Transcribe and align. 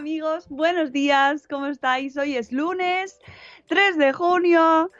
amigos, 0.00 0.48
buenos 0.48 0.92
días, 0.92 1.46
¿cómo 1.46 1.66
estáis? 1.66 2.16
Hoy 2.16 2.34
es 2.34 2.52
lunes 2.52 3.20
3 3.68 3.98
de 3.98 4.14
junio 4.14 4.90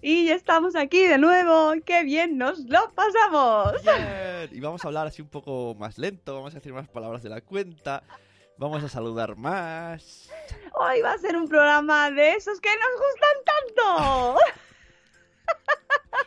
y 0.00 0.24
ya 0.28 0.34
estamos 0.34 0.74
aquí 0.74 1.06
de 1.06 1.18
nuevo. 1.18 1.74
¡Qué 1.84 2.02
bien 2.02 2.38
nos 2.38 2.60
lo 2.60 2.90
pasamos! 2.94 3.74
Bien. 3.82 4.48
Y 4.50 4.60
vamos 4.60 4.82
a 4.82 4.88
hablar 4.88 5.06
así 5.06 5.20
un 5.20 5.28
poco 5.28 5.76
más 5.78 5.98
lento, 5.98 6.34
vamos 6.34 6.54
a 6.54 6.60
decir 6.60 6.72
más 6.72 6.88
palabras 6.88 7.22
de 7.22 7.28
la 7.28 7.42
cuenta, 7.42 8.04
vamos 8.56 8.82
a 8.82 8.88
saludar 8.88 9.36
más. 9.36 10.30
Hoy 10.80 11.02
va 11.02 11.12
a 11.12 11.18
ser 11.18 11.36
un 11.36 11.46
programa 11.46 12.10
de 12.10 12.32
esos 12.32 12.58
que 12.58 12.70
nos 12.70 13.02
gustan 13.02 13.76
tanto. 13.76 14.40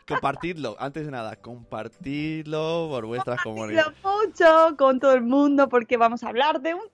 Compartidlo, 0.07 0.75
antes 0.79 1.05
de 1.05 1.11
nada, 1.11 1.35
compartidlo 1.35 2.87
por 2.91 3.07
vuestras 3.07 3.37
Lo 3.37 3.43
comunidades. 3.43 3.95
mucho 4.03 4.75
con 4.77 4.99
todo 4.99 5.13
el 5.13 5.23
mundo 5.23 5.67
porque 5.69 5.97
vamos 5.97 6.23
a 6.23 6.29
hablar 6.29 6.61
de 6.61 6.75
un 6.75 6.87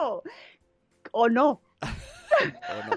¿O 0.00 1.28
no? 1.28 1.60
O 2.40 2.88
no. 2.88 2.96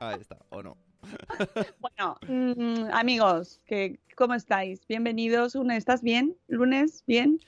Ahí 0.00 0.20
está, 0.20 0.38
o 0.48 0.62
no. 0.62 0.76
Bueno, 1.80 2.16
mm, 2.26 2.90
amigos, 2.92 3.60
que, 3.66 4.00
¿cómo 4.16 4.32
estáis? 4.32 4.86
Bienvenidos. 4.86 5.54
¿Estás 5.54 6.02
bien? 6.02 6.38
¿Lunes? 6.48 7.04
¿Bien? 7.06 7.38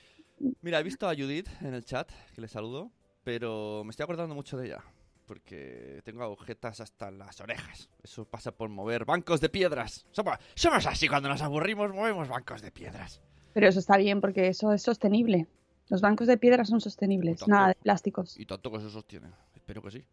Mira, 0.61 0.79
he 0.79 0.83
visto 0.83 1.09
a 1.09 1.15
Judith 1.15 1.49
en 1.61 1.73
el 1.73 1.83
chat, 1.85 2.11
que 2.35 2.41
le 2.41 2.47
saludo, 2.47 2.91
pero 3.23 3.81
me 3.83 3.89
estoy 3.89 4.03
acordando 4.03 4.35
mucho 4.35 4.57
de 4.57 4.67
ella. 4.67 4.83
Porque 5.25 6.01
tengo 6.03 6.21
agujetas 6.21 6.79
hasta 6.79 7.09
las 7.09 7.41
orejas. 7.41 7.89
Eso 8.03 8.25
pasa 8.25 8.51
por 8.51 8.69
mover 8.69 9.05
bancos 9.05 9.41
de 9.41 9.49
piedras. 9.49 10.05
Somos, 10.11 10.37
somos 10.53 10.85
así, 10.85 11.07
cuando 11.07 11.29
nos 11.29 11.41
aburrimos 11.41 11.91
movemos 11.91 12.27
bancos 12.27 12.61
de 12.61 12.71
piedras. 12.71 13.21
Pero 13.53 13.67
eso 13.67 13.79
está 13.79 13.97
bien 13.97 14.21
porque 14.21 14.49
eso 14.49 14.71
es 14.71 14.83
sostenible. 14.83 15.47
Los 15.89 16.01
bancos 16.01 16.27
de 16.27 16.37
piedra 16.37 16.65
son 16.65 16.79
sostenibles, 16.81 17.39
Tanto. 17.39 17.51
nada 17.51 17.67
de 17.69 17.75
plásticos. 17.75 18.39
Y 18.39 18.45
tanto 18.45 18.71
que 18.71 18.79
se 18.79 18.89
sostiene. 18.89 19.29
Espero 19.55 19.81
que 19.81 19.91
sí. 19.91 20.05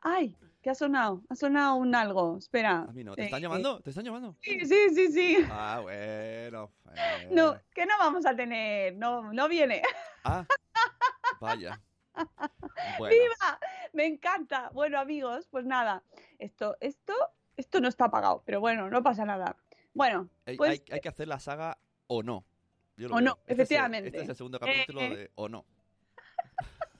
Ay, 0.00 0.36
¿qué 0.62 0.70
ha 0.70 0.74
sonado? 0.74 1.22
Ha 1.28 1.36
sonado 1.36 1.76
un 1.76 1.94
algo. 1.94 2.36
Espera. 2.38 2.86
A 2.88 2.92
mí 2.92 3.04
no. 3.04 3.14
¿Te 3.14 3.22
Eh, 3.22 3.24
están 3.26 3.38
eh, 3.38 3.42
llamando? 3.42 3.80
¿Te 3.80 3.90
están 3.90 4.04
llamando? 4.04 4.36
Sí, 4.40 4.64
sí, 4.64 4.90
sí, 4.94 5.12
sí. 5.12 5.36
Ah, 5.50 5.78
bueno. 5.82 6.70
No, 7.30 7.46
bueno. 7.46 7.60
que 7.74 7.86
no 7.86 7.94
vamos 7.98 8.26
a 8.26 8.34
tener. 8.34 8.94
No, 8.96 9.32
no 9.32 9.48
viene. 9.48 9.82
Ah, 10.24 10.44
vaya. 11.40 11.80
Bueno, 12.98 13.14
¡Viva! 13.16 13.58
Me 13.94 14.04
encanta. 14.06 14.68
Bueno, 14.74 15.00
amigos, 15.00 15.48
pues 15.50 15.64
nada. 15.64 16.02
Esto, 16.38 16.76
esto, 16.80 17.14
esto 17.56 17.80
no 17.80 17.88
está 17.88 18.10
pagado, 18.10 18.42
pero 18.46 18.60
bueno, 18.60 18.88
no 18.90 19.02
pasa 19.02 19.24
nada. 19.24 19.56
Bueno, 19.94 20.28
pues 20.56 20.70
hay- 20.70 20.82
hay 20.90 21.00
que 21.00 21.08
hacer 21.08 21.28
la 21.28 21.38
saga 21.38 21.78
o 22.06 22.22
no. 22.22 22.44
Yo 22.96 23.08
lo 23.08 23.14
O 23.14 23.18
veo. 23.18 23.24
no, 23.26 23.30
Este 23.32 23.42
es 23.44 23.48
el- 23.48 23.60
efectivamente. 23.62 24.08
Este 24.08 24.22
es 24.22 24.28
el 24.28 24.36
segundo 24.36 24.58
capítulo 24.60 25.00
Eh, 25.00 25.16
de 25.16 25.30
o 25.34 25.48
no. 25.48 25.64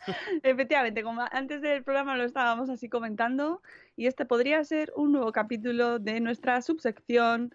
Efectivamente, 0.43 1.03
como 1.03 1.23
antes 1.31 1.63
del 1.63 1.85
programa 1.85 2.17
lo 2.17 2.25
estábamos 2.25 2.69
así 2.71 2.89
comentando, 2.89 3.63
y 3.97 4.07
este 4.07 4.25
podría 4.27 4.65
ser 4.65 4.93
un 4.97 5.13
nuevo 5.13 5.33
capítulo 5.33 5.99
de 5.99 6.21
nuestra 6.21 6.61
subsección 6.63 7.55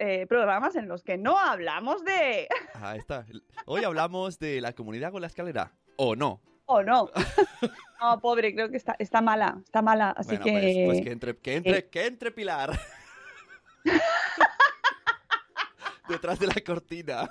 eh, 0.00 0.26
programas 0.28 0.76
en 0.76 0.86
los 0.86 1.02
que 1.02 1.18
no 1.18 1.36
hablamos 1.38 2.04
de 2.04 2.46
Ahí 2.74 3.00
está. 3.00 3.26
Hoy 3.66 3.82
hablamos 3.82 4.38
de 4.38 4.60
la 4.60 4.72
comunidad 4.72 5.10
con 5.10 5.20
la 5.22 5.26
escalera. 5.26 5.72
O 5.96 6.14
no. 6.14 6.40
O 6.68 6.82
no. 6.82 7.10
No, 8.00 8.20
pobre, 8.20 8.54
creo 8.54 8.70
que 8.70 8.76
está, 8.76 8.94
está 9.00 9.20
mala, 9.20 9.60
está 9.64 9.82
mala, 9.82 10.10
así 10.10 10.36
bueno, 10.36 10.44
que, 10.44 10.52
pues, 10.52 10.86
pues 10.86 11.00
que 11.04 11.10
entre, 11.10 11.36
que 11.36 11.56
entre, 11.56 11.78
eh. 11.78 11.88
que 11.88 12.06
entre 12.06 12.30
Pilar. 12.30 12.78
Detrás 16.08 16.38
de 16.38 16.46
la 16.46 16.54
cortina. 16.64 17.28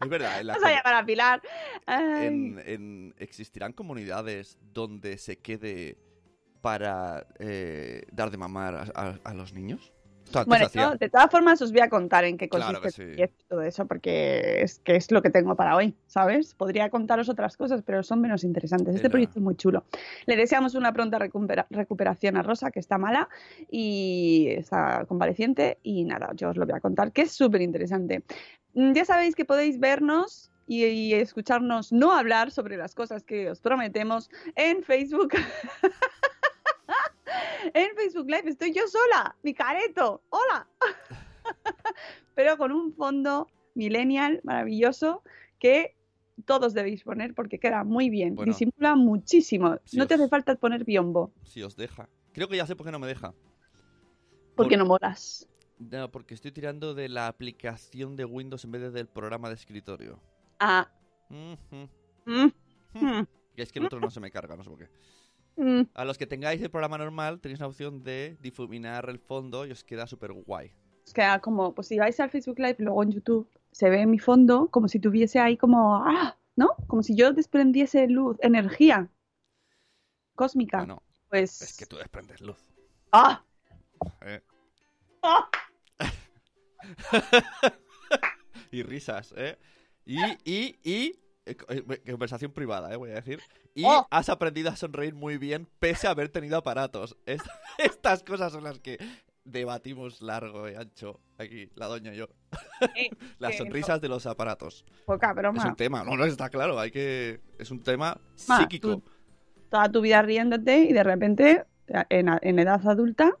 es 0.00 0.08
verdad, 0.08 0.40
en 0.40 0.46
la 0.48 0.54
a 0.54 0.58
llamar 0.58 0.94
a 0.94 1.06
Pilar. 1.06 1.42
Ay, 1.86 2.26
en, 2.26 2.62
en- 2.66 3.14
existirán 3.18 3.72
comunidades 3.72 4.58
donde 4.60 5.18
se 5.18 5.38
quede 5.38 5.96
para 6.60 7.26
eh, 7.38 8.02
dar 8.12 8.30
de 8.30 8.36
mamar 8.38 8.74
a, 8.74 8.82
a- 8.94 9.20
a 9.24 9.34
los 9.34 9.52
niños. 9.52 9.92
Bueno, 10.46 10.68
de 10.98 11.08
todas 11.08 11.30
formas 11.30 11.62
os 11.62 11.72
voy 11.72 11.80
a 11.80 11.88
contar 11.88 12.24
en 12.24 12.36
qué 12.36 12.48
consiste 12.48 12.72
Claro 12.80 12.86
el 12.88 12.92
proyecto 13.16 13.62
eso, 13.62 13.86
porque 13.86 14.62
es 14.62 14.78
que 14.80 14.96
es 14.96 15.10
lo 15.10 15.22
que 15.22 15.30
tengo 15.30 15.54
para 15.56 15.76
hoy, 15.76 15.94
¿sabes? 16.06 16.54
Podría 16.54 16.90
contaros 16.90 17.28
otras 17.28 17.56
cosas, 17.56 17.82
pero 17.82 18.02
son 18.02 18.20
menos 18.20 18.44
interesantes. 18.44 18.94
Este 18.96 19.08
proyecto 19.10 19.38
es 19.38 19.42
muy 19.44 19.56
chulo. 19.56 19.84
Le 20.26 20.36
deseamos 20.36 20.74
una 20.74 20.92
pronta 20.92 21.18
recupera- 21.18 21.66
recuperación 21.70 22.36
a 22.36 22.42
Rosa, 22.42 22.70
que 22.70 22.80
está 22.80 22.98
mala 22.98 23.28
y 23.70 24.48
está 24.50 25.04
convaleciente, 25.06 25.78
y 25.82 26.04
nada, 26.04 26.30
yo 26.34 26.50
os 26.50 26.56
lo 26.56 26.66
voy 26.66 26.74
a 26.76 26.80
contar, 26.80 27.12
que 27.12 27.22
es 27.22 27.32
súper 27.32 27.62
interesante. 27.62 28.22
Mm, 28.74 28.92
Ya 28.92 29.04
sabéis 29.04 29.34
que 29.34 29.44
podéis 29.44 29.78
vernos 29.78 30.50
y, 30.66 30.84
y 30.84 31.14
escucharnos 31.14 31.92
no 31.92 32.12
hablar 32.12 32.50
sobre 32.50 32.76
las 32.76 32.94
cosas 32.94 33.22
que 33.22 33.48
os 33.50 33.60
prometemos 33.60 34.28
en 34.56 34.82
Facebook. 34.82 35.32
en 37.74 37.96
Facebook 37.96 38.26
Live 38.26 38.48
estoy 38.50 38.72
yo 38.72 38.86
sola, 38.88 39.36
mi 39.42 39.54
careto, 39.54 40.22
hola. 40.30 40.66
Pero 42.34 42.56
con 42.58 42.72
un 42.72 42.92
fondo 42.94 43.48
millennial 43.74 44.40
maravilloso 44.44 45.22
que 45.58 45.96
todos 46.44 46.74
debéis 46.74 47.02
poner 47.02 47.34
porque 47.34 47.58
queda 47.58 47.84
muy 47.84 48.10
bien, 48.10 48.34
Bueno. 48.34 48.52
disimula 48.52 48.94
muchísimo. 48.94 49.76
No 49.92 50.06
te 50.06 50.14
hace 50.14 50.28
falta 50.28 50.54
poner 50.56 50.84
biombo, 50.84 51.32
Si 51.44 51.62
os 51.62 51.76
deja. 51.76 52.08
Creo 52.32 52.48
que 52.48 52.56
ya 52.56 52.66
sé 52.66 52.76
por 52.76 52.84
qué 52.86 52.92
no 52.92 52.98
me 52.98 53.06
deja. 53.06 53.32
porque 54.54 54.76
Por- 54.76 54.78
no 54.78 54.86
molas. 54.86 55.48
No, 55.78 56.10
porque 56.10 56.32
estoy 56.34 56.52
tirando 56.52 56.94
de 56.94 57.08
la 57.10 57.26
aplicación 57.28 58.16
de 58.16 58.24
Windows 58.24 58.64
en 58.64 58.72
vez 58.72 58.80
de 58.82 58.90
del 58.90 59.06
programa 59.08 59.48
de 59.48 59.54
escritorio. 59.56 60.18
Ah. 60.58 60.88
Mm, 61.28 61.52
mm, 62.24 63.26
Y 63.56 63.60
es 63.62 63.72
que 63.72 63.78
el 63.78 63.86
otro 63.86 64.00
no 64.00 64.10
se 64.10 64.20
me 64.20 64.30
carga, 64.30 64.56
no 64.56 64.62
sé 64.64 64.70
por 64.70 64.78
qué. 64.78 64.88
Mm. 65.56 65.82
A 65.94 66.04
los 66.04 66.18
que 66.18 66.26
tengáis 66.26 66.60
el 66.62 66.70
programa 66.70 66.98
normal, 66.98 67.40
tenéis 67.40 67.60
la 67.60 67.66
opción 67.66 68.02
de 68.02 68.36
difuminar 68.40 69.08
el 69.08 69.18
fondo 69.18 69.66
y 69.66 69.72
os 69.72 69.84
queda 69.84 70.06
súper 70.06 70.32
guay. 70.32 70.72
Es 71.06 71.12
que 71.12 71.22
ah, 71.22 71.40
como, 71.40 71.74
pues 71.74 71.88
si 71.88 71.98
vais 71.98 72.18
al 72.20 72.30
Facebook 72.30 72.58
Live, 72.58 72.76
luego 72.78 73.02
en 73.02 73.12
YouTube, 73.12 73.48
se 73.70 73.90
ve 73.90 74.06
mi 74.06 74.18
fondo 74.18 74.68
como 74.70 74.88
si 74.88 74.98
tuviese 74.98 75.38
ahí 75.38 75.56
como, 75.56 75.96
ah, 75.96 76.36
¿no? 76.56 76.70
Como 76.86 77.02
si 77.02 77.14
yo 77.14 77.32
desprendiese 77.32 78.08
luz, 78.08 78.36
energía 78.40 79.08
cósmica. 80.34 80.78
Bueno, 80.78 81.02
pues, 81.28 81.62
es 81.62 81.76
que 81.76 81.86
tú 81.86 81.96
desprendes 81.96 82.40
luz. 82.40 82.58
¡ah! 83.12 83.44
¿eh? 84.22 84.42
¡ah! 85.22 85.48
y 88.70 88.82
risas, 88.82 89.34
¿eh? 89.36 89.58
Y, 90.04 90.20
y, 90.44 90.78
y... 90.84 91.25
eh, 91.46 91.56
eh, 91.68 92.10
Conversación 92.10 92.52
privada, 92.52 92.92
¿eh? 92.92 92.96
Voy 92.96 93.10
a 93.10 93.14
decir. 93.14 93.40
Y 93.74 93.84
Oh. 93.84 94.06
has 94.10 94.28
aprendido 94.28 94.70
a 94.70 94.76
sonreír 94.76 95.14
muy 95.14 95.38
bien 95.38 95.68
pese 95.78 96.06
a 96.06 96.10
haber 96.10 96.28
tenido 96.28 96.56
aparatos. 96.58 97.16
Es- 97.26 97.42
estas 97.78 98.22
cosas 98.22 98.52
son 98.52 98.64
las 98.64 98.78
que 98.80 98.98
debatimos 99.44 100.20
largo 100.22 100.68
y 100.68 100.74
ancho 100.74 101.20
aquí, 101.38 101.70
la 101.76 101.86
doña 101.86 102.12
y 102.12 102.16
yo. 102.16 102.28
Eh, 102.96 103.10
Las 103.38 103.56
sonrisas 103.56 104.00
de 104.00 104.08
los 104.08 104.26
aparatos. 104.26 104.84
Poca 105.04 105.30
Es 105.30 105.36
broma. 105.36 105.68
un 105.68 105.76
tema, 105.76 106.02
no, 106.02 106.16
no 106.16 106.24
está 106.24 106.48
claro, 106.50 106.78
hay 106.80 106.90
que... 106.90 107.40
Es 107.58 107.70
un 107.70 107.80
tema 107.82 108.20
Ma, 108.48 108.58
psíquico. 108.58 108.96
tú- 108.96 109.02
Toda 109.70 109.88
tu 109.90 110.00
vida 110.00 110.20
riéndote 110.22 110.78
y 110.84 110.92
de 110.92 111.02
repente, 111.04 111.64
en, 112.08 112.28
en 112.40 112.58
edad 112.58 112.80
adulta, 112.88 113.36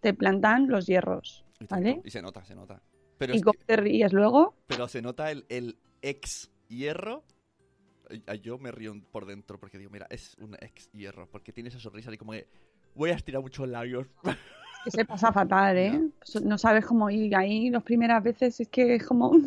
te 0.00 0.12
plantan 0.14 0.68
los 0.68 0.86
hierros, 0.86 1.44
Y 1.60 1.66
tanto. 1.66 1.74
¿vale? 1.84 2.00
Y 2.04 2.10
se 2.10 2.20
nota, 2.22 2.44
se 2.44 2.54
nota. 2.54 2.80
Pero, 3.18 3.34
Y 3.34 3.36
es 3.36 3.42
cómo 3.42 3.52
que- 3.54 3.64
te 3.64 3.76
ríes 3.76 4.12
luego. 4.12 4.56
pero 4.66 4.88
se 4.88 5.02
nota 5.02 5.30
el, 5.30 5.44
el 5.48 5.78
ex 6.02 6.50
hierro. 6.68 7.22
Ay, 8.26 8.40
Yo 8.40 8.58
me 8.58 8.70
río 8.70 8.94
por 9.12 9.26
dentro 9.26 9.58
porque 9.58 9.78
digo, 9.78 9.90
mira, 9.90 10.06
es 10.10 10.36
un 10.38 10.54
ex 10.60 10.90
hierro. 10.92 11.26
Porque 11.30 11.52
tiene 11.52 11.68
esa 11.68 11.80
sonrisa 11.80 12.12
y 12.12 12.18
como 12.18 12.32
que 12.32 12.46
voy 12.94 13.10
a 13.10 13.14
estirar 13.14 13.42
mucho 13.42 13.62
los 13.62 13.70
labios. 13.72 14.06
Que 14.84 14.90
se 14.90 15.06
pasa 15.06 15.32
fatal, 15.32 15.78
¿eh? 15.78 15.98
So- 16.24 16.40
No 16.40 16.58
sabes 16.58 16.84
cómo 16.84 17.08
ir 17.08 17.34
ahí 17.34 17.70
las 17.70 17.82
primeras 17.82 18.22
veces, 18.22 18.60
es 18.60 18.68
que 18.68 18.96
es 18.96 19.06
como... 19.06 19.32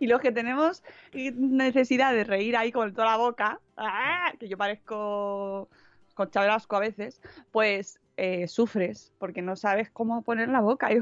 Y 0.00 0.06
los 0.06 0.20
que 0.20 0.32
tenemos 0.32 0.82
necesidad 1.12 2.12
de 2.12 2.24
reír 2.24 2.56
ahí 2.56 2.70
con 2.72 2.92
toda 2.94 3.08
la 3.10 3.16
boca, 3.16 3.60
¡ah! 3.76 4.32
que 4.38 4.48
yo 4.48 4.56
parezco 4.56 5.68
con 6.14 6.30
chabrasco 6.30 6.76
a 6.76 6.80
veces, 6.80 7.20
pues 7.50 7.98
eh, 8.18 8.48
sufres 8.48 9.12
porque 9.18 9.42
no 9.42 9.56
sabes 9.56 9.90
cómo 9.90 10.22
poner 10.22 10.48
la 10.48 10.60
boca. 10.60 10.88
Y 10.92 10.98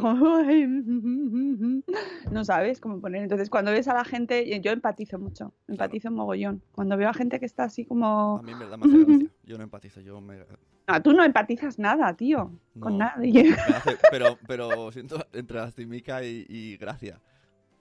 no 2.31 2.45
sabes 2.45 2.81
cómo 2.81 3.01
poner. 3.01 3.23
Entonces, 3.23 3.51
cuando 3.51 3.71
ves 3.71 3.89
a 3.89 3.95
la 3.95 4.05
gente, 4.05 4.61
yo 4.61 4.73
empatizo 4.73 5.19
mucho, 5.19 5.53
empatizo 5.69 6.11
mogollón. 6.11 6.63
Cuando 6.73 6.97
veo 6.97 7.09
a 7.09 7.15
gente 7.15 7.39
que 7.41 7.47
está 7.47 7.65
así 7.65 7.85
como... 7.85 8.39
A 8.39 8.43
mí 8.43 8.55
me 8.55 8.67
da 8.67 8.77
más 8.77 8.89
gracia. 8.91 9.29
Yo 9.45 9.59
no 9.59 9.65
empatizo, 9.65 10.01
yo 10.01 10.21
me... 10.23 10.39
No, 10.89 11.03
tú 11.03 11.13
no 11.13 11.23
empatizas 11.25 11.79
nada, 11.79 12.15
tío. 12.15 12.51
Con 12.81 12.99
nadie. 12.99 13.45
me 13.45 13.53
hace- 13.75 13.99
pero, 14.11 14.39
pero 14.47 14.91
siento 14.93 15.19
entre 15.33 15.59
lastimica 15.59 16.23
y, 16.25 16.47
y 16.49 16.77
gracia. 16.79 17.21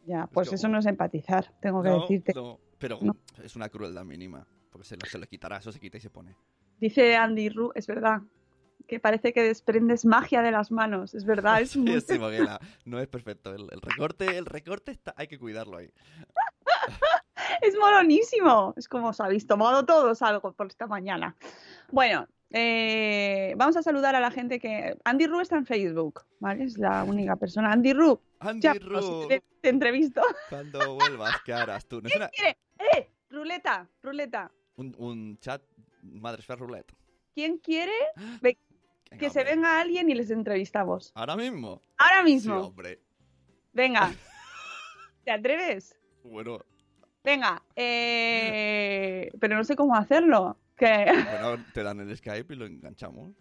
ya, 0.06 0.28
pues 0.28 0.52
eso 0.52 0.68
no 0.68 0.80
es 0.80 0.86
empatizar, 0.86 1.54
tengo 1.62 1.82
que 1.82 1.90
decirte. 1.90 2.34
no, 2.36 2.60
pero 2.80 3.00
No. 3.02 3.16
es 3.44 3.56
una 3.56 3.70
crueldad 3.70 4.04
mínima. 4.06 4.46
Porque 4.72 4.88
se 4.88 4.96
lo, 4.98 5.06
se 5.06 5.18
lo 5.20 5.26
quitará, 5.28 5.58
eso 5.58 5.72
se 5.72 5.80
quita 5.80 5.98
y 5.98 6.02
se 6.02 6.10
pone. 6.10 6.36
Dice 6.80 7.16
Andy 7.16 7.48
Ru, 7.50 7.72
es 7.76 7.86
verdad, 7.88 8.22
que 8.88 9.00
parece 9.00 9.34
que 9.34 9.42
desprendes 9.44 10.06
magia 10.06 10.42
de 10.42 10.52
las 10.52 10.72
manos. 10.72 11.14
Es 11.14 11.26
verdad, 11.26 11.62
es 11.62 11.72
Sí, 11.72 11.80
muy... 11.80 12.00
sí, 12.02 12.20
Moguela, 12.20 12.60
no 12.86 13.00
es 13.00 13.08
perfecto. 13.08 13.54
El, 13.54 13.68
el 13.72 13.82
recorte, 13.82 14.38
el 14.38 14.46
recorte 14.46 14.92
está, 14.92 15.14
hay 15.18 15.28
que 15.28 15.40
cuidarlo 15.40 15.78
ahí. 15.78 15.90
es 17.62 17.76
moronísimo. 17.78 18.74
Es 18.78 18.88
como 18.88 19.10
os 19.10 19.20
habéis 19.20 19.48
tomado 19.48 19.86
todos 19.86 20.22
algo 20.22 20.54
por 20.54 20.68
esta 20.68 20.88
mañana. 20.88 21.36
Bueno, 21.92 22.28
eh, 22.52 23.54
vamos 23.58 23.76
a 23.78 23.82
saludar 23.84 24.16
a 24.16 24.20
la 24.20 24.32
gente 24.32 24.60
que... 24.60 24.96
Andy 25.04 25.28
Ru 25.28 25.40
está 25.40 25.58
en 25.58 25.66
Facebook, 25.66 26.22
¿vale? 26.40 26.64
Es 26.66 26.78
la 26.78 27.04
única 27.04 27.36
persona. 27.36 27.72
Andy 27.72 27.94
Ru, 27.94 28.20
Andy 28.40 28.62
ya, 28.62 28.74
Ru, 28.74 29.28
te, 29.28 29.42
te 29.62 29.70
entrevisto. 29.70 30.22
cuando 30.50 30.96
vuelvas, 30.96 31.36
¿qué 31.46 31.54
harás 31.54 31.88
tú? 31.88 32.02
No 32.02 32.08
es 32.10 32.16
una- 32.16 32.30
¿Quién 32.30 32.58
quiere? 32.78 32.98
¡Eh! 32.98 33.10
Ruleta, 33.30 33.90
ruleta. 34.04 34.52
un, 34.76 34.94
un 35.00 35.38
chat 35.40 35.64
Madresfera 36.04 36.58
Roulette. 36.60 36.94
¿Quién 37.34 37.58
quiere 37.58 37.92
Venga, 39.14 39.20
que 39.20 39.30
se 39.30 39.44
venga 39.44 39.80
alguien 39.80 40.10
y 40.10 40.16
les 40.16 40.30
entrevistamos? 40.32 41.12
¿Ahora 41.16 41.36
mismo? 41.36 41.82
Ahora 41.98 42.18
Sí, 42.20 42.34
mismo. 42.34 42.60
hombre. 42.68 43.00
Venga. 43.74 44.12
¿Te 45.24 45.32
atreves? 45.32 45.98
Bueno, 46.24 46.60
Venga. 47.24 47.62
eh, 47.76 49.32
Pero 49.40 49.56
no 49.56 49.64
sé 49.64 49.76
cómo 49.76 49.96
hacerlo. 49.96 50.58
Que... 50.76 51.06
bueno, 51.42 51.64
te 51.74 51.84
dan 51.84 52.00
el 52.00 52.16
Skype 52.18 52.54
y 52.54 52.58
lo 52.58 52.66
enganchamos. 52.66 53.32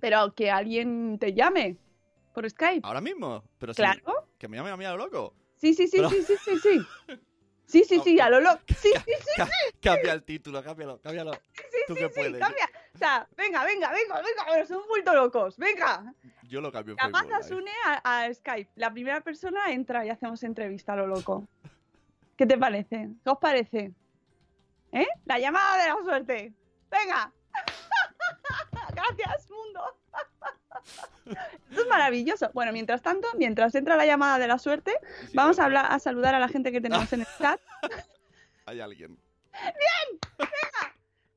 Pero 0.00 0.34
que 0.34 0.50
alguien 0.50 1.18
te 1.18 1.32
llame 1.34 1.76
por 2.34 2.48
Skype. 2.48 2.80
¿Ahora 2.86 3.00
mismo? 3.00 3.44
Pero 3.58 3.74
sí, 3.74 3.82
Claro. 3.82 4.28
que 4.38 4.48
me 4.48 4.56
llame 4.56 4.70
a 4.70 4.76
mí 4.76 4.84
a 4.84 4.90
lo 4.92 4.98
loco. 4.98 5.34
Sí, 5.56 5.74
sí, 5.74 5.86
sí, 5.88 5.96
Pero- 5.98 6.10
sí, 6.10 6.22
sí, 6.22 6.34
sí, 6.44 6.58
sí. 6.58 6.80
Sí, 7.68 7.84
sí, 7.84 8.00
sí, 8.02 8.18
a 8.18 8.30
lo 8.30 8.40
loco. 8.40 8.60
Sí, 8.68 8.88
sí, 9.04 9.12
sí, 9.20 9.30
Ca- 9.36 9.46
Cambia 9.82 10.14
el 10.14 10.22
título, 10.22 10.62
cámbialo, 10.62 10.98
cámbialo. 11.02 11.34
sí, 11.34 11.80
Tú 11.86 11.92
sí, 11.96 12.00
que 12.00 12.08
sí, 12.08 12.12
puedes. 12.14 12.38
cambia. 12.40 12.66
O 12.98 13.00
sea, 13.00 13.28
venga, 13.36 13.62
venga, 13.64 13.92
venga, 13.92 14.16
venga, 14.16 14.44
pero 14.48 14.66
son 14.66 14.82
vuelto 14.88 15.14
locos. 15.14 15.56
Venga. 15.56 16.12
Yo 16.48 16.60
lo 16.60 16.72
cambio 16.72 16.96
Capaz 16.96 17.48
Live. 17.48 17.54
une 17.54 17.70
a, 17.84 18.24
a 18.24 18.34
Skype. 18.34 18.72
La 18.74 18.90
primera 18.90 19.20
persona 19.20 19.70
entra 19.70 20.04
y 20.04 20.10
hacemos 20.10 20.42
entrevista 20.42 20.94
a 20.94 20.96
lo 20.96 21.06
loco. 21.06 21.46
¿Qué 22.36 22.44
te 22.44 22.58
parece? 22.58 23.10
¿Qué 23.22 23.30
os 23.30 23.38
parece? 23.38 23.94
¿Eh? 24.90 25.06
La 25.26 25.38
llamada 25.38 25.80
de 25.80 25.88
la 25.90 25.96
suerte. 26.02 26.52
Venga. 26.90 27.32
Gracias, 28.96 29.48
mundo. 29.48 29.96
Esto 31.70 31.82
es 31.82 31.88
maravilloso. 31.88 32.50
Bueno, 32.52 32.72
mientras 32.72 33.00
tanto, 33.00 33.28
mientras 33.36 33.76
entra 33.76 33.94
la 33.94 34.06
llamada 34.06 34.40
de 34.40 34.48
la 34.48 34.58
suerte, 34.58 34.98
si 35.28 35.36
vamos 35.36 35.56
no, 35.58 35.62
a 35.62 35.66
hablar, 35.66 35.86
a 35.88 36.00
saludar 36.00 36.34
a 36.34 36.40
la 36.40 36.48
gente 36.48 36.72
que 36.72 36.80
tenemos 36.80 37.12
en 37.12 37.20
el 37.20 37.26
chat. 37.38 37.60
Hay 38.66 38.80
alguien. 38.80 39.16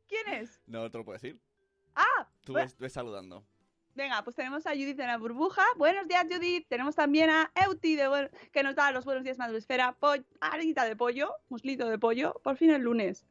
¿Quién 0.08 0.28
es? 0.42 0.60
No 0.66 0.90
te 0.90 0.98
lo 0.98 1.06
puedo 1.06 1.20
decir. 1.20 1.40
Ah, 1.96 2.28
Tú 2.44 2.54
Bueno. 2.54 2.72
ves, 2.80 2.94
saludando. 2.94 3.44
Venga, 3.94 4.24
pues 4.24 4.36
tenemos 4.36 4.66
a 4.66 4.72
Judith 4.72 5.00
en 5.00 5.08
la 5.08 5.18
burbuja. 5.18 5.64
Buenos 5.78 6.08
días, 6.08 6.26
Judith. 6.30 6.66
Tenemos 6.70 6.96
también 6.96 7.30
a 7.30 7.52
Euti, 7.56 7.96
de 7.98 8.32
que 8.54 8.64
nos 8.64 8.74
da 8.76 8.92
los 8.92 9.04
buenos 9.04 9.24
días, 9.24 9.38
Madresfera. 9.38 9.98
Harina 10.40 10.86
de 10.86 10.96
pollo, 10.96 11.34
muslito 11.50 11.90
de 11.90 12.00
pollo. 12.00 12.40
Por 12.44 12.56
fin 12.56 12.72
el 12.72 12.82
lunes. 12.84 13.26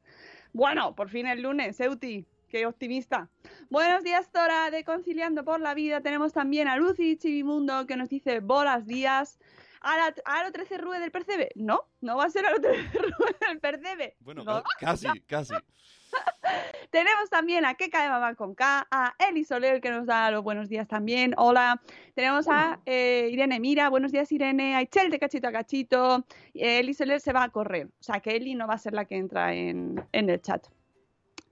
Bueno, 0.52 0.94
por 0.94 1.08
fin 1.08 1.26
el 1.26 1.40
lunes, 1.42 1.80
Euti. 1.80 2.26
Qué 2.48 2.66
optimista. 2.66 3.30
Buenos 3.70 4.02
días, 4.04 4.30
Tora, 4.32 4.70
de 4.70 4.84
Conciliando 4.84 5.44
por 5.44 5.60
la 5.60 5.72
Vida. 5.72 6.00
Tenemos 6.02 6.32
también 6.34 6.68
a 6.68 6.76
Lucy 6.76 7.16
Chivimundo, 7.16 7.86
que 7.86 7.96
nos 7.96 8.08
dice 8.10 8.40
bolas 8.40 8.86
días. 8.86 9.38
¿A 9.80 9.96
la, 9.96 10.14
a 10.26 10.44
lo 10.44 10.52
13 10.52 10.76
Rue 10.76 10.98
del 10.98 11.10
Percebe? 11.10 11.50
No, 11.54 11.88
no 12.02 12.16
va 12.18 12.24
a 12.24 12.30
ser 12.30 12.44
a 12.44 12.50
lo 12.50 12.60
13 12.60 12.98
Rue 12.98 13.36
del 13.48 13.60
Percebe. 13.60 14.16
Bueno, 14.20 14.44
No. 14.44 14.62
ca- 14.62 14.68
casi, 14.78 15.06
casi. 15.26 15.54
Tenemos 16.90 17.30
también 17.30 17.64
a 17.64 17.74
Keka 17.74 18.02
de 18.02 18.08
Mamá 18.08 18.34
con 18.34 18.54
K, 18.54 18.86
a 18.90 19.14
Eli 19.28 19.44
Soler 19.44 19.80
que 19.80 19.90
nos 19.90 20.06
da 20.06 20.30
los 20.30 20.42
buenos 20.42 20.68
días 20.68 20.88
también. 20.88 21.34
Hola. 21.36 21.80
Tenemos 22.14 22.48
a 22.48 22.80
eh, 22.84 23.28
Irene 23.30 23.60
Mira, 23.60 23.88
buenos 23.88 24.10
días 24.10 24.30
Irene, 24.32 24.74
a 24.74 24.82
Ichel 24.82 25.10
de 25.10 25.20
Cachito 25.20 25.48
a 25.48 25.52
Cachito. 25.52 26.26
Eh, 26.52 26.80
Eli 26.80 26.92
Soler 26.92 27.20
se 27.20 27.32
va 27.32 27.44
a 27.44 27.48
correr, 27.50 27.86
o 27.86 28.02
sea 28.02 28.20
que 28.20 28.36
Eli 28.36 28.54
no 28.54 28.66
va 28.66 28.74
a 28.74 28.78
ser 28.78 28.92
la 28.92 29.04
que 29.04 29.16
entra 29.16 29.54
en, 29.54 30.04
en 30.12 30.30
el 30.30 30.40
chat. 30.42 30.66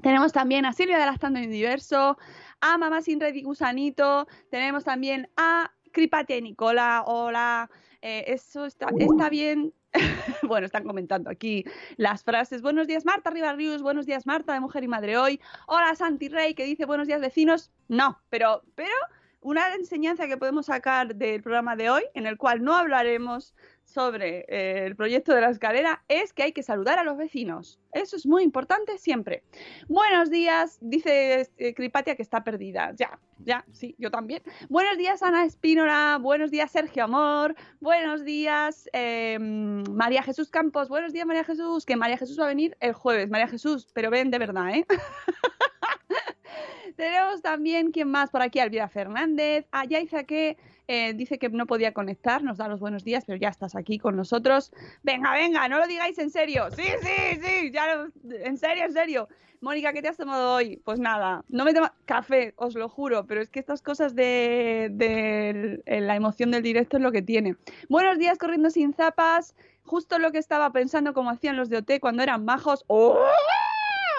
Tenemos 0.02 0.32
también 0.32 0.64
a 0.64 0.72
Silvia 0.72 0.98
de 0.98 1.06
Lastando 1.06 1.40
Universo, 1.40 2.18
a 2.60 2.78
Mamá 2.78 3.02
Sin 3.02 3.20
Red 3.20 3.34
y 3.34 3.42
Gusanito. 3.42 4.26
Tenemos 4.50 4.84
también 4.84 5.28
a 5.36 5.72
Cripatia 5.92 6.36
y 6.36 6.42
Nicola. 6.42 7.02
Hola. 7.06 7.70
Eh, 8.00 8.24
eso 8.28 8.64
está, 8.64 8.86
está 8.96 9.28
bien. 9.28 9.72
bueno, 10.42 10.66
están 10.66 10.84
comentando 10.84 11.30
aquí 11.30 11.64
las 11.96 12.22
frases. 12.22 12.62
Buenos 12.62 12.86
días, 12.86 13.04
Marta 13.04 13.30
Ribarrius. 13.30 13.82
Buenos 13.82 14.06
días, 14.06 14.26
Marta, 14.26 14.52
de 14.52 14.60
Mujer 14.60 14.84
y 14.84 14.88
Madre 14.88 15.16
Hoy. 15.16 15.40
Hola, 15.66 15.94
Santi 15.94 16.28
Rey, 16.28 16.54
que 16.54 16.64
dice 16.64 16.84
buenos 16.84 17.06
días, 17.06 17.20
vecinos. 17.20 17.70
No, 17.88 18.20
pero, 18.28 18.62
pero 18.74 18.92
una 19.40 19.74
enseñanza 19.74 20.26
que 20.26 20.36
podemos 20.36 20.66
sacar 20.66 21.14
del 21.14 21.42
programa 21.42 21.76
de 21.76 21.90
hoy, 21.90 22.02
en 22.14 22.26
el 22.26 22.36
cual 22.36 22.62
no 22.62 22.74
hablaremos 22.74 23.54
sobre 23.98 24.44
eh, 24.46 24.86
el 24.86 24.94
proyecto 24.94 25.34
de 25.34 25.40
la 25.40 25.50
escalera, 25.50 26.04
es 26.06 26.32
que 26.32 26.44
hay 26.44 26.52
que 26.52 26.62
saludar 26.62 27.00
a 27.00 27.02
los 27.02 27.16
vecinos. 27.16 27.80
Eso 27.90 28.14
es 28.14 28.26
muy 28.26 28.44
importante 28.44 28.96
siempre. 28.96 29.42
Buenos 29.88 30.30
días, 30.30 30.78
dice 30.80 31.50
eh, 31.56 31.74
Cripatia 31.74 32.14
que 32.14 32.22
está 32.22 32.44
perdida. 32.44 32.92
Ya, 32.94 33.18
ya, 33.40 33.64
sí, 33.72 33.96
yo 33.98 34.12
también. 34.12 34.40
Buenos 34.68 34.98
días, 34.98 35.20
Ana 35.24 35.44
Espínola. 35.44 36.20
Buenos 36.22 36.52
días, 36.52 36.70
Sergio 36.70 37.02
Amor. 37.02 37.56
Buenos 37.80 38.24
días, 38.24 38.88
eh, 38.92 39.36
María 39.40 40.22
Jesús 40.22 40.48
Campos. 40.48 40.88
Buenos 40.88 41.12
días, 41.12 41.26
María 41.26 41.42
Jesús. 41.42 41.84
Que 41.84 41.96
María 41.96 42.18
Jesús 42.18 42.38
va 42.38 42.44
a 42.44 42.54
venir 42.54 42.76
el 42.78 42.92
jueves. 42.92 43.28
María 43.30 43.48
Jesús, 43.48 43.88
pero 43.94 44.10
ven 44.10 44.30
de 44.30 44.38
verdad, 44.38 44.76
¿eh? 44.76 44.86
tenemos 46.96 47.42
también, 47.42 47.90
¿quién 47.90 48.08
más 48.08 48.30
por 48.30 48.42
aquí? 48.42 48.60
Alvira 48.60 48.88
Fernández. 48.88 49.66
Ah, 49.72 49.84
Yaiza 49.84 50.22
que 50.22 50.56
eh, 50.88 51.12
dice 51.12 51.38
que 51.38 51.50
no 51.50 51.66
podía 51.66 51.92
conectar, 51.92 52.42
nos 52.42 52.56
da 52.56 52.66
los 52.66 52.80
buenos 52.80 53.04
días, 53.04 53.24
pero 53.26 53.38
ya 53.38 53.50
estás 53.50 53.76
aquí 53.76 53.98
con 53.98 54.16
nosotros. 54.16 54.72
Venga, 55.02 55.32
venga, 55.32 55.68
no 55.68 55.78
lo 55.78 55.86
digáis 55.86 56.18
en 56.18 56.30
serio. 56.30 56.68
Sí, 56.74 56.82
sí, 57.02 57.40
sí, 57.42 57.70
ya 57.70 57.94
lo- 57.94 58.08
en 58.30 58.56
serio, 58.56 58.84
en 58.86 58.92
serio. 58.94 59.28
Mónica, 59.60 59.92
¿qué 59.92 60.00
te 60.00 60.08
has 60.08 60.16
tomado 60.16 60.54
hoy? 60.54 60.80
Pues 60.84 60.98
nada, 60.98 61.44
no 61.48 61.64
me 61.64 61.74
tomo 61.74 61.90
café, 62.06 62.54
os 62.56 62.74
lo 62.74 62.88
juro, 62.88 63.26
pero 63.26 63.42
es 63.42 63.50
que 63.50 63.60
estas 63.60 63.82
cosas 63.82 64.14
de, 64.14 65.82
la 65.86 66.16
emoción 66.16 66.50
del 66.52 66.62
directo 66.62 66.96
es 66.96 67.02
lo 67.02 67.12
que 67.12 67.22
tiene. 67.22 67.56
Buenos 67.90 68.18
días, 68.18 68.38
corriendo 68.38 68.70
sin 68.70 68.94
zapas. 68.94 69.54
Justo 69.82 70.18
lo 70.18 70.32
que 70.32 70.38
estaba 70.38 70.70
pensando 70.72 71.12
como 71.12 71.30
hacían 71.30 71.56
los 71.56 71.68
de 71.68 71.78
OT 71.78 71.98
cuando 72.00 72.22
eran 72.22 72.44
majos. 72.44 72.84
¡Oh! 72.86 73.14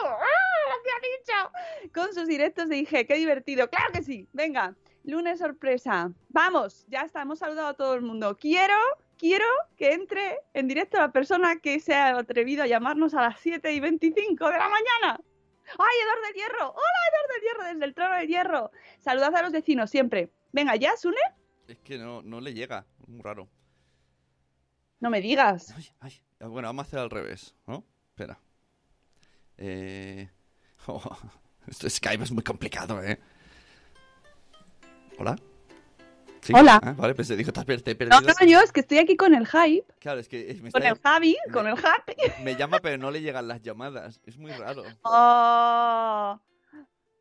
¡Lo 0.03 0.83
que 0.83 0.89
ha 0.91 0.99
dicho! 1.01 1.93
Con 1.93 2.13
sus 2.13 2.27
directos 2.27 2.69
IG, 2.71 3.07
qué 3.07 3.15
divertido. 3.15 3.69
¡Claro 3.69 3.91
que 3.93 4.03
sí! 4.03 4.27
Venga, 4.33 4.75
lunes 5.03 5.39
sorpresa. 5.39 6.12
Vamos, 6.29 6.86
ya 6.89 7.01
está, 7.01 7.22
hemos 7.22 7.39
saludado 7.39 7.70
a 7.70 7.74
todo 7.74 7.94
el 7.96 8.01
mundo. 8.01 8.38
Quiero, 8.38 8.75
quiero 9.18 9.46
que 9.77 9.94
entre 9.94 10.39
en 10.53 10.68
directo 10.68 10.98
la 10.98 11.12
persona 11.12 11.60
que 11.60 11.79
se 11.79 11.94
ha 11.94 12.18
atrevido 12.18 12.63
a 12.63 12.68
llamarnos 12.68 13.13
a 13.13 13.22
las 13.22 13.39
7 13.39 13.74
y 13.74 13.79
25 13.79 14.46
de 14.46 14.58
la 14.58 14.70
mañana. 14.70 15.20
¡Ay, 15.77 15.98
Eduardo 16.03 16.22
del 16.24 16.34
Hierro! 16.34 16.70
¡Hola, 16.70 17.00
Eduardo 17.10 17.34
del 17.34 17.41
Hierro, 17.41 17.63
desde 17.74 17.86
el 17.86 17.94
trono 17.94 18.15
del 18.15 18.27
Hierro! 18.27 18.72
Saludad 18.98 19.36
a 19.36 19.41
los 19.41 19.51
vecinos 19.51 19.89
siempre. 19.89 20.32
Venga, 20.51 20.75
¿ya, 20.75 20.98
Sune? 20.98 21.18
Es 21.68 21.77
que 21.79 21.98
no, 21.98 22.22
no 22.24 22.41
le 22.41 22.53
llega. 22.53 22.86
Muy 23.08 23.22
raro. 23.22 23.48
No 25.00 25.10
me 25.10 25.22
digas. 25.22 25.74
Ay, 25.75 25.86
ay. 26.00 26.22
Bueno, 26.48 26.70
vamos 26.70 26.86
a 26.86 26.88
hacer 26.88 27.00
al 27.00 27.10
revés, 27.10 27.56
¿no? 27.68 27.86
Espera. 28.10 28.39
Eh... 29.58 30.29
oh, 30.88 31.18
esto 31.68 31.86
de 31.86 31.91
Skype 31.91 32.24
es 32.24 32.32
muy 32.32 32.44
complicado, 32.44 33.03
¿eh? 33.03 33.20
¿Hola? 35.19 35.35
¿Sí? 36.41 36.53
Hola. 36.55 36.79
Ah, 36.81 36.93
vale, 36.97 37.13
pensé, 37.13 37.35
digo, 37.35 37.51
te 37.51 37.59
No, 38.05 38.21
no, 38.21 38.45
yo 38.47 38.61
es 38.61 38.71
que 38.71 38.79
estoy 38.79 38.99
aquí 38.99 39.17
con 39.17 39.35
el 39.35 39.45
hype, 39.45 39.85
Claro, 39.99 40.21
es 40.21 40.29
que 40.29 40.49
me, 40.61 40.71
con 40.71 40.81
está 40.81 40.89
el 40.93 40.99
Javi, 41.01 41.38
con 41.51 41.67
el 41.67 41.75
llam- 41.75 42.43
me 42.43 42.55
llama 42.55 42.79
pero 42.81 42.97
no 42.97 43.11
le 43.11 43.21
llegan 43.21 43.47
las 43.49 43.61
llamadas. 43.61 44.21
Es 44.25 44.38
muy 44.38 44.51
raro. 44.51 44.83
Oh. 45.03 46.39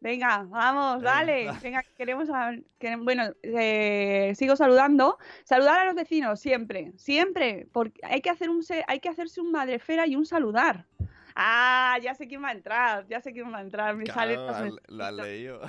Venga, 0.01 0.45
vamos, 0.49 1.03
dale. 1.03 1.51
Venga, 1.61 1.83
queremos. 1.97 2.31
a- 2.31 2.53
bueno, 3.01 3.25
eh, 3.43 4.33
sigo 4.37 4.55
saludando. 4.55 5.19
Saludar 5.43 5.81
a 5.81 5.85
los 5.87 5.97
vecinos 5.97 6.39
siempre, 6.39 6.93
siempre, 6.97 7.67
porque 7.73 8.01
hay 8.05 8.21
que 8.21 8.31
hacer 8.31 8.49
un 8.49 8.63
hay 8.87 9.01
que 9.01 9.09
hacerse 9.09 9.41
un 9.41 9.51
madrefera 9.51 10.07
y 10.07 10.15
un 10.15 10.25
saludar. 10.25 10.87
Ah, 11.35 11.99
ya 12.01 12.15
sé 12.15 12.29
quién 12.29 12.43
va 12.45 12.49
a 12.49 12.53
entrar, 12.53 13.07
ya 13.09 13.21
sé 13.21 13.33
quién 13.33 13.53
va 13.53 13.59
a 13.59 13.63
entrar. 13.63 13.97
Me 13.97 14.07
sale 14.07 14.35
Claro, 14.35 14.47
los 14.49 14.57
al- 14.57 14.81
lo 14.89 15.05
has 15.05 15.13
mensajitos. 15.15 15.61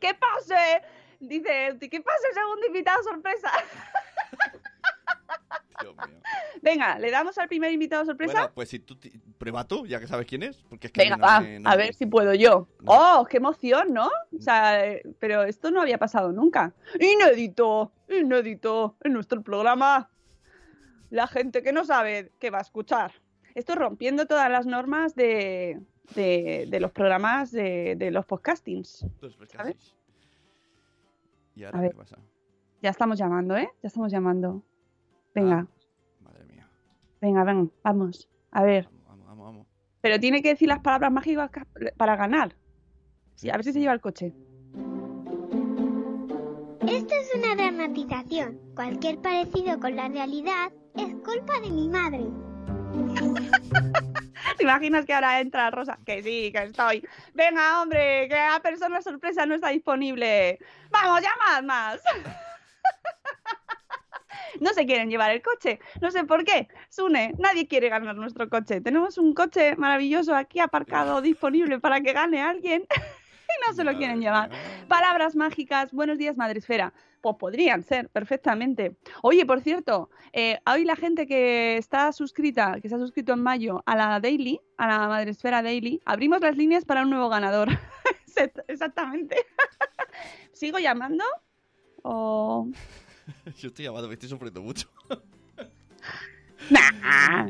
¿Qué 0.00 0.14
pase? 0.14 0.82
Dice, 1.20 1.76
¿qué 1.80 2.00
pase, 2.00 2.32
segundo 2.34 2.66
invitado 2.66 3.02
sorpresa? 3.02 3.50
Dios 5.80 5.94
mío. 6.08 6.18
Venga, 6.62 6.98
¿le 6.98 7.10
damos 7.10 7.36
al 7.38 7.48
primer 7.48 7.70
invitado 7.72 8.04
sorpresa? 8.04 8.32
Bueno, 8.32 8.50
pues 8.54 8.68
si 8.70 8.78
tú... 8.78 8.96
Prueba 9.38 9.66
tú, 9.66 9.86
ya 9.86 10.00
que 10.00 10.06
sabes 10.06 10.26
quién 10.26 10.42
es. 10.42 10.62
Porque 10.68 10.86
es 10.86 10.92
que 10.92 11.02
Venga, 11.02 11.16
no 11.16 11.22
va, 11.22 11.40
me- 11.40 11.60
no 11.60 11.68
a 11.68 11.72
me- 11.72 11.78
ver 11.84 11.94
si 11.94 12.06
puedo 12.06 12.32
yo. 12.34 12.68
No. 12.80 13.20
¡Oh, 13.20 13.24
qué 13.26 13.36
emoción, 13.36 13.92
¿no? 13.92 14.06
O 14.06 14.40
sea, 14.40 14.86
eh, 14.86 15.02
pero 15.18 15.42
esto 15.42 15.70
no 15.70 15.82
había 15.82 15.98
pasado 15.98 16.32
nunca. 16.32 16.72
Inédito, 16.98 17.92
inédito 18.08 18.96
en 19.02 19.12
nuestro 19.12 19.42
programa. 19.42 20.08
La 21.10 21.26
gente 21.26 21.62
que 21.62 21.72
no 21.72 21.84
sabe 21.84 22.32
qué 22.40 22.50
va 22.50 22.58
a 22.58 22.62
escuchar. 22.62 23.12
Esto 23.54 23.74
rompiendo 23.74 24.26
todas 24.26 24.50
las 24.50 24.66
normas 24.66 25.14
de, 25.14 25.80
de, 26.14 26.66
de 26.70 26.80
los 26.80 26.92
programas 26.92 27.50
de, 27.52 27.96
de 27.96 28.10
los 28.10 28.24
podcastings. 28.26 29.06
¿sabes? 29.52 29.94
¿Y 31.54 31.64
A 31.64 31.68
ahora 31.68 31.80
ver. 31.80 31.90
qué 31.92 31.96
pasa? 31.96 32.18
Ya 32.82 32.90
estamos 32.90 33.18
llamando, 33.18 33.56
¿eh? 33.56 33.68
Ya 33.82 33.86
estamos 33.88 34.12
llamando. 34.12 34.62
Venga, 35.34 35.66
Ah, 35.68 36.22
madre 36.22 36.44
mía. 36.44 36.68
venga, 37.20 37.44
ven, 37.44 37.70
vamos. 37.82 38.28
A 38.50 38.62
ver. 38.62 38.88
Vamos, 39.06 39.26
vamos, 39.26 39.44
vamos. 39.46 39.66
Pero 40.00 40.20
tiene 40.20 40.42
que 40.42 40.50
decir 40.50 40.68
las 40.68 40.80
palabras 40.80 41.10
mágicas 41.10 41.50
ca- 41.50 41.66
para 41.96 42.16
ganar. 42.16 42.54
Sí, 43.34 43.50
a 43.50 43.54
ver 43.54 43.64
si 43.64 43.72
se 43.72 43.80
lleva 43.80 43.92
el 43.94 44.00
coche. 44.00 44.32
Esto 46.88 47.14
es 47.14 47.32
una 47.34 47.54
dramatización. 47.56 48.58
Cualquier 48.74 49.18
parecido 49.18 49.78
con 49.80 49.96
la 49.96 50.08
realidad 50.08 50.72
es 50.96 51.14
culpa 51.16 51.60
de 51.62 51.70
mi 51.70 51.88
madre. 51.88 52.26
¿Te 54.56 54.64
imaginas 54.64 55.04
que 55.04 55.14
ahora 55.14 55.40
entra 55.40 55.70
Rosa? 55.70 55.98
Que 56.04 56.22
sí, 56.22 56.50
que 56.52 56.64
estoy. 56.64 57.06
Venga, 57.34 57.82
hombre, 57.82 58.28
que 58.28 58.34
la 58.34 58.60
persona 58.62 59.02
sorpresa 59.02 59.46
no 59.46 59.54
está 59.54 59.68
disponible. 59.68 60.58
Vamos, 60.90 61.20
llamad 61.22 61.62
más. 61.62 62.00
No 64.60 64.72
se 64.72 64.86
quieren 64.86 65.10
llevar 65.10 65.32
el 65.32 65.42
coche. 65.42 65.80
No 66.00 66.10
sé 66.10 66.24
por 66.24 66.44
qué. 66.44 66.68
Sune, 66.88 67.34
nadie 67.38 67.66
quiere 67.66 67.88
ganar 67.88 68.16
nuestro 68.16 68.48
coche. 68.48 68.80
Tenemos 68.80 69.18
un 69.18 69.34
coche 69.34 69.76
maravilloso 69.76 70.34
aquí 70.34 70.60
aparcado, 70.60 71.20
disponible 71.20 71.78
para 71.78 72.00
que 72.00 72.12
gane 72.12 72.40
alguien. 72.40 72.86
Y 73.48 73.68
no 73.68 73.74
se 73.74 73.84
lo 73.84 73.96
quieren 73.96 74.20
llevar. 74.20 74.50
Palabras 74.88 75.36
mágicas. 75.36 75.92
Buenos 75.92 76.18
días, 76.18 76.36
Madresfera. 76.36 76.92
Pues 77.34 77.40
podrían 77.40 77.82
ser, 77.82 78.08
perfectamente. 78.08 78.96
Oye, 79.22 79.44
por 79.44 79.60
cierto, 79.60 80.10
eh, 80.32 80.58
hoy 80.70 80.84
la 80.84 80.94
gente 80.94 81.26
que 81.26 81.76
está 81.76 82.12
suscrita, 82.12 82.78
que 82.80 82.88
se 82.88 82.94
ha 82.94 82.98
suscrito 82.98 83.32
en 83.32 83.42
mayo 83.42 83.82
a 83.84 83.96
la 83.96 84.20
Daily, 84.20 84.60
a 84.76 84.86
la 84.86 85.08
Madresfera 85.08 85.62
Daily, 85.62 86.00
abrimos 86.04 86.40
las 86.40 86.56
líneas 86.56 86.84
para 86.84 87.02
un 87.02 87.10
nuevo 87.10 87.28
ganador. 87.28 87.68
Exactamente. 88.68 89.36
¿Sigo 90.52 90.78
llamando? 90.78 91.24
O... 92.02 92.68
Yo 93.58 93.68
estoy 93.68 93.86
llamando, 93.86 94.08
me 94.08 94.14
estoy 94.14 94.28
sufriendo 94.28 94.62
mucho. 94.62 94.88
Nah, 96.70 97.48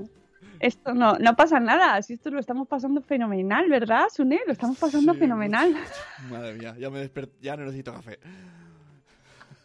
esto 0.61 0.95
no, 0.95 1.19
no 1.19 1.37
pasa 1.37 1.61
nada. 1.61 2.01
Si 2.03 2.15
esto 2.15 2.31
lo 2.31 2.41
estamos 2.41 2.67
pasando 2.69 3.03
fenomenal, 3.03 3.69
¿verdad, 3.69 4.07
Sune? 4.11 4.41
Lo 4.47 4.53
estamos 4.53 4.79
pasando 4.79 5.13
Sí, 5.13 5.19
fenomenal. 5.19 5.77
Madre 6.31 6.55
mía, 6.55 6.75
ya 6.79 6.91
me 6.91 7.11
ya 7.41 7.57
no 7.57 7.65
necesito 7.65 7.93
café. 7.93 8.19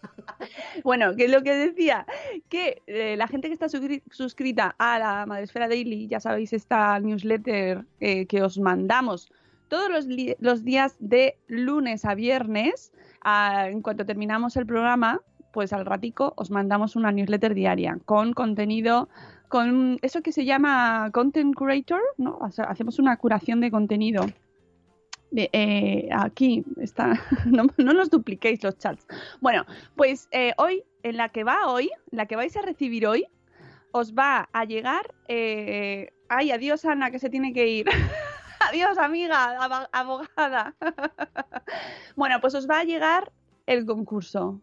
Bueno, 0.83 1.15
que 1.15 1.25
es 1.25 1.31
lo 1.31 1.43
que 1.43 1.53
decía, 1.55 2.05
que 2.49 2.81
eh, 2.87 3.15
la 3.17 3.27
gente 3.27 3.47
que 3.47 3.53
está 3.53 3.67
suscri- 3.67 4.01
suscrita 4.09 4.75
a 4.79 4.97
la 4.99 5.25
Madresfera 5.25 5.67
Daily, 5.67 6.07
ya 6.07 6.19
sabéis, 6.19 6.53
esta 6.53 6.99
newsletter 6.99 7.85
eh, 7.99 8.25
que 8.25 8.41
os 8.41 8.57
mandamos 8.57 9.31
todos 9.67 9.89
los, 10.39 10.65
días 10.65 10.95
de 10.99 11.37
lunes 11.47 12.03
a 12.03 12.13
viernes, 12.13 12.91
en 13.23 13.81
cuanto 13.81 14.05
terminamos 14.05 14.57
el 14.57 14.65
programa, 14.65 15.21
pues 15.53 15.71
al 15.71 15.85
ratico 15.85 16.33
os 16.35 16.51
mandamos 16.51 16.97
una 16.97 17.11
newsletter 17.11 17.53
diaria 17.53 17.97
con 18.03 18.33
contenido, 18.33 19.07
con 19.47 19.97
eso 20.01 20.21
que 20.21 20.33
se 20.33 20.43
llama 20.43 21.09
content 21.13 21.55
creator, 21.55 22.01
¿no? 22.17 22.37
O 22.41 22.51
sea, 22.51 22.65
hacemos 22.65 22.99
una 22.99 23.15
curación 23.15 23.61
de 23.61 23.71
contenido. 23.71 24.25
Eh, 25.35 26.09
aquí 26.11 26.65
está, 26.77 27.13
no, 27.45 27.67
no 27.77 27.93
nos 27.93 28.09
dupliquéis 28.09 28.63
los 28.63 28.77
chats. 28.77 29.05
Bueno, 29.39 29.65
pues 29.95 30.27
eh, 30.31 30.53
hoy, 30.57 30.83
en 31.03 31.17
la 31.17 31.29
que 31.29 31.43
va 31.43 31.67
hoy, 31.67 31.89
la 32.11 32.25
que 32.25 32.35
vais 32.35 32.55
a 32.57 32.61
recibir 32.61 33.07
hoy, 33.07 33.25
os 33.91 34.13
va 34.13 34.49
a 34.51 34.65
llegar. 34.65 35.13
Eh, 35.27 36.13
ay, 36.29 36.51
adiós, 36.51 36.85
Ana, 36.85 37.11
que 37.11 37.19
se 37.19 37.29
tiene 37.29 37.53
que 37.53 37.67
ir. 37.67 37.87
adiós, 38.69 38.97
amiga, 38.97 39.87
abogada. 39.91 40.75
bueno, 42.15 42.41
pues 42.41 42.55
os 42.55 42.69
va 42.69 42.79
a 42.79 42.83
llegar 42.83 43.31
el 43.67 43.85
concurso. 43.85 44.59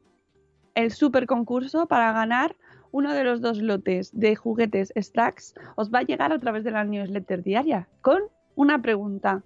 El 0.74 0.92
super 0.92 1.26
concurso 1.26 1.86
para 1.86 2.12
ganar 2.12 2.56
uno 2.90 3.12
de 3.12 3.24
los 3.24 3.40
dos 3.40 3.58
lotes 3.58 4.10
de 4.18 4.36
juguetes 4.36 4.92
Stacks. 4.96 5.54
Os 5.76 5.90
va 5.90 6.00
a 6.00 6.02
llegar 6.02 6.32
a 6.32 6.38
través 6.38 6.64
de 6.64 6.70
la 6.70 6.84
newsletter 6.84 7.42
diaria 7.42 7.88
con 8.00 8.22
una 8.54 8.80
pregunta. 8.80 9.42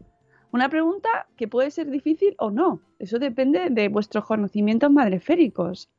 Una 0.52 0.68
pregunta 0.68 1.08
que 1.36 1.48
puede 1.48 1.70
ser 1.70 1.90
difícil 1.90 2.34
o 2.38 2.50
no. 2.50 2.80
Eso 2.98 3.18
depende 3.18 3.70
de 3.70 3.88
vuestros 3.88 4.26
conocimientos 4.26 4.90
madreféricos. 4.90 5.90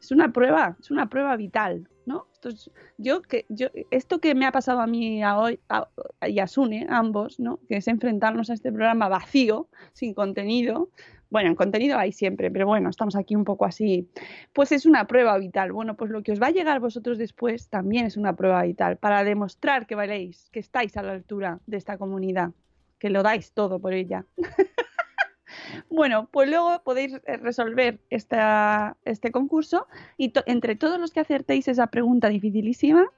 Es 0.00 0.12
una 0.12 0.32
prueba, 0.32 0.76
es 0.78 0.92
una 0.92 1.08
prueba 1.08 1.34
vital, 1.36 1.88
¿no? 2.06 2.26
Esto, 2.32 2.50
es- 2.50 2.70
yo, 2.98 3.20
que, 3.22 3.46
yo, 3.48 3.66
esto 3.90 4.20
que 4.20 4.36
me 4.36 4.46
ha 4.46 4.52
pasado 4.52 4.80
a 4.80 4.86
mí 4.86 5.24
hoy, 5.24 5.58
a- 5.68 5.88
y 6.28 6.38
a 6.38 6.46
Sune, 6.46 6.86
ambos, 6.88 7.40
¿no? 7.40 7.58
Que 7.68 7.78
es 7.78 7.88
enfrentarnos 7.88 8.48
a 8.50 8.54
este 8.54 8.70
programa 8.70 9.08
vacío, 9.08 9.68
sin 9.92 10.14
contenido. 10.14 10.90
Bueno, 11.28 11.48
en 11.48 11.56
contenido 11.56 11.98
hay 11.98 12.12
siempre, 12.12 12.52
pero 12.52 12.66
bueno, 12.68 12.88
estamos 12.88 13.16
aquí 13.16 13.34
un 13.34 13.42
poco 13.44 13.64
así. 13.64 14.08
Pues 14.52 14.70
es 14.70 14.86
una 14.86 15.08
prueba 15.08 15.36
vital. 15.38 15.72
Bueno, 15.72 15.96
pues 15.96 16.12
lo 16.12 16.22
que 16.22 16.30
os 16.30 16.40
va 16.40 16.46
a 16.46 16.52
llegar 16.52 16.78
vosotros 16.78 17.18
después 17.18 17.68
también 17.68 18.06
es 18.06 18.16
una 18.16 18.36
prueba 18.36 18.62
vital 18.62 18.98
para 18.98 19.24
demostrar 19.24 19.88
que 19.88 19.96
valéis, 19.96 20.48
que 20.52 20.60
estáis 20.60 20.96
a 20.96 21.02
la 21.02 21.10
altura 21.10 21.58
de 21.66 21.76
esta 21.78 21.98
comunidad 21.98 22.52
que 22.98 23.10
lo 23.10 23.22
dais 23.22 23.52
todo 23.52 23.78
por 23.80 23.92
ella. 23.92 24.26
bueno, 25.90 26.28
pues 26.30 26.48
luego 26.48 26.82
podéis 26.84 27.20
resolver 27.24 28.00
esta, 28.10 28.96
este 29.04 29.30
concurso 29.30 29.86
y 30.16 30.32
entre 30.46 30.76
todos 30.76 30.98
los 30.98 31.12
que 31.12 31.20
acertéis 31.20 31.68
esa 31.68 31.88
pregunta 31.88 32.28
dificilísima, 32.28 33.10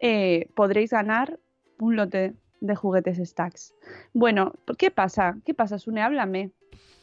eh, 0.00 0.48
podréis 0.54 0.90
ganar 0.90 1.38
un 1.78 1.96
lote 1.96 2.34
de 2.60 2.74
juguetes 2.74 3.18
Stacks. 3.18 3.74
Bueno, 4.12 4.54
¿qué 4.78 4.90
pasa? 4.90 5.38
¿Qué 5.44 5.54
pasa, 5.54 5.78
Sune? 5.78 6.02
Háblame. 6.02 6.52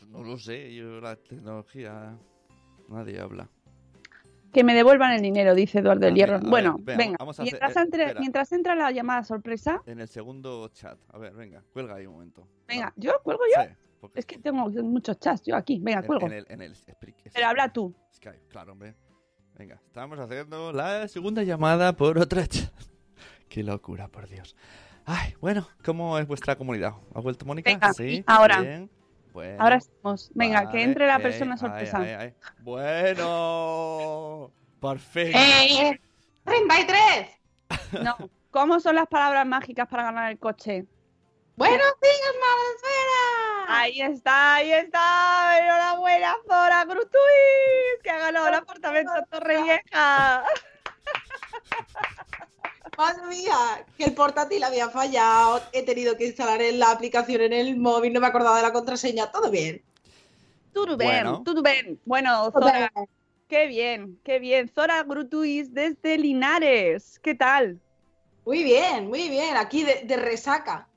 No 0.09 0.23
lo 0.23 0.37
sé, 0.37 0.73
yo 0.73 1.01
la 1.01 1.15
tecnología. 1.15 2.17
Nadie 2.89 3.19
habla. 3.19 3.49
Que 4.57 4.63
me 4.63 4.73
devuelvan 4.73 5.11
el 5.13 5.21
dinero, 5.21 5.53
dice 5.53 5.77
Eduardo 5.77 6.01
Ah, 6.01 6.05
del 6.07 6.15
Hierro. 6.15 6.39
bueno, 6.39 6.77
ver, 6.79 6.97
venga, 6.97 7.15
vamos 7.19 7.39
a 7.39 7.43
hacer- 7.43 7.59
mientras, 7.61 7.77
eh, 7.77 7.79
entre- 7.83 8.19
mientras 8.19 8.51
entra 8.51 8.73
la 8.73 8.89
llamada 8.91 9.23
sorpresa, 9.23 9.83
En 9.85 9.99
el 9.99 10.07
segundo 10.07 10.67
chat. 10.69 10.97
A 11.13 11.19
ver, 11.19 11.35
venga, 11.35 11.61
cuelga 11.71 11.93
ahí 11.93 12.07
un 12.07 12.13
momento. 12.13 12.47
venga. 12.67 12.91
¿yo 12.95 13.11
cuelgo 13.21 13.43
yo? 13.55 13.61
Sí, 13.61 13.69
porque 14.01 14.19
Es 14.19 14.25
que 14.25 14.39
tengo 14.39 14.67
muchos 14.67 15.19
chats 15.19 15.43
yo 15.45 15.55
aquí, 15.55 15.79
venga, 15.79 15.99
en, 15.99 16.05
cuelgo. 16.07 16.25
en 16.25 16.33
el, 16.33 16.45
en 16.49 16.61
el 16.63 16.73
Spreak- 16.73 17.29
Pero 17.31 17.45
habla 17.47 17.71
tú. 17.71 17.93
Skype, 18.15 18.47
claro, 18.49 18.71
hombre. 18.71 18.95
Venga, 19.59 19.75
estamos 19.85 20.17
haciendo 20.17 20.73
la 20.73 21.07
segunda 21.07 21.43
llamada 21.43 21.93
por 21.95 22.17
otra 22.17 22.47
chat. 22.47 22.73
Qué 23.49 23.61
locura, 23.61 24.07
por 24.07 24.27
Dios. 24.27 24.55
Ay, 25.05 25.35
bueno, 25.39 25.67
¿cómo 25.85 26.17
es 26.17 26.25
vuestra 26.25 26.55
comunidad? 26.55 26.93
¿Ha 27.13 27.19
vuelto 27.19 27.45
Mónica? 27.45 27.69
Venga, 27.69 27.93
sí. 27.93 28.23
ahora. 28.25 28.61
Bien. 28.61 28.89
Bueno, 29.37 29.61
Ahora 29.61 29.75
estamos. 29.75 30.31
Venga, 30.33 30.61
que 30.61 30.65
vale, 30.65 30.81
entre 30.81 31.05
la 31.05 31.17
eh, 31.17 31.19
persona 31.19 31.53
ay, 31.53 31.59
sorpresa. 31.59 31.99
ay, 31.99 32.09
ay. 32.09 32.33
Bueno, 32.61 34.51
por 34.79 34.97
fin. 34.97 35.31
¡Eh! 35.35 35.99
¡33! 36.43 38.01
No, 38.03 38.17
¿cómo 38.49 38.79
son 38.79 38.95
las 38.95 39.05
palabras 39.05 39.45
mágicas 39.45 39.87
para 39.87 40.05
ganar 40.05 40.31
el 40.31 40.39
coche? 40.39 40.87
¡Buenos 41.55 41.93
días, 42.01 42.33
Madresfera! 42.41 43.79
Ahí 43.79 44.01
está, 44.01 44.55
ahí 44.55 44.71
está. 44.71 45.59
Enhorabuena, 45.59 46.35
Zora 46.47 46.85
Grutuis, 46.85 48.01
que 48.01 48.09
ha 48.09 48.17
ganado 48.17 48.47
el 48.47 48.55
apartamento 48.55 49.11
Torrevieja. 49.29 50.45
Madre 52.97 53.27
mía, 53.27 53.85
que 53.97 54.05
el 54.05 54.13
portátil 54.15 54.63
había 54.63 54.89
fallado, 54.89 55.61
he 55.71 55.83
tenido 55.83 56.17
que 56.17 56.25
instalar 56.27 56.61
en 56.61 56.79
la 56.79 56.91
aplicación 56.91 57.41
en 57.41 57.53
el 57.53 57.77
móvil, 57.77 58.11
no 58.11 58.19
me 58.19 58.27
acordaba 58.27 58.57
de 58.57 58.63
la 58.63 58.73
contraseña, 58.73 59.31
todo 59.31 59.51
bien. 59.51 59.83
Todo 60.73 60.97
bien, 60.97 61.09
Bueno. 61.23 61.43
todo 61.43 61.61
bien. 61.61 61.99
Bueno, 62.05 62.51
Zora, 62.51 62.91
qué 63.47 63.67
bien, 63.67 64.19
qué 64.23 64.39
bien. 64.39 64.67
Zora 64.69 65.03
Grutuis 65.03 65.73
desde 65.73 66.17
Linares. 66.17 67.19
¿Qué 67.19 67.35
tal? 67.35 67.79
Muy 68.45 68.63
bien, 68.63 69.07
muy 69.07 69.29
bien, 69.29 69.57
aquí 69.57 69.83
de, 69.83 70.03
de 70.03 70.17
resaca. 70.17 70.87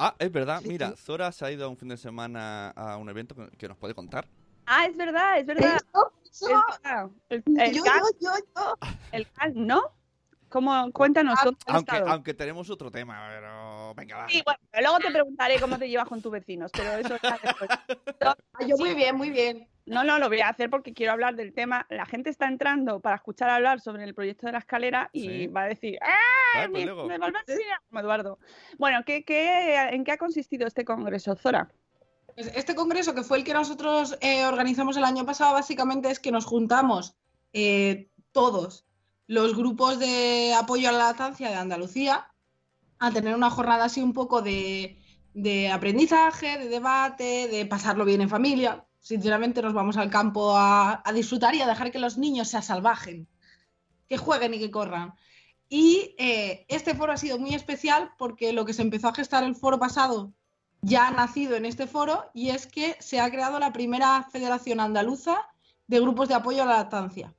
Ah, 0.00 0.14
es 0.18 0.30
verdad, 0.30 0.60
Sí, 0.62 0.68
mira, 0.68 0.90
sí. 0.90 1.02
Zora 1.04 1.32
se 1.32 1.44
ha 1.44 1.50
ido 1.50 1.68
un 1.68 1.76
fin 1.76 1.88
de 1.88 1.96
semana 1.96 2.70
a 2.70 2.96
un 2.98 3.08
evento 3.08 3.34
que- 3.58 3.68
nos 3.68 3.76
puede 3.76 3.94
contar. 3.94 4.26
Ah, 4.64 4.86
es 4.86 4.96
verdad, 4.96 5.38
es 5.40 5.46
verdad. 5.46 5.76
Eso, 5.76 6.12
es 6.24 6.42
eso, 6.42 6.62
verdad. 6.84 7.10
El, 7.28 7.42
el 7.58 7.74
yo, 7.74 7.84
yo, 7.84 7.92
yo, 8.20 8.30
yo. 8.54 8.74
el 9.12 9.26
CAC, 9.32 9.54
¿no? 9.54 9.82
¿Cómo? 10.48 10.90
Cuéntanos. 10.92 11.38
¿dónde 11.44 11.58
has 11.66 11.74
Aunque, 11.74 11.96
estado? 11.96 12.10
aunque 12.10 12.34
tenemos 12.34 12.70
otro 12.70 12.90
tema, 12.90 13.28
pero 13.30 13.94
venga, 13.94 14.16
va. 14.16 14.28
Sí, 14.28 14.42
bueno, 14.44 14.58
luego 14.80 14.98
te 14.98 15.10
preguntaré 15.10 15.60
cómo 15.60 15.78
te 15.78 15.88
llevas 15.88 16.08
con 16.08 16.22
tus 16.22 16.32
vecinos, 16.32 16.70
pero 16.72 16.92
eso 16.94 17.16
ya 17.22 17.38
después. 17.42 17.70
Ah, 18.60 18.64
yo 18.66 18.76
muy 18.76 18.94
bien, 18.94 19.16
muy 19.16 19.30
bien. 19.30 19.68
No, 19.86 20.02
no, 20.04 20.18
lo 20.18 20.28
voy 20.28 20.40
a 20.40 20.48
hacer 20.48 20.68
porque 20.68 20.92
quiero 20.92 21.12
hablar 21.12 21.36
del 21.36 21.52
tema. 21.54 21.86
La 21.88 22.04
gente 22.04 22.28
está 22.30 22.46
entrando 22.48 23.00
para 23.00 23.16
escuchar 23.16 23.48
hablar 23.48 23.80
sobre 23.80 24.04
el 24.04 24.14
proyecto 24.14 24.46
de 24.46 24.52
la 24.52 24.58
escalera 24.58 25.08
y 25.12 25.22
Sí. 25.22 25.46
va 25.46 25.62
a 25.62 25.66
decir, 25.68 25.98
Vale, 26.00 26.12
¡ah! 26.12 26.68
pues 26.68 26.70
Me, 26.70 26.84
luego. 26.84 27.06
me 27.06 27.14
a 27.14 27.16
enseñar", 27.46 27.80
como 27.88 28.00
Eduardo. 28.00 28.38
Bueno, 28.76 29.02
¿qué, 29.06 29.24
qué, 29.24 29.76
¿en 29.92 30.04
qué 30.04 30.12
ha 30.12 30.18
consistido 30.18 30.66
este 30.66 30.84
congreso, 30.84 31.36
Zora? 31.36 31.70
Pues 32.34 32.48
Este 32.54 32.74
congreso, 32.74 33.14
que 33.14 33.22
fue 33.22 33.38
el 33.38 33.44
que 33.44 33.54
nosotros 33.54 34.18
eh, 34.20 34.44
organizamos 34.44 34.96
el 34.96 35.04
año 35.04 35.24
pasado, 35.24 35.54
básicamente 35.54 36.10
es 36.10 36.18
que 36.20 36.32
nos 36.32 36.44
juntamos 36.44 37.16
eh, 37.52 38.10
todos 38.32 38.87
los 39.28 39.54
grupos 39.54 39.98
de 39.98 40.54
apoyo 40.54 40.88
a 40.88 40.92
la 40.92 40.98
lactancia 40.98 41.48
de 41.50 41.54
Andalucía 41.54 42.26
a 42.98 43.12
tener 43.12 43.34
una 43.36 43.50
jornada 43.50 43.84
así 43.84 44.00
un 44.02 44.14
poco 44.14 44.42
de, 44.42 44.98
aprendizaje, 45.72 46.58
de 46.58 46.68
debate, 46.68 47.46
de 47.46 47.66
pasarlo 47.66 48.04
bien 48.04 48.22
en 48.22 48.30
familia. 48.30 48.84
Sinceramente 49.00 49.62
nos 49.62 49.74
vamos 49.74 49.96
al 49.98 50.10
campo 50.10 50.56
a, 50.56 51.02
a 51.04 51.12
disfrutar 51.12 51.54
y 51.54 51.60
a 51.60 51.66
dejar 51.66 51.92
que 51.92 52.00
los 52.00 52.18
niños 52.18 52.48
se 52.48 52.56
asalvajen, 52.56 53.28
que 54.08 54.16
jueguen 54.16 54.54
y 54.54 54.58
que 54.58 54.70
corran. 54.70 55.14
Y 55.68 56.14
eh, 56.18 56.64
este 56.68 56.94
foro 56.94 57.12
ha 57.12 57.18
sido 57.18 57.38
muy 57.38 57.54
especial 57.54 58.12
porque 58.16 58.52
lo 58.54 58.64
que 58.64 58.72
se 58.72 58.82
empezó 58.82 59.08
a 59.08 59.14
gestar 59.14 59.44
el 59.44 59.54
foro 59.54 59.78
pasado 59.78 60.32
ya 60.80 61.08
ha 61.08 61.10
nacido 61.10 61.56
en 61.56 61.66
este 61.66 61.86
foro 61.86 62.30
y 62.32 62.48
es 62.48 62.66
que 62.66 62.96
se 63.00 63.20
ha 63.20 63.30
creado 63.30 63.58
la 63.58 63.74
primera 63.74 64.26
federación 64.32 64.80
andaluza 64.80 65.46
de 65.86 66.00
grupos 66.00 66.28
de 66.28 66.34
apoyo 66.34 66.62
a 66.62 66.66
la 66.66 66.76
lactancia. 66.78 67.34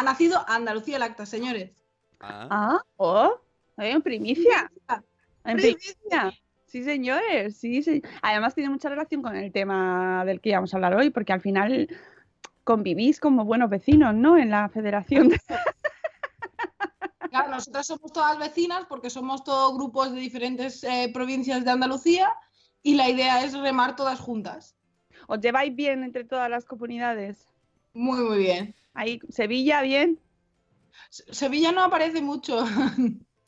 Ha 0.00 0.02
nacido 0.02 0.42
Andalucía 0.48 0.98
Lacta, 0.98 1.26
señores. 1.26 1.72
Ah, 2.20 2.48
Ah, 2.50 2.82
oh, 2.96 3.38
en 3.76 4.00
primicia. 4.00 4.72
En 5.44 5.58
primicia. 5.58 6.32
Sí, 6.64 6.82
señores, 6.82 7.58
sí, 7.58 7.82
sí. 7.82 8.00
Además 8.22 8.54
tiene 8.54 8.70
mucha 8.70 8.88
relación 8.88 9.20
con 9.20 9.36
el 9.36 9.52
tema 9.52 10.24
del 10.24 10.40
que 10.40 10.48
íbamos 10.48 10.72
a 10.72 10.78
hablar 10.78 10.94
hoy, 10.94 11.10
porque 11.10 11.34
al 11.34 11.42
final 11.42 11.86
convivís 12.64 13.20
como 13.20 13.44
buenos 13.44 13.68
vecinos, 13.68 14.14
¿no? 14.14 14.38
En 14.38 14.48
la 14.48 14.70
federación. 14.70 15.28
de- 15.28 15.38
Claro, 17.30 17.50
nosotras 17.50 17.86
somos 17.86 18.10
todas 18.10 18.38
vecinas 18.38 18.86
porque 18.88 19.10
somos 19.10 19.44
todos 19.44 19.74
grupos 19.76 20.14
de 20.14 20.20
diferentes 20.20 20.82
eh, 20.82 21.10
provincias 21.12 21.62
de 21.62 21.70
Andalucía 21.72 22.32
y 22.82 22.94
la 22.94 23.10
idea 23.10 23.44
es 23.44 23.52
remar 23.52 23.96
todas 23.96 24.18
juntas. 24.18 24.74
¿Os 25.28 25.40
lleváis 25.40 25.76
bien 25.76 26.02
entre 26.04 26.24
todas 26.24 26.48
las 26.48 26.64
comunidades? 26.64 27.46
Muy, 27.92 28.20
muy 28.22 28.38
bien. 28.38 28.74
Ahí, 28.94 29.20
Sevilla, 29.28 29.82
bien. 29.82 30.18
Se- 31.10 31.32
Sevilla 31.32 31.72
no 31.72 31.82
aparece 31.82 32.20
mucho. 32.22 32.64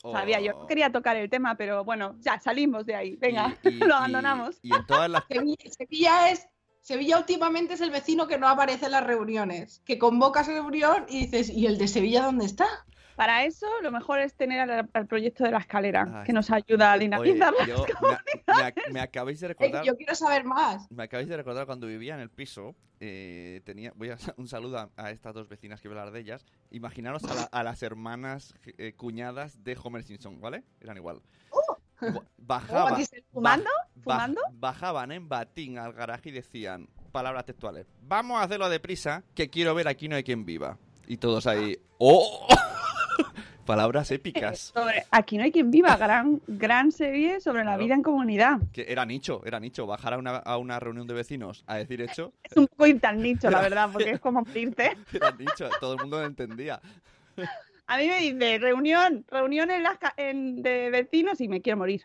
Sabía, 0.00 0.40
yo 0.40 0.52
no 0.52 0.59
oh. 0.61 0.66
quería 0.66 0.90
tocar 0.90 1.16
el 1.16 1.31
tema, 1.31 1.55
pero 1.57 1.85
bueno, 1.85 2.16
ya 2.20 2.40
salimos 2.40 2.87
de 2.87 2.96
ahí. 2.96 3.16
Venga, 3.16 3.57
Y- 3.62 3.68
y- 3.68 3.72
lo 3.78 3.94
abandonamos. 3.94 4.59
Y, 4.62 4.74
en 4.74 4.87
todas 4.87 5.09
las 5.09 5.24
Sevilla, 5.28 5.57
Sevilla 5.76 6.31
es. 6.31 6.46
Sevilla 6.81 7.16
últimamente 7.18 7.74
es 7.74 7.81
el 7.81 7.92
vecino 7.92 8.26
que 8.26 8.38
no 8.38 8.48
aparece 8.48 8.87
en 8.87 8.90
las 8.90 9.05
reuniones, 9.05 9.81
que 9.85 9.98
convocas 10.00 10.48
reunión 10.48 11.07
y 11.09 11.26
dices, 11.26 11.48
¿y 11.48 11.66
el 11.66 11.78
de 11.78 11.87
Sevilla 11.87 12.24
dónde 12.24 12.44
está? 12.44 12.66
Para 13.16 13.44
eso, 13.44 13.66
lo 13.83 13.90
mejor 13.90 14.18
es 14.20 14.35
tener 14.35 14.61
al, 14.61 14.88
al 14.92 15.07
proyecto 15.07 15.44
de 15.44 15.51
la 15.51 15.59
escalera, 15.59 16.09
Ay. 16.20 16.27
que 16.27 16.33
nos 16.33 16.51
ayuda 16.51 16.92
a 16.92 16.94
Oye, 16.94 17.05
dinamizar. 17.05 17.53
las 17.59 17.68
yo, 17.68 17.85
me, 18.01 18.09
me 18.55 18.62
ac- 18.62 18.92
me 18.92 19.01
acabáis 19.01 19.40
de 19.40 19.46
Eh, 19.46 19.48
recordar 19.48 19.85
Yo 19.85 19.96
quiero 19.96 20.14
saber 20.14 20.44
más. 20.44 20.90
Me 20.90 21.05
acabáis 21.05 21.29
de 21.29 21.37
recordar 21.37 21.66
cuando 21.66 21.87
vivía 21.87 22.14
en 22.14 22.20
el 22.20 22.31
piso, 22.31 22.75
eh, 23.01 23.61
tenía, 23.64 23.92
voy 23.96 24.11
a 24.11 24.16
un 24.37 24.48
saludo 24.48 24.79
a, 24.79 24.90
a 24.96 25.11
estas 25.11 25.35
dos 25.35 25.48
vecinas 25.48 25.81
que 25.81 25.88
voy 25.88 25.96
a 25.98 26.01
hablar 26.01 26.14
de 26.14 26.20
ellas. 26.20 26.44
Imaginaros 26.70 27.25
a, 27.25 27.35
la- 27.35 27.48
a 27.53 27.62
las 27.62 27.83
hermanas 27.83 28.55
eh, 28.79 28.94
cuñadas 28.94 29.62
de 29.62 29.77
Homer 29.83 30.03
Simpson, 30.05 30.40
¿vale? 30.40 30.64
Eran 30.81 30.96
igual. 30.96 31.20
Ba- 32.01 32.22
Bajaba, 32.38 32.90
aquí 32.94 33.05
se- 33.05 33.22
¿Fumando? 33.33 33.70
¿Fumando? 34.03 34.40
bajaban 34.55 35.12
en 35.12 35.29
batín 35.29 35.79
al 35.79 35.92
garaje 35.92 36.31
y 36.31 36.33
decían, 36.33 36.88
palabras 37.12 37.44
textuales, 37.44 37.87
vamos 38.03 38.40
a 38.40 38.44
hacerlo 38.44 38.68
deprisa, 38.68 39.22
que 39.37 39.48
quiero 39.51 39.75
ver 39.77 39.87
aquí 39.87 40.09
no 40.09 40.16
hay 40.16 40.25
quien 40.25 40.44
viva. 40.44 40.79
Y 41.07 41.18
todos 41.18 41.46
ahí, 41.46 41.79
¡oh! 41.98 42.48
palabras 43.67 44.11
épicas. 44.11 44.73
Sobre, 44.75 45.05
aquí 45.11 45.37
no 45.39 45.45
hay 45.45 45.53
quien 45.53 45.71
viva, 45.71 45.97
gran, 45.97 46.41
gran 46.47 46.91
serie 46.93 47.41
sobre 47.41 47.61
la 47.65 47.73
Claro. 47.73 47.85
vida 47.85 47.95
en 47.95 48.03
comunidad. 48.03 48.59
Que 48.73 48.87
era 48.89 49.05
nicho, 49.05 49.43
era 49.45 49.59
nicho. 49.61 49.87
Bajar 49.87 50.15
a 50.15 50.19
una, 50.19 50.37
a 50.37 50.57
una 50.59 50.79
reunión 50.81 51.07
de 51.07 51.15
vecinos 51.15 51.65
a 51.67 51.77
decir 51.77 52.01
hecho, 52.03 52.33
Es 52.45 52.57
un 52.57 52.67
poco 52.67 52.85
tan 53.01 53.21
nicho, 53.23 53.51
la 53.51 53.61
verdad, 53.61 53.89
porque 53.93 54.11
es 54.11 54.21
como 54.21 54.45
irte. 54.55 54.97
era 55.13 55.31
nicho. 55.33 55.69
Todo 55.81 55.95
el 55.95 56.01
mundo 56.01 56.21
lo 56.21 56.27
entendía. 56.27 56.81
A 57.87 57.99
mí 57.99 58.09
me 58.09 58.19
dice, 58.21 58.59
reunión, 58.59 59.25
reunión 59.29 59.71
en 59.71 59.83
las 59.83 59.99
ca- 59.99 60.15
en- 60.17 60.63
de 60.63 60.91
vecinos 60.91 61.41
y 61.41 61.49
me 61.49 61.61
quiero 61.61 61.79
morir. 61.79 62.03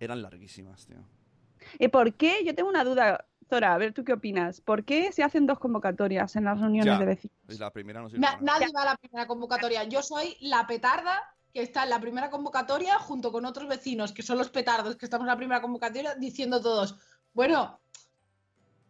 Eran 0.00 0.22
larguísimas, 0.22 0.86
tío. 0.86 0.96
¿Y 1.78 1.88
por 1.88 2.12
qué? 2.14 2.44
Yo 2.44 2.54
tengo 2.54 2.68
una 2.68 2.84
duda, 2.84 3.24
Zora, 3.48 3.74
a 3.74 3.78
ver 3.78 3.92
tú 3.92 4.04
qué 4.04 4.12
opinas. 4.12 4.60
¿Por 4.60 4.84
qué 4.84 5.12
se 5.12 5.22
hacen 5.22 5.46
dos 5.46 5.58
convocatorias 5.58 6.34
en 6.36 6.44
las 6.44 6.58
reuniones 6.60 6.94
Ya. 6.94 6.98
de 6.98 7.06
vecinos? 7.06 7.36
La 7.58 7.70
primera 7.70 8.00
no 8.02 8.08
Na- 8.10 8.38
nadie 8.40 8.68
va 8.74 8.82
a 8.82 8.86
la 8.86 8.96
primera 8.96 9.26
convocatoria. 9.26 9.84
Yo 9.84 10.02
soy 10.02 10.36
la 10.40 10.66
petarda 10.66 11.20
que 11.52 11.62
está 11.62 11.84
en 11.84 11.90
la 11.90 12.00
primera 12.00 12.30
convocatoria 12.30 12.98
junto 12.98 13.30
con 13.30 13.44
otros 13.44 13.68
vecinos 13.68 14.12
que 14.12 14.22
son 14.22 14.38
los 14.38 14.50
petardos 14.50 14.96
que 14.96 15.06
estamos 15.06 15.24
en 15.24 15.28
la 15.28 15.36
primera 15.36 15.60
convocatoria 15.60 16.14
diciendo 16.16 16.60
todos, 16.60 16.98
bueno, 17.32 17.80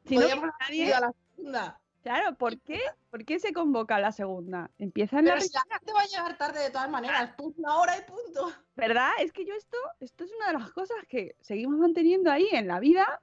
Si 0.06 0.16
no 0.16 0.22
nadie- 0.60 0.92
a 0.94 1.00
la 1.00 1.12
segunda. 1.36 1.80
Claro, 2.02 2.34
¿por 2.36 2.60
qué? 2.60 2.78
¿Por 3.10 3.24
qué 3.24 3.38
se 3.38 3.54
convoca 3.54 3.98
la 3.98 4.12
segunda? 4.12 4.70
Empieza 4.78 5.18
en 5.20 5.24
la 5.24 5.32
Pero 5.34 5.44
si 5.46 5.52
la 5.54 5.62
gente 5.70 5.92
va 5.94 6.02
a 6.02 6.06
llegar 6.06 6.36
tarde 6.36 6.60
de 6.60 6.70
todas 6.70 6.90
maneras, 6.90 7.32
pues 7.36 7.54
una 7.56 7.76
hora 7.78 7.96
y 7.96 8.02
punto. 8.02 8.52
¿Verdad? 8.76 9.08
Es 9.20 9.32
que 9.32 9.46
yo 9.46 9.54
esto, 9.54 9.78
esto 10.00 10.24
es 10.24 10.30
una 10.36 10.48
de 10.48 10.58
las 10.58 10.70
cosas 10.72 10.98
que 11.08 11.34
seguimos 11.40 11.78
manteniendo 11.78 12.30
ahí 12.30 12.46
en 12.52 12.66
la 12.68 12.78
vida, 12.78 13.22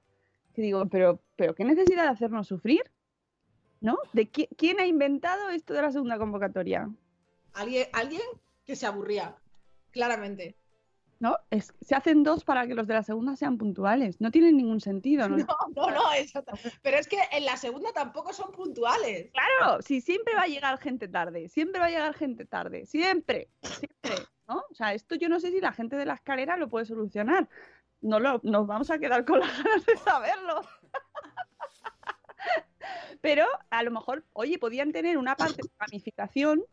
que 0.52 0.62
digo, 0.62 0.86
pero, 0.88 1.22
pero 1.36 1.56
¿qué 1.56 1.64
necesidad 1.64 2.04
de 2.04 2.10
hacernos 2.10 2.48
sufrir? 2.48 2.84
¿No? 3.80 3.98
¿De 4.14 4.32
qui- 4.32 4.50
quién 4.58 4.80
ha 4.80 4.86
inventado 4.86 5.50
esto 5.50 5.74
de 5.74 5.82
la 5.82 5.92
segunda 5.92 6.18
convocatoria? 6.18 6.90
Alguien, 7.54 7.88
alguien 7.94 8.22
que 8.66 8.76
se 8.76 8.86
aburría, 8.86 9.36
claramente. 9.92 10.56
¿No? 11.20 11.38
Es, 11.52 11.72
se 11.82 11.94
hacen 11.94 12.24
dos 12.24 12.44
para 12.44 12.66
que 12.66 12.74
los 12.74 12.88
de 12.88 12.96
la 12.96 13.04
segunda 13.04 13.36
sean 13.36 13.58
puntuales. 13.60 14.20
No 14.20 14.32
tienen 14.32 14.58
ningún 14.58 14.82
sentido, 14.82 15.30
¿no? 15.30 15.38
No, 15.48 15.56
no, 15.76 15.92
no, 15.92 16.14
exacto. 16.16 16.54
Pero 16.82 16.98
es 16.98 17.08
que 17.08 17.18
en 17.32 17.46
la 17.46 17.58
segunda 17.58 17.92
tampoco 17.94 18.34
son 18.34 18.52
puntuales. 18.52 19.30
Claro, 19.32 19.82
si 19.84 20.02
siempre 20.02 20.34
va 20.36 20.44
a 20.44 20.48
llegar 20.48 20.78
gente 20.80 21.08
tarde, 21.08 21.48
siempre 21.50 21.80
va 21.80 21.88
a 21.88 21.92
llegar 21.92 22.14
gente 22.16 22.46
tarde, 22.46 22.86
siempre, 22.88 23.50
siempre. 23.62 24.26
¿no? 24.48 24.64
O 24.72 24.74
sea, 24.74 24.94
esto 24.96 25.14
yo 25.16 25.30
no 25.30 25.40
sé 25.40 25.52
si 25.52 25.62
la 25.62 25.74
gente 25.74 25.96
de 25.96 26.06
la 26.06 26.16
escalera 26.16 26.58
lo 26.58 26.70
puede 26.70 26.86
solucionar. 26.86 27.48
No 28.02 28.20
lo, 28.20 28.40
nos 28.44 28.68
vamos 28.68 28.90
a 28.90 29.00
quedar 29.00 29.26
con 29.26 29.40
las 29.40 29.50
ganas 29.64 29.86
de 29.86 29.98
saberlo. 29.98 30.62
Pero 33.22 33.46
a 33.70 33.84
lo 33.84 33.92
mejor, 33.92 34.24
oye, 34.34 34.58
podían 34.58 34.92
tener 34.92 35.18
una 35.18 35.36
parte 35.36 35.62
de 35.62 35.70
gamificación, 35.80 36.64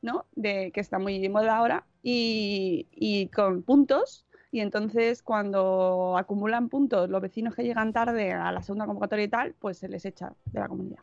¿no? 0.00 0.26
De, 0.32 0.70
que 0.72 0.80
está 0.80 0.98
muy 0.98 1.18
de 1.18 1.28
moda 1.28 1.56
ahora, 1.56 1.86
y, 2.02 2.88
y 2.92 3.28
con 3.28 3.62
puntos. 3.62 4.24
Y 4.50 4.60
entonces, 4.60 5.22
cuando 5.22 6.16
acumulan 6.16 6.70
puntos 6.70 7.10
los 7.10 7.20
vecinos 7.20 7.54
que 7.54 7.64
llegan 7.64 7.92
tarde 7.92 8.32
a 8.32 8.50
la 8.50 8.62
segunda 8.62 8.86
convocatoria 8.86 9.26
y 9.26 9.28
tal, 9.28 9.54
pues 9.58 9.78
se 9.78 9.88
les 9.88 10.04
echa 10.06 10.32
de 10.46 10.60
la 10.60 10.68
comunidad. 10.68 11.02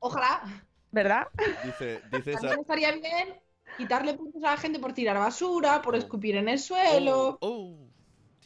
Ojalá. 0.00 0.42
¿Verdad? 0.90 1.28
Dice, 1.64 2.00
dice 2.10 2.32
esa- 2.32 2.54
estaría 2.54 2.90
bien 2.90 3.40
quitarle 3.76 4.14
puntos 4.14 4.42
a 4.42 4.52
la 4.52 4.56
gente 4.56 4.80
por 4.80 4.92
tirar 4.92 5.16
basura, 5.18 5.80
por 5.82 5.94
Oh. 5.94 5.98
escupir 5.98 6.34
en 6.36 6.48
el 6.48 6.58
suelo. 6.58 7.38
Oh, 7.40 7.86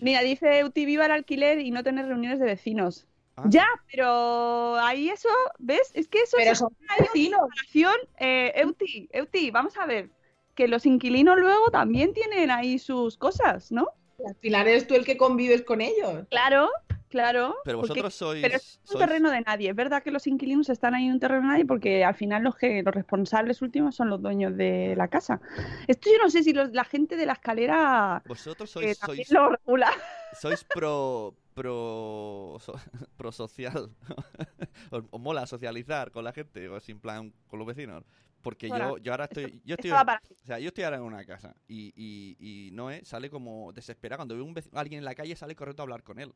Mira, 0.04 0.20
dice 0.22 0.58
Euti, 0.58 0.84
viva 0.86 1.06
el 1.06 1.12
alquiler 1.12 1.58
y 1.60 1.70
no 1.70 1.82
tener 1.82 2.06
reuniones 2.06 2.38
de 2.38 2.46
vecinos. 2.46 3.06
ah, 3.36 3.44
Ya, 3.48 3.66
pero 3.90 4.76
ahí 4.76 5.08
eso, 5.10 5.28
¿ves? 5.58 5.90
Es 5.94 6.08
que 6.08 6.22
eso 6.22 6.36
Pero 6.36 6.52
es 6.52 6.58
son 6.58 6.68
una 6.80 6.96
vecinos. 6.98 7.40
relación. 7.56 7.94
Eh, 8.18 8.52
Euti, 8.56 9.08
Euti, 9.12 9.50
vamos 9.50 9.76
a 9.78 9.86
ver. 9.86 10.10
Que 10.54 10.68
los 10.68 10.86
inquilinos 10.86 11.38
luego 11.38 11.70
también 11.70 12.12
tienen 12.12 12.50
ahí 12.50 12.78
sus 12.78 13.16
cosas, 13.16 13.72
¿no? 13.72 13.88
Al 14.26 14.34
final 14.36 14.66
eres 14.68 14.86
tú 14.86 14.94
el 14.94 15.04
que 15.04 15.16
convives 15.16 15.62
con 15.62 15.80
ellos. 15.80 16.26
Claro, 16.30 16.68
claro. 17.14 17.54
Pero 17.64 17.78
porque- 17.78 17.92
vosotros 17.92 18.14
sois. 18.14 18.42
Pero 18.42 18.56
es 18.56 18.80
un 18.90 18.96
sois- 18.96 18.98
terreno 19.06 19.30
de 19.30 19.40
nadie. 19.40 19.70
Es 19.70 19.76
verdad 19.76 20.02
que 20.02 20.10
los 20.10 20.26
inquilinos 20.26 20.68
están 20.68 20.94
ahí 20.94 21.06
en 21.06 21.12
un 21.12 21.20
terreno 21.20 21.42
de 21.42 21.48
nadie 21.48 21.64
porque 21.64 22.04
al 22.04 22.14
final 22.14 22.42
los 22.42 22.56
que 22.56 22.82
los 22.82 22.92
responsables 22.94 23.62
últimos 23.62 23.94
son 23.94 24.10
los 24.10 24.20
dueños 24.20 24.56
de 24.56 24.94
la 24.96 25.08
casa. 25.08 25.40
Esto 25.86 26.10
yo 26.12 26.18
no 26.22 26.28
sé 26.30 26.42
si 26.42 26.52
los- 26.52 26.72
la 26.72 26.84
gente 26.84 27.16
de 27.16 27.26
la 27.26 27.34
escalera 27.34 28.22
Vosotros 28.26 28.68
eh, 28.76 28.94
sois, 28.94 28.98
sois, 28.98 29.30
lo 29.30 29.50
regula. 29.50 29.90
sois 30.40 30.64
pro. 30.74 31.34
pro. 31.54 32.56
so- 32.60 32.74
pro 33.16 33.30
social. 33.32 33.90
os, 34.90 35.04
os 35.10 35.20
mola 35.20 35.46
socializar 35.46 36.10
con 36.10 36.24
la 36.24 36.32
gente, 36.32 36.68
o 36.68 36.80
sin 36.80 36.98
plan 36.98 37.32
con 37.46 37.58
los 37.60 37.66
vecinos. 37.68 38.04
Porque 38.42 38.68
yo, 38.68 38.98
yo 38.98 39.12
ahora 39.12 39.24
estoy. 39.24 39.62
Yo 39.64 39.74
estoy. 39.76 39.90
O 39.90 40.44
sea, 40.44 40.58
yo 40.58 40.68
estoy 40.68 40.84
ahora 40.84 40.98
en 40.98 41.04
una 41.04 41.24
casa 41.24 41.54
y, 41.66 41.94
y, 41.96 42.36
y 42.38 42.70
Noé 42.72 43.02
sale 43.02 43.30
como 43.30 43.72
desesperado. 43.72 44.18
Cuando 44.18 44.36
ve 44.36 44.42
un 44.42 44.54
alguien 44.74 44.98
en 44.98 45.04
la 45.06 45.14
calle, 45.14 45.34
sale 45.34 45.54
correcto 45.54 45.80
a 45.80 45.84
hablar 45.84 46.02
con 46.02 46.18
él. 46.18 46.30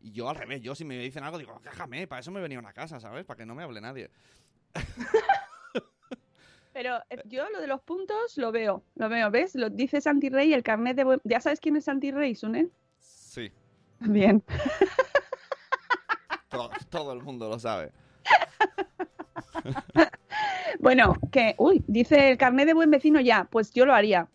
Y 0.00 0.12
yo 0.12 0.28
al 0.30 0.36
revés, 0.36 0.62
yo 0.62 0.74
si 0.74 0.84
me 0.84 0.96
dicen 0.98 1.24
algo, 1.24 1.38
digo, 1.38 1.60
déjame, 1.62 2.06
para 2.06 2.20
eso 2.20 2.30
me 2.30 2.38
he 2.38 2.42
venido 2.42 2.60
a 2.60 2.64
una 2.64 2.72
casa, 2.72 3.00
¿sabes? 3.00 3.24
Para 3.24 3.38
que 3.38 3.46
no 3.46 3.54
me 3.54 3.62
hable 3.62 3.80
nadie. 3.80 4.10
Pero 6.72 6.98
eh, 7.10 7.20
yo 7.26 7.48
lo 7.50 7.60
de 7.60 7.66
los 7.66 7.80
puntos 7.82 8.36
lo 8.38 8.52
veo, 8.52 8.84
lo 8.94 9.08
veo, 9.08 9.30
¿ves? 9.30 9.54
Lo 9.56 9.68
dice 9.70 10.00
Santi 10.00 10.30
Rey, 10.30 10.54
el 10.54 10.62
carnet 10.62 10.96
de... 10.96 11.04
buen- 11.04 11.20
¿Ya 11.24 11.40
sabes 11.40 11.60
quién 11.60 11.76
es 11.76 11.84
Santi 11.84 12.12
Rey, 12.12 12.34
Sunel? 12.34 12.70
Sí, 12.98 13.50
Bien. 14.00 14.42
todo, 16.48 16.70
todo 16.88 17.12
el 17.12 17.22
mundo 17.22 17.48
lo 17.48 17.58
sabe. 17.58 17.92
Bueno, 20.78 21.14
que, 21.30 21.54
uy, 21.58 21.84
dice 21.88 22.30
el 22.30 22.38
carnet 22.38 22.64
de 22.66 22.72
buen 22.72 22.90
vecino 22.90 23.20
ya, 23.20 23.44
pues 23.50 23.70
yo 23.72 23.84
lo 23.84 23.92
haría. 23.92 24.28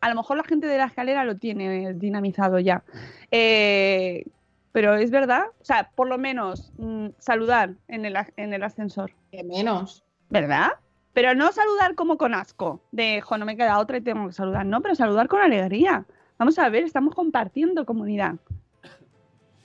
A 0.00 0.08
lo 0.08 0.14
mejor 0.14 0.38
la 0.38 0.44
gente 0.44 0.66
de 0.66 0.78
la 0.78 0.86
escalera 0.86 1.24
lo 1.24 1.36
tiene 1.36 1.92
dinamizado 1.92 2.58
ya. 2.58 2.82
Eh, 3.30 4.24
pero 4.72 4.94
es 4.94 5.10
verdad, 5.10 5.44
o 5.60 5.64
sea, 5.64 5.90
por 5.94 6.08
lo 6.08 6.18
menos 6.18 6.72
mm, 6.78 7.08
saludar 7.18 7.74
en 7.88 8.04
el, 8.04 8.16
en 8.36 8.52
el 8.52 8.62
ascensor, 8.62 9.12
Que 9.30 9.42
menos. 9.42 10.04
¿verdad? 10.28 10.70
Pero 11.12 11.34
no 11.34 11.50
saludar 11.50 11.94
como 11.94 12.16
con 12.16 12.34
asco, 12.34 12.80
de, 12.92 13.20
jo, 13.20 13.36
no 13.36 13.44
me 13.44 13.56
queda 13.56 13.78
otra 13.78 13.98
y 13.98 14.00
tengo 14.00 14.28
que 14.28 14.32
saludar, 14.32 14.64
no, 14.64 14.80
pero 14.80 14.94
saludar 14.94 15.28
con 15.28 15.40
alegría. 15.40 16.06
Vamos 16.38 16.58
a 16.58 16.68
ver, 16.68 16.84
estamos 16.84 17.14
compartiendo 17.14 17.84
comunidad, 17.84 18.36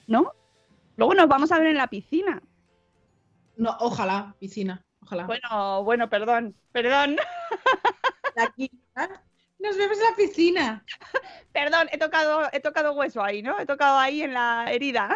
¿no? 0.07 0.31
Luego 0.97 1.13
nos 1.13 1.27
vamos 1.27 1.51
a 1.51 1.59
ver 1.59 1.67
en 1.67 1.77
la 1.77 1.87
piscina. 1.87 2.41
No, 3.57 3.75
ojalá, 3.79 4.35
piscina. 4.39 4.83
Ojalá. 5.01 5.25
Bueno, 5.25 5.83
bueno, 5.83 6.09
perdón, 6.09 6.55
perdón. 6.71 7.17
De 8.35 8.41
aquí, 8.41 8.71
¿ah? 8.95 9.07
Nos 9.59 9.77
vemos 9.77 9.97
en 9.97 10.03
la 10.03 10.15
piscina. 10.15 10.85
Perdón, 11.53 11.87
he 11.91 11.97
tocado, 11.97 12.41
he 12.51 12.59
tocado 12.59 12.93
hueso 12.93 13.23
ahí, 13.23 13.41
¿no? 13.41 13.59
He 13.59 13.65
tocado 13.65 13.97
ahí 13.97 14.21
en 14.21 14.33
la 14.33 14.65
herida. 14.71 15.15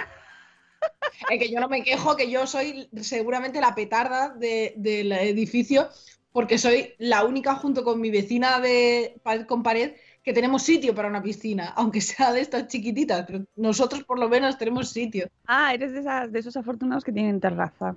Es 1.29 1.39
que 1.39 1.51
yo 1.51 1.59
no 1.59 1.67
me 1.67 1.83
quejo, 1.83 2.15
que 2.15 2.29
yo 2.31 2.47
soy 2.47 2.89
seguramente 3.01 3.59
la 3.59 3.75
petarda 3.75 4.29
de- 4.29 4.73
del 4.77 5.11
edificio, 5.11 5.89
porque 6.31 6.57
soy 6.57 6.93
la 6.99 7.25
única 7.25 7.55
junto 7.55 7.83
con 7.83 7.99
mi 7.99 8.09
vecina 8.09 8.59
de 8.59 9.19
pared 9.23 9.45
con 9.45 9.61
pared 9.61 9.95
que 10.23 10.33
tenemos 10.33 10.63
sitio 10.63 10.95
para 10.95 11.07
una 11.09 11.21
piscina, 11.21 11.73
aunque 11.75 12.01
sea 12.01 12.31
de 12.31 12.41
estas 12.41 12.67
chiquititas, 12.67 13.25
pero 13.25 13.43
nosotros 13.55 14.03
por 14.03 14.19
lo 14.19 14.29
menos 14.29 14.57
tenemos 14.57 14.89
sitio. 14.89 15.27
Ah, 15.47 15.73
eres 15.73 15.91
de, 15.91 15.99
esas, 15.99 16.31
de 16.31 16.39
esos 16.39 16.55
afortunados 16.55 17.03
que 17.03 17.11
tienen 17.11 17.39
terraza. 17.39 17.95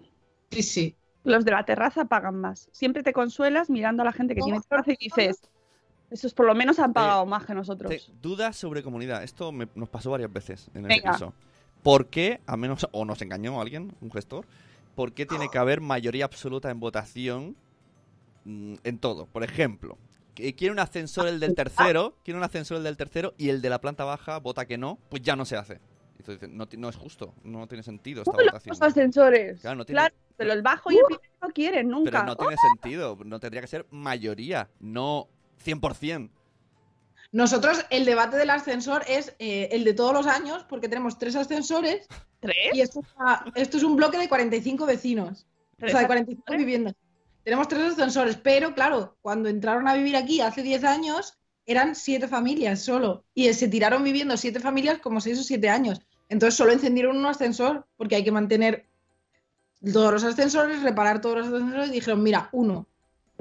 Sí, 0.51 0.63
sí. 0.63 0.97
Los 1.25 1.45
de 1.45 1.53
la 1.53 1.65
terraza 1.65 2.07
pagan 2.07 2.37
más. 2.41 2.69
Siempre 2.73 3.03
te 3.05 3.13
consuelas 3.13 3.71
mirando 3.71 4.03
a 4.03 4.07
la 4.07 4.13
gente 4.13 4.35
que 4.35 4.41
No, 4.41 4.47
tiene 4.47 4.61
terraza 4.69 4.93
y 4.93 4.97
dices, 4.99 5.41
esos 6.13 6.35
por 6.35 6.47
lo 6.47 6.55
menos 6.55 6.79
han 6.79 6.93
pagado 6.93 7.27
más 7.27 7.45
que 7.47 7.55
nosotros. 7.55 8.13
Dudas 8.21 8.57
sobre 8.57 8.83
comunidad. 8.83 9.23
Esto 9.23 9.51
me- 9.53 9.69
nos 9.75 9.89
pasó 9.89 10.11
varias 10.11 10.33
veces 10.33 10.69
en 10.75 10.83
el 10.85 10.89
Venga. 10.89 11.13
piso. 11.13 11.33
¿Por 11.83 12.07
qué, 12.07 12.41
a 12.47 12.57
menos, 12.57 12.87
o 12.93 13.05
nos 13.05 13.21
engañó 13.23 13.61
alguien, 13.61 13.93
un 14.01 14.11
gestor, 14.13 14.47
por 14.95 15.13
qué 15.13 15.27
tiene 15.27 15.49
que 15.49 15.59
haber 15.59 15.81
mayoría 15.81 16.25
absoluta 16.27 16.71
en 16.71 16.79
votación 16.81 17.57
mm, 18.45 18.75
en 18.85 18.99
todo? 18.99 19.27
Por 19.27 19.43
ejemplo, 19.43 19.99
quiere 20.35 20.71
un 20.71 20.79
ascensor 20.79 21.27
el 21.29 21.41
del 21.41 21.55
tercero, 21.55 22.15
quiere 22.25 22.39
un 22.39 22.45
ascensor 22.45 22.77
el 22.77 22.85
del 22.85 22.97
tercero 22.97 23.35
y 23.39 23.49
el 23.49 23.61
de 23.63 23.71
la 23.71 23.81
planta 23.81 24.05
baja 24.05 24.39
vota 24.39 24.67
que 24.67 24.79
no, 24.79 24.99
pues 25.09 25.23
ya 25.23 25.35
no 25.37 25.45
se 25.45 25.57
hace. 25.57 25.81
Entonces, 26.19 26.49
no, 26.51 26.69
no 26.79 26.89
es 26.89 26.95
justo, 26.97 27.35
no 27.43 27.67
tiene 27.67 27.83
sentido 27.83 28.23
esta 28.23 28.31
los 28.37 28.45
votación. 28.47 28.73
dos 28.79 28.83
ascensores. 28.83 29.61
Claro, 29.61 29.77
no 29.79 29.85
tiene- 29.85 30.01
Claro, 30.03 30.15
pero 30.37 30.53
el 30.53 30.63
bajo 30.63 30.93
y 30.93 30.97
el 30.99 31.05
primero 31.07 31.25
no 31.41 31.49
quieren 31.49 31.89
nunca. 31.89 32.11
Pero 32.13 32.25
no 32.25 32.37
tiene 32.37 32.57
sentido, 32.71 33.19
no 33.25 33.41
tendría 33.41 33.61
que 33.61 33.67
ser 33.67 33.87
mayoría, 33.91 34.69
no 34.79 35.27
100%. 35.65 36.31
Nosotros 37.33 37.85
el 37.91 38.05
debate 38.05 38.37
del 38.37 38.51
ascensor 38.51 39.03
es 39.09 39.35
eh, 39.39 39.69
el 39.73 39.85
de 39.85 39.95
todos 39.95 40.13
los 40.13 40.27
años, 40.27 40.65
porque 40.69 40.89
tenemos 40.89 41.19
tres 41.19 41.35
ascensores 41.37 42.07
¿Tres? 42.41 42.55
y 42.75 42.81
esto, 42.81 43.01
está- 43.01 43.45
esto 43.55 43.77
es 43.79 43.83
un 43.83 43.97
bloque 43.97 44.19
de 44.19 44.29
45 44.29 44.85
vecinos. 44.87 45.47
O 45.75 45.77
¿Tres 45.79 45.93
sea, 45.93 46.01
de 46.03 46.07
45 46.07 46.43
ascensores? 46.43 46.59
viviendas. 46.59 46.95
Tenemos 47.45 47.69
tres 47.69 47.93
ascensores, 47.93 48.37
pero 48.37 48.75
claro, 48.75 49.17
cuando 49.23 49.49
entraron 49.49 49.89
a 49.89 49.95
vivir 49.95 50.15
aquí 50.17 50.41
hace 50.41 50.63
10 50.63 50.85
años, 50.85 51.39
eran 51.67 51.95
siete 51.95 52.29
familias 52.29 52.81
solo. 52.83 53.25
Y 53.35 53.53
se 53.55 53.67
tiraron 53.69 54.05
viviendo 54.05 54.37
siete 54.37 54.61
familias 54.61 54.99
como 54.99 55.21
seis 55.21 55.39
o 55.41 55.43
siete 55.43 55.69
años. 55.69 56.01
Entonces 56.29 56.55
solo 56.57 56.73
encendieron 56.73 57.17
un 57.17 57.27
ascensor, 57.27 57.87
porque 57.97 58.17
hay 58.17 58.25
que 58.25 58.31
mantener 58.33 58.87
todos 59.93 60.13
los 60.13 60.25
ascensores, 60.25 60.83
reparar 60.83 61.21
todos 61.21 61.39
los 61.39 61.47
ascensores, 61.49 61.89
y 61.89 61.93
dijeron, 61.93 62.23
mira, 62.23 62.49
uno. 62.53 62.87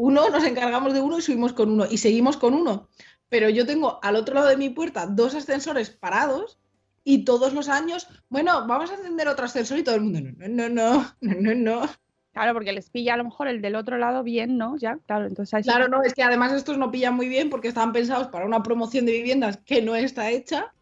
Uno, 0.01 0.29
nos 0.29 0.43
encargamos 0.43 0.93
de 0.93 1.01
uno 1.01 1.19
y 1.19 1.21
subimos 1.21 1.53
con 1.53 1.69
uno. 1.69 1.85
Y 1.87 1.99
seguimos 1.99 2.35
con 2.35 2.55
uno. 2.55 2.89
Pero 3.29 3.49
yo 3.49 3.67
tengo 3.67 3.99
al 4.01 4.15
otro 4.15 4.33
lado 4.33 4.47
de 4.47 4.57
mi 4.57 4.69
puerta 4.69 5.05
dos 5.05 5.35
ascensores 5.35 5.91
parados 5.91 6.57
y 7.03 7.23
todos 7.23 7.53
los 7.53 7.69
años, 7.69 8.07
bueno, 8.27 8.65
vamos 8.65 8.89
a 8.89 8.95
encender 8.95 9.27
otro 9.27 9.45
ascensor 9.45 9.77
y 9.77 9.83
todo 9.83 9.95
el 9.95 10.01
mundo, 10.01 10.19
no, 10.21 10.47
no, 10.47 10.69
no, 10.69 11.15
no, 11.21 11.35
no, 11.39 11.53
no. 11.53 11.89
Claro, 12.33 12.53
porque 12.53 12.73
les 12.73 12.89
pilla 12.89 13.13
a 13.13 13.17
lo 13.17 13.25
mejor 13.25 13.47
el 13.47 13.61
del 13.61 13.75
otro 13.75 13.99
lado 13.99 14.23
bien, 14.23 14.57
¿no? 14.57 14.75
Ya, 14.77 14.97
claro, 15.05 15.27
entonces 15.27 15.53
ahí 15.53 15.63
Claro, 15.63 15.87
no, 15.87 16.01
es 16.01 16.15
que 16.15 16.23
además 16.23 16.51
estos 16.53 16.79
no 16.79 16.89
pillan 16.89 17.15
muy 17.15 17.27
bien 17.27 17.51
porque 17.51 17.67
estaban 17.67 17.93
pensados 17.93 18.27
para 18.27 18.45
una 18.45 18.63
promoción 18.63 19.05
de 19.05 19.11
viviendas 19.11 19.57
que 19.57 19.83
no 19.83 19.95
está 19.95 20.31
hecha. 20.31 20.73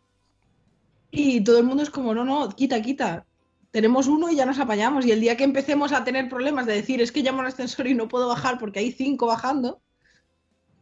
Y 1.11 1.43
todo 1.43 1.57
el 1.57 1.65
mundo 1.65 1.83
es 1.83 1.89
como, 1.89 2.13
no, 2.13 2.23
no, 2.23 2.49
quita, 2.49 2.81
quita. 2.81 3.25
Tenemos 3.71 4.07
uno 4.07 4.29
y 4.29 4.35
ya 4.35 4.45
nos 4.45 4.59
apañamos. 4.59 5.05
Y 5.05 5.11
el 5.11 5.21
día 5.21 5.37
que 5.37 5.43
empecemos 5.43 5.93
a 5.93 6.03
tener 6.03 6.27
problemas 6.29 6.65
de 6.65 6.73
decir, 6.73 7.01
es 7.01 7.11
que 7.11 7.21
llamo 7.21 7.41
al 7.41 7.47
ascensor 7.47 7.87
y 7.87 7.93
no 7.93 8.07
puedo 8.07 8.27
bajar 8.27 8.57
porque 8.57 8.79
hay 8.79 8.91
cinco 8.91 9.27
bajando, 9.27 9.81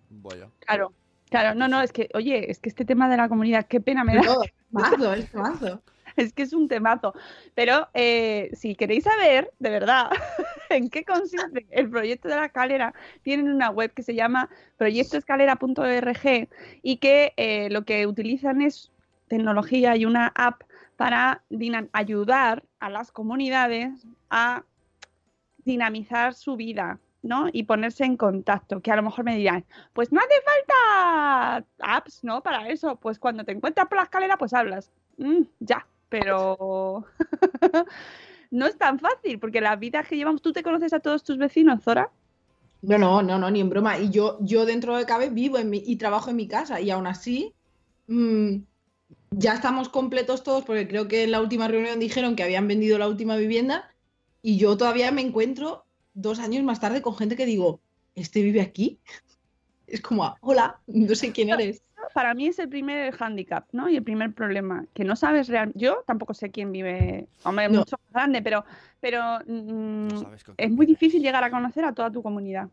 Vaya. 0.09 0.49
Claro, 0.59 0.93
claro, 1.29 1.55
no, 1.55 1.67
no, 1.67 1.81
es 1.81 1.91
que, 1.91 2.09
oye, 2.13 2.49
es 2.49 2.59
que 2.59 2.69
este 2.69 2.85
tema 2.85 3.09
de 3.09 3.17
la 3.17 3.29
comunidad, 3.29 3.65
qué 3.67 3.81
pena 3.81 4.03
me 4.03 4.15
da. 4.15 4.35
mazo, 4.71 5.13
es 5.13 5.33
mazo. 5.33 5.81
Es 6.15 6.33
que 6.33 6.41
es 6.41 6.53
un 6.53 6.67
temazo. 6.67 7.13
Pero 7.53 7.89
eh, 7.93 8.49
si 8.53 8.73
queréis 8.73 9.03
saber, 9.03 9.51
de 9.59 9.69
verdad, 9.69 10.09
en 10.71 10.89
qué 10.89 11.05
consiste 11.05 11.67
el 11.69 11.91
proyecto 11.91 12.27
de 12.27 12.37
la 12.37 12.45
escalera, 12.45 12.95
tienen 13.21 13.51
una 13.51 13.69
web 13.69 13.93
que 13.93 14.01
se 14.01 14.15
llama 14.15 14.49
proyectoescalera.org 14.77 16.49
y 16.81 16.97
que 16.97 17.33
eh, 17.37 17.69
lo 17.69 17.85
que 17.85 18.07
utilizan 18.07 18.63
es 18.63 18.91
tecnología 19.27 19.95
y 19.95 20.05
una 20.05 20.31
app 20.35 20.63
para 20.95 21.43
ayudar 21.93 22.63
a 22.79 22.89
las 22.89 23.11
comunidades 23.11 24.05
a 24.29 24.63
dinamizar 25.63 26.33
su 26.33 26.55
vida, 26.55 26.99
¿no? 27.21 27.47
Y 27.51 27.63
ponerse 27.63 28.05
en 28.05 28.17
contacto, 28.17 28.81
que 28.81 28.91
a 28.91 28.95
lo 28.95 29.03
mejor 29.03 29.25
me 29.25 29.37
dirán, 29.37 29.65
pues 29.93 30.11
no 30.11 30.19
hace 30.19 30.33
falta 30.45 31.67
apps, 31.79 32.23
¿no? 32.23 32.41
Para 32.41 32.69
eso, 32.69 32.95
pues 32.95 33.19
cuando 33.19 33.43
te 33.43 33.51
encuentras 33.51 33.87
por 33.87 33.97
la 33.97 34.03
escalera, 34.03 34.37
pues 34.37 34.53
hablas. 34.53 34.91
Mm, 35.17 35.43
ya, 35.59 35.85
pero 36.09 37.05
no 38.51 38.65
es 38.65 38.77
tan 38.77 38.97
fácil, 38.99 39.39
porque 39.39 39.61
las 39.61 39.79
vidas 39.79 40.07
que 40.07 40.15
llevamos, 40.15 40.41
¿tú 40.41 40.53
te 40.53 40.63
conoces 40.63 40.93
a 40.93 40.99
todos 40.99 41.23
tus 41.23 41.37
vecinos, 41.37 41.83
Zora? 41.83 42.09
No, 42.81 42.97
no, 42.97 43.21
no, 43.21 43.37
no, 43.37 43.51
ni 43.51 43.59
en 43.59 43.69
broma. 43.69 43.97
Y 43.97 44.09
yo, 44.09 44.37
yo 44.41 44.65
dentro 44.65 44.95
de 44.95 45.05
cabe 45.05 45.29
vivo 45.29 45.57
en 45.57 45.69
mi, 45.69 45.83
y 45.85 45.97
trabajo 45.97 46.29
en 46.29 46.35
mi 46.35 46.47
casa 46.47 46.79
y 46.79 46.91
aún 46.91 47.07
así 47.07 47.53
mm, 48.07 48.57
ya 49.31 49.53
estamos 49.53 49.89
completos 49.89 50.43
todos 50.43 50.63
porque 50.63 50.87
creo 50.87 51.07
que 51.07 51.23
en 51.23 51.31
la 51.31 51.41
última 51.41 51.67
reunión 51.67 51.99
dijeron 51.99 52.35
que 52.35 52.43
habían 52.43 52.67
vendido 52.67 52.97
la 52.97 53.07
última 53.07 53.35
vivienda 53.35 53.91
y 54.41 54.57
yo 54.57 54.77
todavía 54.77 55.11
me 55.11 55.21
encuentro 55.21 55.85
dos 56.13 56.39
años 56.39 56.63
más 56.63 56.79
tarde 56.79 57.01
con 57.01 57.15
gente 57.15 57.35
que 57.35 57.45
digo, 57.45 57.79
¿este 58.15 58.41
vive 58.41 58.61
aquí? 58.61 58.99
Es 59.87 60.01
como, 60.01 60.35
hola, 60.41 60.81
no 60.87 61.15
sé 61.15 61.31
quién 61.31 61.49
eres. 61.49 61.81
Para 62.13 62.33
mí 62.33 62.47
es 62.47 62.59
el 62.59 62.67
primer 62.67 63.13
hándicap, 63.13 63.69
¿no? 63.71 63.87
Y 63.87 63.95
el 63.95 64.03
primer 64.03 64.33
problema, 64.33 64.85
que 64.93 65.05
no 65.05 65.15
sabes 65.15 65.47
realmente. 65.47 65.79
Yo 65.79 66.03
tampoco 66.05 66.33
sé 66.33 66.51
quién 66.51 66.73
vive, 66.73 67.29
hombre, 67.43 67.69
No. 67.69 67.79
mucho 67.79 67.95
más 67.95 68.11
grande, 68.11 68.41
pero, 68.41 68.65
pero 68.99 69.39
mm, 69.47 70.07
No 70.07 70.31
es 70.57 70.71
muy 70.71 70.85
difícil 70.85 71.21
llegar 71.21 71.45
a 71.45 71.49
conocer 71.49 71.85
a 71.85 71.93
toda 71.93 72.11
tu 72.11 72.21
comunidad. 72.21 72.67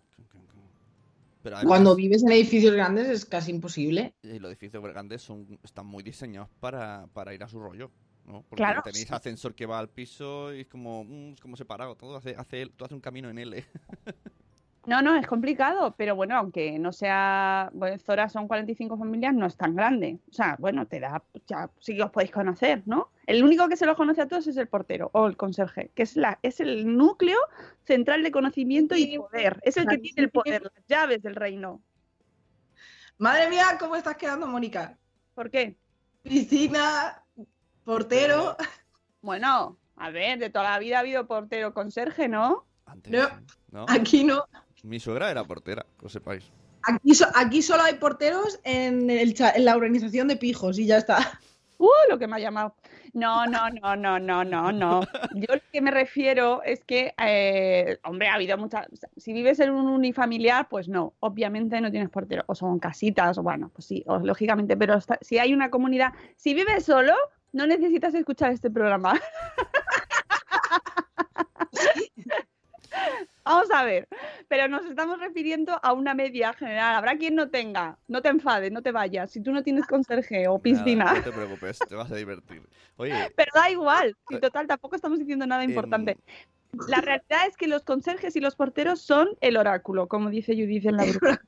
Pero 1.44 1.57
además, 1.57 1.68
Cuando 1.70 1.94
vives 1.94 2.22
en 2.22 2.33
edificios 2.33 2.72
grandes 2.72 3.07
es 3.07 3.24
casi 3.26 3.50
imposible. 3.50 4.14
eh, 4.22 4.40
los 4.40 4.50
edificios 4.50 4.83
grandes 4.83 5.20
son, 5.20 5.59
están 5.62 5.85
muy 5.87 6.02
diseñados 6.02 6.48
para, 6.59 7.07
para 7.12 7.35
ir 7.35 7.42
a 7.44 7.48
su 7.48 7.61
rollo. 7.61 7.90
¿no? 8.24 8.42
Porque 8.48 8.57
Claro. 8.57 8.80
tenéis 8.83 9.11
ascensor 9.12 9.54
que 9.54 9.66
va 9.66 9.78
al 9.78 9.90
piso 9.90 10.54
y 10.54 10.62
es 10.62 10.66
como, 10.66 11.04
mm, 11.04 11.35
es 11.35 11.40
como 11.40 11.57
separado. 11.59 11.96
Todo 11.96 12.16
hace, 12.16 12.35
hace, 12.37 12.64
todo 12.74 12.87
hace 12.87 12.94
un 12.94 13.02
camino 13.02 13.28
en 13.28 13.38
L. 13.38 13.62
No, 14.87 15.01
no, 15.01 15.16
es 15.16 15.27
complicado, 15.27 15.94
pero 15.97 16.14
bueno, 16.14 16.37
aunque 16.37 16.79
no 16.79 16.92
sea, 16.92 17.70
bueno, 17.73 17.99
Zora 17.99 18.29
son 18.29 18.47
45 18.47 18.99
familias, 18.99 19.35
no 19.35 19.47
es 19.47 19.57
tan 19.57 19.75
grande. 19.75 20.18
O 20.29 20.33
sea, 20.33 20.57
bueno, 20.59 20.87
te 20.87 21.01
da, 21.01 21.23
ya 21.47 21.70
sí 21.79 21.97
que 21.97 22.03
os 22.03 22.11
podéis 22.11 22.31
conocer, 22.31 22.83
¿no? 22.85 23.11
El 23.27 23.42
único 23.42 23.68
que 23.68 23.77
se 23.77 23.87
los 23.87 23.97
conoce 23.97 24.20
a 24.20 24.29
todos 24.29 24.47
es 24.47 24.57
el 24.59 24.68
portero 24.68 25.11
o 25.12 25.27
el 25.27 25.37
conserje, 25.37 25.90
que 25.94 26.03
es 26.03 26.16
la, 26.16 26.38
es 26.42 26.61
el 26.61 26.97
núcleo 26.97 27.38
central 27.85 28.23
de 28.23 28.31
conocimiento 28.31 28.94
y 28.94 29.16
poder. 29.16 29.59
Es 29.62 29.79
el 29.79 29.87
que 29.87 29.99
tiene 29.99 30.23
el 30.23 30.31
poder, 30.31 30.62
las 30.62 30.87
llaves 30.87 31.23
del 31.23 31.35
reino. 31.35 31.81
Madre 33.16 33.49
mía, 33.49 33.64
¿cómo 33.79 33.97
estás 33.97 34.16
quedando, 34.16 34.47
Mónica? 34.47 34.99
¿Por 35.35 35.51
qué? 35.51 35.77
Piscina, 36.23 37.23
portero. 37.85 38.57
Bueno, 39.23 39.79
a 39.97 40.11
ver, 40.11 40.38
de 40.38 40.51
toda 40.51 40.73
la 40.73 40.79
vida 40.79 40.99
ha 40.99 41.01
habido 41.01 41.27
portero 41.27 41.73
conserje, 41.73 42.29
¿no? 42.29 42.66
Antes, 42.85 43.11
No. 43.11 43.29
¿no? 43.70 43.87
Aquí 43.88 44.23
no. 44.23 44.44
Mi 44.85 45.01
suegra 45.01 45.31
era 45.31 45.44
portera, 45.44 45.85
que 45.99 46.03
lo 46.05 46.09
sepáis. 46.09 46.51
Aquí, 46.83 47.14
so- 47.14 47.29
aquí 47.35 47.62
solo 47.62 47.83
hay 47.83 47.94
porteros 47.94 48.61
en, 48.64 49.09
el 49.11 49.35
en 49.55 49.64
la 49.64 49.77
organización 49.77 50.29
de 50.29 50.37
pijos 50.37 50.79
y 50.79 50.87
ya 50.87 50.99
está. 50.99 51.40
Uh, 51.79 51.88
lo 52.09 52.18
que 52.18 52.27
me 52.29 52.37
ha 52.37 52.38
llamado. 52.38 52.75
No, 53.14 53.47
no, 53.47 53.68
no, 53.70 53.97
no, 53.97 54.18
no, 54.18 54.44
no, 54.44 54.73
no. 54.73 55.01
Yo 55.35 55.55
lo 55.55 55.61
que 55.73 55.81
me 55.81 55.90
refiero 55.90 56.62
es 56.62 56.85
que, 56.85 57.14
eh, 57.18 57.99
hombre, 58.05 58.29
ha 58.29 58.35
habido 58.35 58.57
muchas. 58.59 58.87
o 58.92 58.97
sea, 58.97 59.09
Si 59.16 59.33
vives 59.33 59.59
en 59.61 59.70
un 59.70 59.87
unifamiliar, 59.88 60.68
pues 60.68 60.88
no, 60.88 61.14
obviamente 61.20 61.81
no 61.81 61.90
tienes 61.90 62.11
portero. 62.11 62.44
O 62.47 62.55
son 62.55 62.79
casitas, 62.79 63.38
o 63.38 63.42
bueno, 63.42 63.70
pues 63.75 63.87
sí, 63.87 64.05
o, 64.07 64.18
lógicamente. 64.18 64.77
Pero 64.77 64.94
está- 64.94 65.18
si 65.20 65.38
hay 65.38 65.53
una 65.55 65.70
comunidad, 65.70 66.12
si 66.37 66.55
vives 66.55 66.85
solo, 66.85 67.14
no 67.53 67.66
necesitas 67.66 68.14
escuchar 68.14 68.53
este 68.53 68.70
programa. 68.70 69.14
Vamos 73.44 73.70
a 73.70 73.85
ver, 73.85 74.09
pero 74.48 74.68
nos 74.68 74.87
estamos 74.87 75.20
refiriendo 75.20 75.78
a 75.83 75.92
una 75.92 76.14
media 76.14 76.54
general. 76.54 76.94
Habrá 76.96 77.18
quien 77.18 77.35
no 77.35 77.50
tenga, 77.50 77.98
no 78.09 78.22
te 78.22 78.28
enfades, 78.28 78.72
no 78.72 78.80
te 78.80 78.90
vayas. 78.90 79.30
Si 79.30 79.42
tú 79.42 79.52
no 79.52 79.62
tienes 79.62 79.87
conserje 79.87 80.48
o 80.48 80.59
piscina. 80.59 81.04
Nada, 81.04 81.18
no 81.18 81.24
te 81.24 81.33
preocupes, 81.33 81.78
te 81.78 81.94
vas 81.94 82.11
a 82.11 82.16
divertir. 82.16 82.62
Oye, 82.96 83.12
Pero 83.37 83.50
da 83.54 83.70
igual, 83.70 84.16
y 84.30 84.38
total, 84.38 84.66
tampoco 84.66 84.96
estamos 84.96 85.18
diciendo 85.18 85.46
nada 85.46 85.62
importante. 85.64 86.12
em, 86.72 86.78
La 86.88 87.00
realidad 87.02 87.46
es 87.46 87.57
que 87.57 87.68
los 87.68 87.85
conserjes 87.85 88.35
y 88.37 88.40
los 88.40 88.57
porteros 88.57 89.00
son 89.00 89.28
el 89.40 89.57
oráculo, 89.59 90.09
como 90.09 90.30
dice 90.30 90.54
Judith 90.54 90.87
en 90.87 90.96
la 90.96 91.04
bruja. 91.04 91.40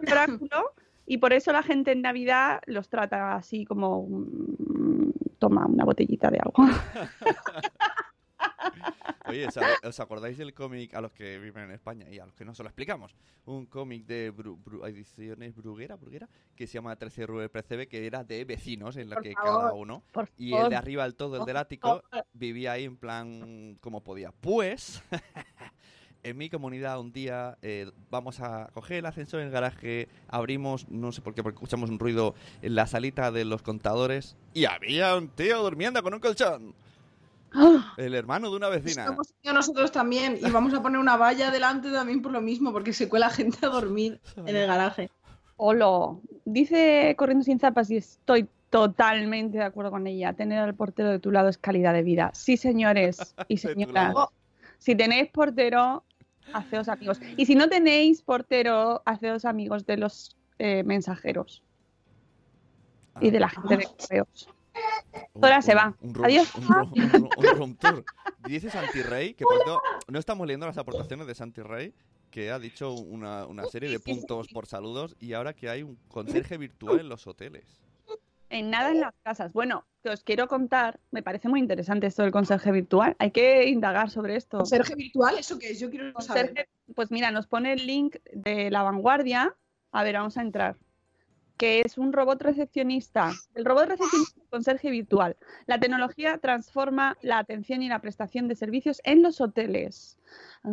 El 0.00 0.12
oráculo, 0.12 0.74
y 1.06 1.18
por 1.18 1.32
eso 1.32 1.52
la 1.52 1.62
gente 1.62 1.92
en 1.92 2.02
Navidad 2.02 2.62
los 2.66 2.88
trata 2.88 3.34
así 3.34 3.64
como 3.64 4.06
mm, 4.08 5.10
toma 5.38 5.66
una 5.66 5.84
botellita 5.84 6.30
de 6.30 6.38
algo. 6.38 6.64
Oye, 9.26 9.50
¿sabe- 9.50 9.74
¿os 9.84 9.98
acordáis 10.00 10.36
del 10.36 10.52
cómic 10.52 10.94
a 10.94 11.00
los 11.00 11.12
que 11.12 11.38
viven 11.38 11.64
en 11.64 11.70
España 11.72 12.08
y 12.10 12.18
a 12.18 12.26
los 12.26 12.34
que 12.34 12.44
no 12.44 12.54
se 12.54 12.62
lo 12.62 12.68
explicamos? 12.68 13.14
Un 13.46 13.66
cómic 13.66 14.04
de 14.06 14.32
Bru- 14.34 14.58
Bru- 14.62 14.86
Ediciones 14.88 15.54
Bruguera, 15.54 15.96
Bruguera, 15.96 16.28
que 16.56 16.66
se 16.66 16.74
llama 16.74 16.96
13 16.96 17.26
Rubén 17.26 17.48
Percebe, 17.48 17.86
que 17.88 18.04
era 18.06 18.24
de 18.24 18.44
vecinos 18.44 18.96
en 18.96 19.08
la 19.10 19.16
Por 19.16 19.22
que 19.24 19.32
favor. 19.32 19.60
cada 19.60 19.72
uno. 19.74 20.02
Y 20.36 20.48
el 20.50 20.56
favor. 20.56 20.70
de 20.70 20.76
arriba 20.76 21.02
del 21.04 21.14
todo, 21.14 21.36
el 21.40 21.44
del 21.46 21.56
ático, 21.56 22.02
vivía 22.32 22.72
ahí 22.72 22.84
en 22.84 22.96
plan 22.96 23.78
como 23.80 24.02
podía. 24.02 24.32
Pues, 24.32 25.02
en 26.24 26.36
mi 26.36 26.50
comunidad 26.50 27.00
un 27.00 27.12
día 27.12 27.58
eh, 27.62 27.90
vamos 28.10 28.40
a 28.40 28.70
coger 28.74 28.98
el 28.98 29.06
ascensor 29.06 29.40
en 29.40 29.46
el 29.46 29.52
garaje, 29.52 30.08
abrimos, 30.28 30.88
no 30.88 31.10
sé 31.12 31.20
por 31.22 31.34
qué, 31.34 31.42
porque 31.42 31.56
escuchamos 31.56 31.90
un 31.90 31.98
ruido 31.98 32.34
en 32.60 32.74
la 32.74 32.86
salita 32.86 33.30
de 33.30 33.44
los 33.44 33.62
contadores 33.62 34.36
y 34.54 34.64
había 34.66 35.16
un 35.16 35.28
tío 35.28 35.62
durmiendo 35.62 36.02
con 36.02 36.12
un 36.14 36.20
colchón. 36.20 36.74
¡Ah! 37.54 37.94
El 37.96 38.14
hermano 38.14 38.50
de 38.50 38.56
una 38.56 38.68
vecina. 38.68 39.16
nosotros 39.44 39.92
también. 39.92 40.38
Y 40.40 40.50
vamos 40.50 40.74
a 40.74 40.82
poner 40.82 40.98
una 40.98 41.16
valla 41.16 41.50
delante 41.50 41.90
también 41.90 42.22
por 42.22 42.32
lo 42.32 42.40
mismo, 42.40 42.72
porque 42.72 42.92
se 42.92 43.08
cuela 43.08 43.30
gente 43.30 43.64
a 43.64 43.68
dormir 43.68 44.20
en 44.36 44.56
el 44.56 44.66
garaje. 44.66 45.10
Hola, 45.56 46.16
dice 46.44 47.14
Corriendo 47.16 47.44
sin 47.44 47.60
zapas 47.60 47.90
y 47.90 47.96
estoy 47.98 48.48
totalmente 48.70 49.58
de 49.58 49.64
acuerdo 49.64 49.90
con 49.90 50.06
ella. 50.06 50.32
Tener 50.32 50.58
al 50.58 50.74
portero 50.74 51.10
de 51.10 51.18
tu 51.18 51.30
lado 51.30 51.48
es 51.48 51.58
calidad 51.58 51.92
de 51.92 52.02
vida. 52.02 52.30
Sí, 52.34 52.56
señores 52.56 53.34
y 53.48 53.56
señoras. 53.58 54.14
Si 54.78 54.96
tenéis 54.96 55.28
portero, 55.28 56.02
haceos 56.52 56.88
amigos. 56.88 57.20
Y 57.36 57.46
si 57.46 57.54
no 57.54 57.68
tenéis 57.68 58.22
portero, 58.22 59.02
haceos 59.04 59.44
amigos 59.44 59.86
de 59.86 59.98
los 59.98 60.36
eh, 60.58 60.82
mensajeros 60.84 61.62
y 63.20 63.30
de 63.30 63.40
la 63.40 63.48
gente 63.48 63.76
de 63.76 63.84
correos. 63.84 64.48
Un- 65.42 65.48
Ahora 65.52 65.62
se 65.62 65.72
un- 65.72 65.78
va. 65.78 65.96
un 66.00 66.14
room- 66.14 66.24
Adiós. 66.24 66.54
Un, 66.54 66.62
room- 66.68 66.92
un 66.94 67.10
room- 67.10 67.28
un 67.36 67.56
room 67.56 67.76
tour. 67.76 68.04
Dice 68.46 68.70
Santi 68.70 69.02
Rey, 69.02 69.34
que 69.34 69.44
por 69.44 69.54
cierto, 69.54 69.80
no 70.08 70.18
estamos 70.18 70.46
leyendo 70.46 70.66
las 70.66 70.78
aportaciones 70.78 71.26
de 71.26 71.34
Santi 71.34 71.62
Rey, 71.62 71.94
que 72.30 72.50
ha 72.50 72.58
dicho 72.58 72.92
una, 72.94 73.46
una 73.46 73.64
serie 73.66 73.90
de 73.90 74.00
puntos 74.00 74.48
por 74.48 74.66
saludos 74.66 75.14
y 75.20 75.34
ahora 75.34 75.52
que 75.52 75.68
hay 75.68 75.82
un 75.82 75.96
conserje 76.08 76.56
virtual 76.58 77.00
en 77.00 77.08
los 77.08 77.26
hoteles. 77.26 77.64
En 78.48 78.68
nada 78.70 78.90
en 78.90 79.00
las 79.00 79.14
casas. 79.22 79.52
Bueno, 79.54 79.86
que 80.02 80.10
os 80.10 80.22
quiero 80.24 80.46
contar, 80.46 81.00
me 81.10 81.22
parece 81.22 81.48
muy 81.48 81.58
interesante 81.60 82.06
esto 82.06 82.22
del 82.22 82.32
conserje 82.32 82.70
virtual. 82.70 83.16
Hay 83.18 83.30
que 83.30 83.66
indagar 83.68 84.10
sobre 84.10 84.36
esto. 84.36 84.58
¿Conserje 84.58 84.94
virtual? 84.94 85.38
¿Eso 85.38 85.58
qué 85.58 85.70
es? 85.70 85.80
Yo 85.80 85.88
quiero 85.88 86.12
saber. 86.20 86.46
Conserje, 86.48 86.68
pues 86.94 87.10
mira, 87.10 87.30
nos 87.30 87.46
pone 87.46 87.72
el 87.72 87.86
link 87.86 88.16
de 88.32 88.70
la 88.70 88.82
vanguardia. 88.82 89.54
A 89.90 90.02
ver, 90.04 90.16
vamos 90.16 90.36
a 90.36 90.42
entrar. 90.42 90.76
Que 91.62 91.80
es 91.80 91.96
un 91.96 92.12
robot 92.12 92.42
recepcionista. 92.42 93.30
El 93.54 93.64
robot 93.64 93.86
recepcionista 93.86 94.40
es 94.40 94.48
conserje 94.48 94.90
virtual. 94.90 95.36
La 95.66 95.78
tecnología 95.78 96.38
transforma 96.38 97.16
la 97.22 97.38
atención 97.38 97.82
y 97.82 97.88
la 97.88 98.00
prestación 98.00 98.48
de 98.48 98.56
servicios 98.56 99.00
en 99.04 99.22
los 99.22 99.40
hoteles. 99.40 100.18
Ah, 100.64 100.72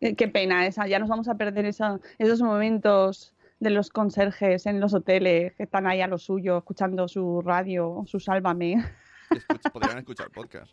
qué, 0.00 0.26
pena 0.28 0.66
esa. 0.66 0.86
Ya 0.86 0.98
nos 0.98 1.10
vamos 1.10 1.28
a 1.28 1.34
perder 1.34 1.66
esos 1.66 2.40
momentos 2.40 3.34
de 3.60 3.68
los 3.68 3.90
conserjes 3.90 4.64
en 4.64 4.80
los 4.80 4.94
hoteles 4.94 5.52
que 5.52 5.64
están 5.64 5.86
ahí 5.86 6.00
a 6.00 6.06
lo 6.06 6.16
suyo, 6.16 6.56
escuchando 6.56 7.06
su 7.06 7.42
radio, 7.42 8.04
su 8.06 8.18
sálvame. 8.20 8.82
Podrían 9.70 9.98
escuchar 9.98 10.30
podcast. 10.30 10.72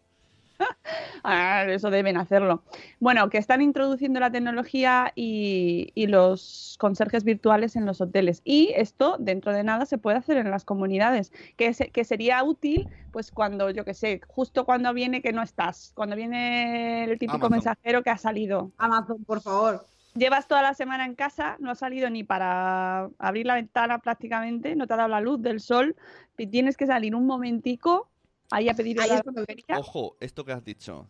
Eso 1.67 1.89
deben 1.89 2.17
hacerlo. 2.17 2.63
Bueno, 3.00 3.30
que 3.30 3.38
están 3.38 3.62
introduciendo 3.62 4.19
la 4.19 4.32
tecnología 4.32 5.12
y, 5.15 5.91
y 5.95 6.08
los 6.08 6.76
conserjes 6.80 7.24
virtuales 7.24 7.76
en 7.76 7.86
los 7.86 8.02
hoteles. 8.02 8.41
Y 8.43 8.71
esto, 8.76 9.17
dentro 9.19 9.54
de 9.54 9.63
nada, 9.63 9.86
se 9.86 9.97
puede 9.97 10.17
hacer 10.17 10.38
en 10.38 10.50
las 10.52 10.65
comunidades, 10.65 11.32
que, 11.58 11.74
se- 11.74 11.89
que 11.89 12.04
sería 12.04 12.43
útil, 12.43 12.89
pues 13.12 13.32
cuando, 13.32 13.69
yo 13.69 13.86
que 13.86 13.93
sé, 13.93 14.21
justo 14.28 14.65
cuando 14.65 14.93
viene 14.93 15.21
que 15.21 15.34
no 15.34 15.41
estás, 15.41 15.91
cuando 15.95 16.15
viene 16.15 17.04
el 17.06 17.19
típico 17.19 17.47
Amazon. 17.47 17.52
mensajero 17.52 18.04
que 18.04 18.10
ha 18.10 18.17
salido. 18.17 18.71
Amazon, 18.78 19.24
por 19.24 19.41
favor. 19.41 19.86
Llevas 20.13 20.47
toda 20.50 20.62
la 20.62 20.74
semana 20.74 21.06
en 21.06 21.15
casa, 21.15 21.56
no 21.60 21.71
has 21.71 21.80
salido 21.80 22.10
ni 22.10 22.26
para 22.26 23.10
abrir 23.17 23.45
la 23.45 23.56
ventana 23.56 24.00
prácticamente, 24.00 24.76
no 24.76 24.86
te 24.86 24.93
ha 24.93 24.97
dado 24.97 25.08
la 25.10 25.21
luz 25.21 25.41
del 25.41 25.62
sol, 25.62 25.95
y 26.38 26.47
tienes 26.47 26.76
que 26.76 26.86
salir 26.86 27.15
un 27.15 27.26
momentico 27.26 28.10
ahí 28.52 28.70
a 28.70 28.74
pedir 28.74 29.00
Ahí 29.00 29.10
la 29.10 29.24
peluquería. 29.24 29.80
Ojo, 29.80 30.18
esto 30.20 30.46
que 30.46 30.52
has 30.52 30.64
dicho. 30.64 31.08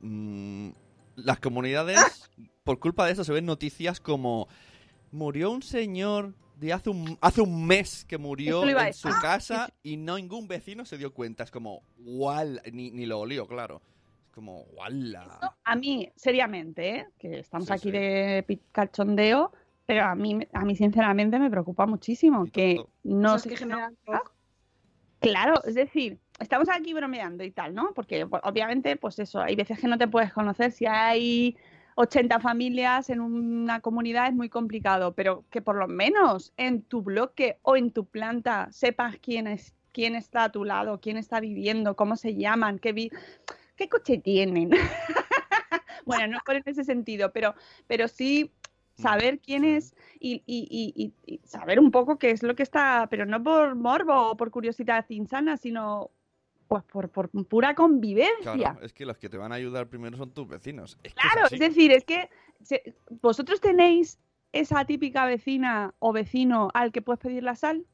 Mm, 0.00 0.70
las 1.16 1.40
comunidades, 1.40 2.30
por 2.64 2.78
culpa 2.78 3.06
de 3.06 3.12
eso, 3.12 3.24
se 3.24 3.32
ven 3.32 3.46
noticias 3.46 4.00
como 4.00 4.48
murió 5.10 5.50
un 5.50 5.62
señor 5.62 6.34
de 6.56 6.72
hace 6.72 6.90
un, 6.90 7.16
hace 7.20 7.40
un 7.40 7.66
mes 7.66 8.04
que 8.04 8.18
murió 8.18 8.62
a 8.62 8.88
en 8.88 8.94
su 8.94 9.08
casa 9.22 9.72
y 9.82 9.96
no 9.96 10.16
ningún 10.16 10.48
vecino 10.48 10.84
se 10.84 10.98
dio 10.98 11.14
cuenta. 11.14 11.44
Es 11.44 11.50
como, 11.50 11.82
¡guau! 11.98 12.58
Ni, 12.72 12.90
ni 12.90 13.06
lo 13.06 13.20
olió, 13.20 13.46
claro. 13.46 13.80
Es 14.26 14.32
como, 14.32 14.64
¡guala! 14.74 15.56
A 15.64 15.76
mí, 15.76 16.10
seriamente, 16.16 16.96
¿eh? 16.96 17.06
que 17.18 17.40
estamos 17.40 17.68
Sí, 17.68 17.72
aquí 17.72 17.82
sí. 17.84 17.90
de 17.92 18.60
cachondeo, 18.72 19.52
pero 19.86 20.04
a 20.04 20.14
mí, 20.14 20.38
a 20.52 20.64
mí 20.64 20.74
sinceramente 20.76 21.38
me 21.38 21.50
preocupa 21.50 21.86
muchísimo 21.86 22.44
que 22.46 22.80
no 23.04 23.38
se 23.38 23.56
generan 23.56 23.96
Claro, 25.20 25.64
es 25.64 25.74
decir, 25.74 26.18
estamos 26.38 26.68
aquí 26.68 26.94
bromeando 26.94 27.44
y 27.44 27.50
tal, 27.50 27.74
¿no? 27.74 27.92
Porque 27.94 28.26
pues, 28.26 28.42
obviamente, 28.44 28.96
pues 28.96 29.18
eso, 29.18 29.40
hay 29.40 29.56
veces 29.56 29.78
que 29.80 29.88
no 29.88 29.98
te 29.98 30.08
puedes 30.08 30.32
conocer 30.32 30.72
si 30.72 30.86
hay 30.86 31.56
80 31.96 32.38
familias 32.40 33.10
en 33.10 33.20
una 33.20 33.80
comunidad 33.80 34.28
es 34.28 34.34
muy 34.34 34.48
complicado, 34.48 35.14
pero 35.14 35.44
que 35.50 35.60
por 35.62 35.76
lo 35.76 35.88
menos 35.88 36.52
en 36.56 36.82
tu 36.82 37.02
bloque 37.02 37.58
o 37.62 37.76
en 37.76 37.90
tu 37.90 38.04
planta 38.06 38.68
sepas 38.70 39.16
quién 39.18 39.46
es 39.46 39.74
quién 39.92 40.14
está 40.14 40.44
a 40.44 40.52
tu 40.52 40.64
lado, 40.64 41.00
quién 41.00 41.16
está 41.16 41.40
viviendo, 41.40 41.96
cómo 41.96 42.14
se 42.14 42.36
llaman, 42.36 42.78
qué 42.78 42.92
vi 42.92 43.10
qué 43.74 43.88
coche 43.88 44.18
tienen. 44.18 44.70
bueno, 46.06 46.26
no 46.28 46.38
por 46.44 46.54
en 46.56 46.62
ese 46.66 46.84
sentido, 46.84 47.32
pero 47.32 47.54
pero 47.86 48.06
sí 48.06 48.52
saber 48.96 49.38
quién 49.40 49.64
es 49.64 49.94
y, 50.20 50.42
y- 50.46 50.66
y- 50.70 51.12
y- 51.26 51.34
y 51.34 51.40
saber 51.44 51.78
un 51.80 51.90
poco 51.90 52.18
qué 52.18 52.30
es 52.30 52.42
lo 52.42 52.54
que 52.54 52.62
está, 52.64 53.06
pero 53.10 53.26
no 53.26 53.42
por 53.42 53.74
morbo 53.76 54.30
o 54.30 54.36
por 54.36 54.50
curiosidad 54.50 55.04
insana, 55.08 55.56
sino 55.56 56.10
pues 56.68 56.84
por, 56.84 57.08
por 57.08 57.30
pura 57.46 57.74
convivencia. 57.74 58.52
Claro, 58.54 58.80
es 58.82 58.92
que 58.92 59.06
los 59.06 59.16
que 59.18 59.28
te 59.28 59.38
van 59.38 59.52
a 59.52 59.56
ayudar 59.56 59.88
primero 59.88 60.16
son 60.16 60.30
tus 60.32 60.46
vecinos. 60.46 60.98
Es 61.02 61.14
Claro, 61.14 61.46
es 61.50 61.58
decir, 61.58 61.90
es 61.90 62.04
que 62.04 62.28
se- 62.62 62.94
vosotros 63.22 63.60
tenéis 63.60 64.18
esa 64.52 64.84
típica 64.84 65.24
vecina 65.24 65.94
o 65.98 66.12
vecino 66.12 66.68
al 66.74 66.92
que 66.92 67.02
puedes 67.02 67.20
pedir 67.20 67.42
la 67.42 67.56
sal. 67.56 67.86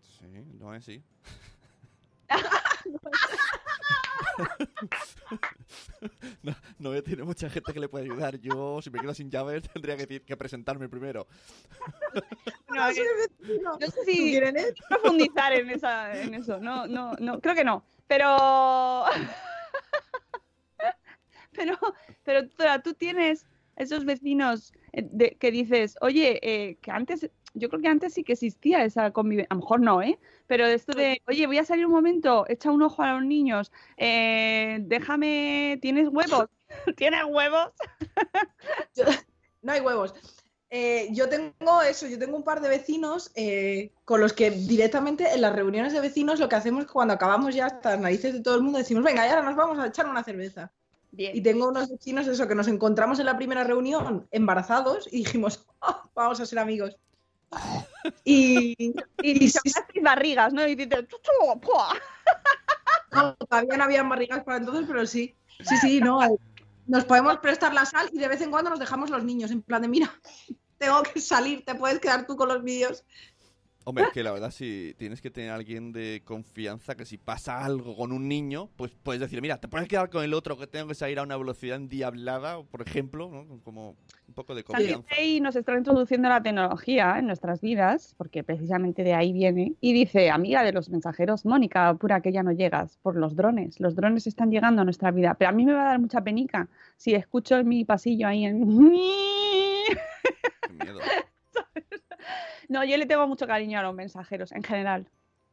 Sí, 0.00 0.26
no 0.58 0.74
es 0.74 0.82
así. 0.82 1.02
no, 6.42 6.54
no 6.78 7.02
tiene 7.02 7.24
mucha 7.24 7.48
gente 7.50 7.72
que 7.72 7.80
le 7.80 7.88
puede 7.88 8.04
ayudar. 8.04 8.38
Yo, 8.40 8.80
si 8.82 8.90
me 8.90 9.00
quedo 9.00 9.14
sin 9.14 9.30
llaves, 9.30 9.62
tendría 9.72 9.96
que, 9.96 10.06
decir- 10.06 10.24
que 10.24 10.36
presentarme 10.36 10.88
primero. 10.88 11.26
No, 12.68 12.92
sé 12.92 13.02
¿Tú 13.80 13.86
si 14.04 14.38
profundizar 14.88 15.52
en, 15.52 15.70
esa, 15.70 16.20
en 16.20 16.34
eso, 16.34 16.58
no, 16.60 16.86
no, 16.86 17.12
no, 17.18 17.40
creo 17.40 17.54
que 17.54 17.64
no, 17.64 17.84
pero... 18.06 19.04
pero, 22.24 22.48
pero 22.56 22.82
tú 22.82 22.94
tienes 22.94 23.46
esos 23.76 24.04
vecinos 24.04 24.72
eh, 24.92 25.06
de- 25.10 25.36
que 25.36 25.50
dices, 25.50 25.96
oye, 26.00 26.38
eh, 26.42 26.76
que 26.80 26.90
antes, 26.90 27.28
yo 27.54 27.68
creo 27.68 27.80
que 27.80 27.88
antes 27.88 28.14
sí 28.14 28.24
que 28.24 28.32
existía 28.34 28.84
esa 28.84 29.10
convivencia, 29.12 29.48
a 29.50 29.54
lo 29.54 29.60
mejor 29.60 29.80
no, 29.80 30.02
¿eh? 30.02 30.18
Pero 30.46 30.66
esto 30.66 30.92
de, 30.92 31.20
oye, 31.28 31.46
voy 31.46 31.58
a 31.58 31.64
salir 31.64 31.86
un 31.86 31.92
momento, 31.92 32.44
echa 32.48 32.70
un 32.70 32.82
ojo 32.82 33.02
a 33.02 33.14
los 33.14 33.24
niños, 33.24 33.70
eh, 33.96 34.78
déjame, 34.82 35.78
¿tienes 35.82 36.08
huevos? 36.10 36.46
¿Tienes 36.96 37.24
huevos? 37.28 37.70
No 39.62 39.72
hay 39.72 39.80
huevos. 39.80 40.14
Eh, 40.70 41.08
yo 41.10 41.28
tengo 41.28 41.82
eso, 41.82 42.06
yo 42.06 42.18
tengo 42.18 42.36
un 42.36 42.44
par 42.44 42.60
de 42.60 42.68
vecinos 42.68 43.32
eh, 43.34 43.90
con 44.04 44.20
los 44.20 44.32
que 44.32 44.50
directamente 44.52 45.28
en 45.34 45.40
las 45.40 45.54
reuniones 45.54 45.92
de 45.92 46.00
vecinos 46.00 46.38
lo 46.38 46.48
que 46.48 46.56
hacemos 46.56 46.82
es 46.82 46.86
que 46.86 46.92
cuando 46.92 47.12
acabamos 47.12 47.54
ya 47.54 47.66
hasta 47.66 47.90
las 47.90 48.00
narices 48.00 48.32
de 48.32 48.40
todo 48.40 48.54
el 48.54 48.62
mundo 48.62 48.78
decimos, 48.78 49.02
venga, 49.02 49.26
y 49.26 49.30
ahora 49.30 49.42
nos 49.42 49.56
vamos 49.56 49.78
a 49.78 49.88
echar 49.88 50.08
una 50.08 50.22
cerveza. 50.22 50.72
Bien. 51.10 51.36
Y 51.36 51.42
tengo 51.42 51.68
unos 51.68 51.90
vecinos 51.90 52.28
eso, 52.28 52.46
que 52.46 52.54
nos 52.54 52.68
encontramos 52.68 53.18
en 53.18 53.26
la 53.26 53.36
primera 53.36 53.64
reunión 53.64 54.28
embarazados 54.30 55.08
y 55.12 55.18
dijimos, 55.18 55.66
"Ah, 55.80 56.08
vamos 56.14 56.40
a 56.40 56.46
ser 56.46 56.60
amigos. 56.60 56.96
Y, 58.24 58.74
Y, 59.22 59.52
y 59.92 60.00
barrigas, 60.00 60.52
¿no? 60.52 60.66
Y 60.66 60.74
dices, 60.74 61.06
no, 63.12 63.34
todavía 63.36 63.76
no 63.76 63.84
habían 63.84 64.08
barrigas 64.08 64.44
para 64.44 64.58
entonces, 64.58 64.84
pero 64.86 65.06
sí. 65.06 65.34
Sí, 65.64 65.76
sí, 65.76 66.00
no. 66.00 66.22
eh, 66.22 66.36
Nos 66.86 67.04
podemos 67.04 67.38
prestar 67.38 67.74
la 67.74 67.84
sal 67.84 68.08
y 68.12 68.18
de 68.18 68.28
vez 68.28 68.40
en 68.40 68.50
cuando 68.50 68.70
nos 68.70 68.78
dejamos 68.78 69.10
los 69.10 69.24
niños, 69.24 69.50
en 69.50 69.62
plan 69.62 69.82
de, 69.82 69.88
mira, 69.88 70.12
tengo 70.78 71.02
que 71.02 71.20
salir, 71.20 71.64
te 71.64 71.74
puedes 71.74 71.98
quedar 71.98 72.26
tú 72.26 72.36
con 72.36 72.48
los 72.48 72.62
vídeos. 72.62 73.04
Hombre, 73.90 74.04
es 74.04 74.12
que 74.12 74.22
la 74.22 74.30
verdad, 74.30 74.52
si 74.52 74.94
tienes 74.98 75.20
que 75.20 75.32
tener 75.32 75.50
a 75.50 75.56
alguien 75.56 75.90
de 75.90 76.22
confianza, 76.24 76.94
que 76.94 77.04
si 77.04 77.18
pasa 77.18 77.64
algo 77.64 77.96
con 77.96 78.12
un 78.12 78.28
niño, 78.28 78.68
pues 78.76 78.92
puedes 79.02 79.20
decir, 79.20 79.42
mira, 79.42 79.58
te 79.58 79.66
puedes 79.66 79.88
quedar 79.88 80.08
con 80.10 80.22
el 80.22 80.32
otro 80.32 80.56
que 80.56 80.68
tengo 80.68 80.86
que 80.86 80.94
salir 80.94 81.18
a 81.18 81.24
una 81.24 81.36
velocidad 81.36 81.74
endiablada, 81.74 82.62
por 82.62 82.82
ejemplo, 82.82 83.28
¿no? 83.28 83.58
Como 83.64 83.96
un 84.28 84.34
poco 84.34 84.54
de 84.54 84.62
confianza. 84.62 85.08
ahí 85.18 85.40
nos 85.40 85.56
está 85.56 85.76
introduciendo 85.76 86.28
la 86.28 86.40
tecnología 86.40 87.18
en 87.18 87.26
nuestras 87.26 87.60
vidas, 87.60 88.14
porque 88.16 88.44
precisamente 88.44 89.02
de 89.02 89.12
ahí 89.12 89.32
viene. 89.32 89.72
Y 89.80 89.92
dice, 89.92 90.30
amiga 90.30 90.62
de 90.62 90.70
los 90.70 90.88
mensajeros, 90.88 91.44
Mónica, 91.44 91.92
pura 91.94 92.20
que 92.20 92.30
ya 92.30 92.44
no 92.44 92.52
llegas 92.52 92.96
por 93.02 93.16
los 93.16 93.34
drones. 93.34 93.80
Los 93.80 93.96
drones 93.96 94.28
están 94.28 94.52
llegando 94.52 94.82
a 94.82 94.84
nuestra 94.84 95.10
vida, 95.10 95.34
pero 95.34 95.48
a 95.48 95.52
mí 95.52 95.64
me 95.64 95.72
va 95.72 95.82
a 95.82 95.88
dar 95.88 95.98
mucha 95.98 96.22
penica 96.22 96.68
si 96.96 97.12
escucho 97.12 97.56
en 97.58 97.68
mi 97.68 97.84
pasillo 97.84 98.28
ahí 98.28 98.44
en... 98.44 98.60
Qué 99.88 100.84
miedo. 100.84 101.00
No, 102.70 102.84
yo 102.84 102.96
le 102.96 103.04
tengo 103.04 103.26
mucho 103.26 103.46
cariño 103.48 103.78
a 103.78 103.82
los 103.82 103.94
mensajeros 103.94 104.52
en 104.52 104.62
general. 104.62 105.06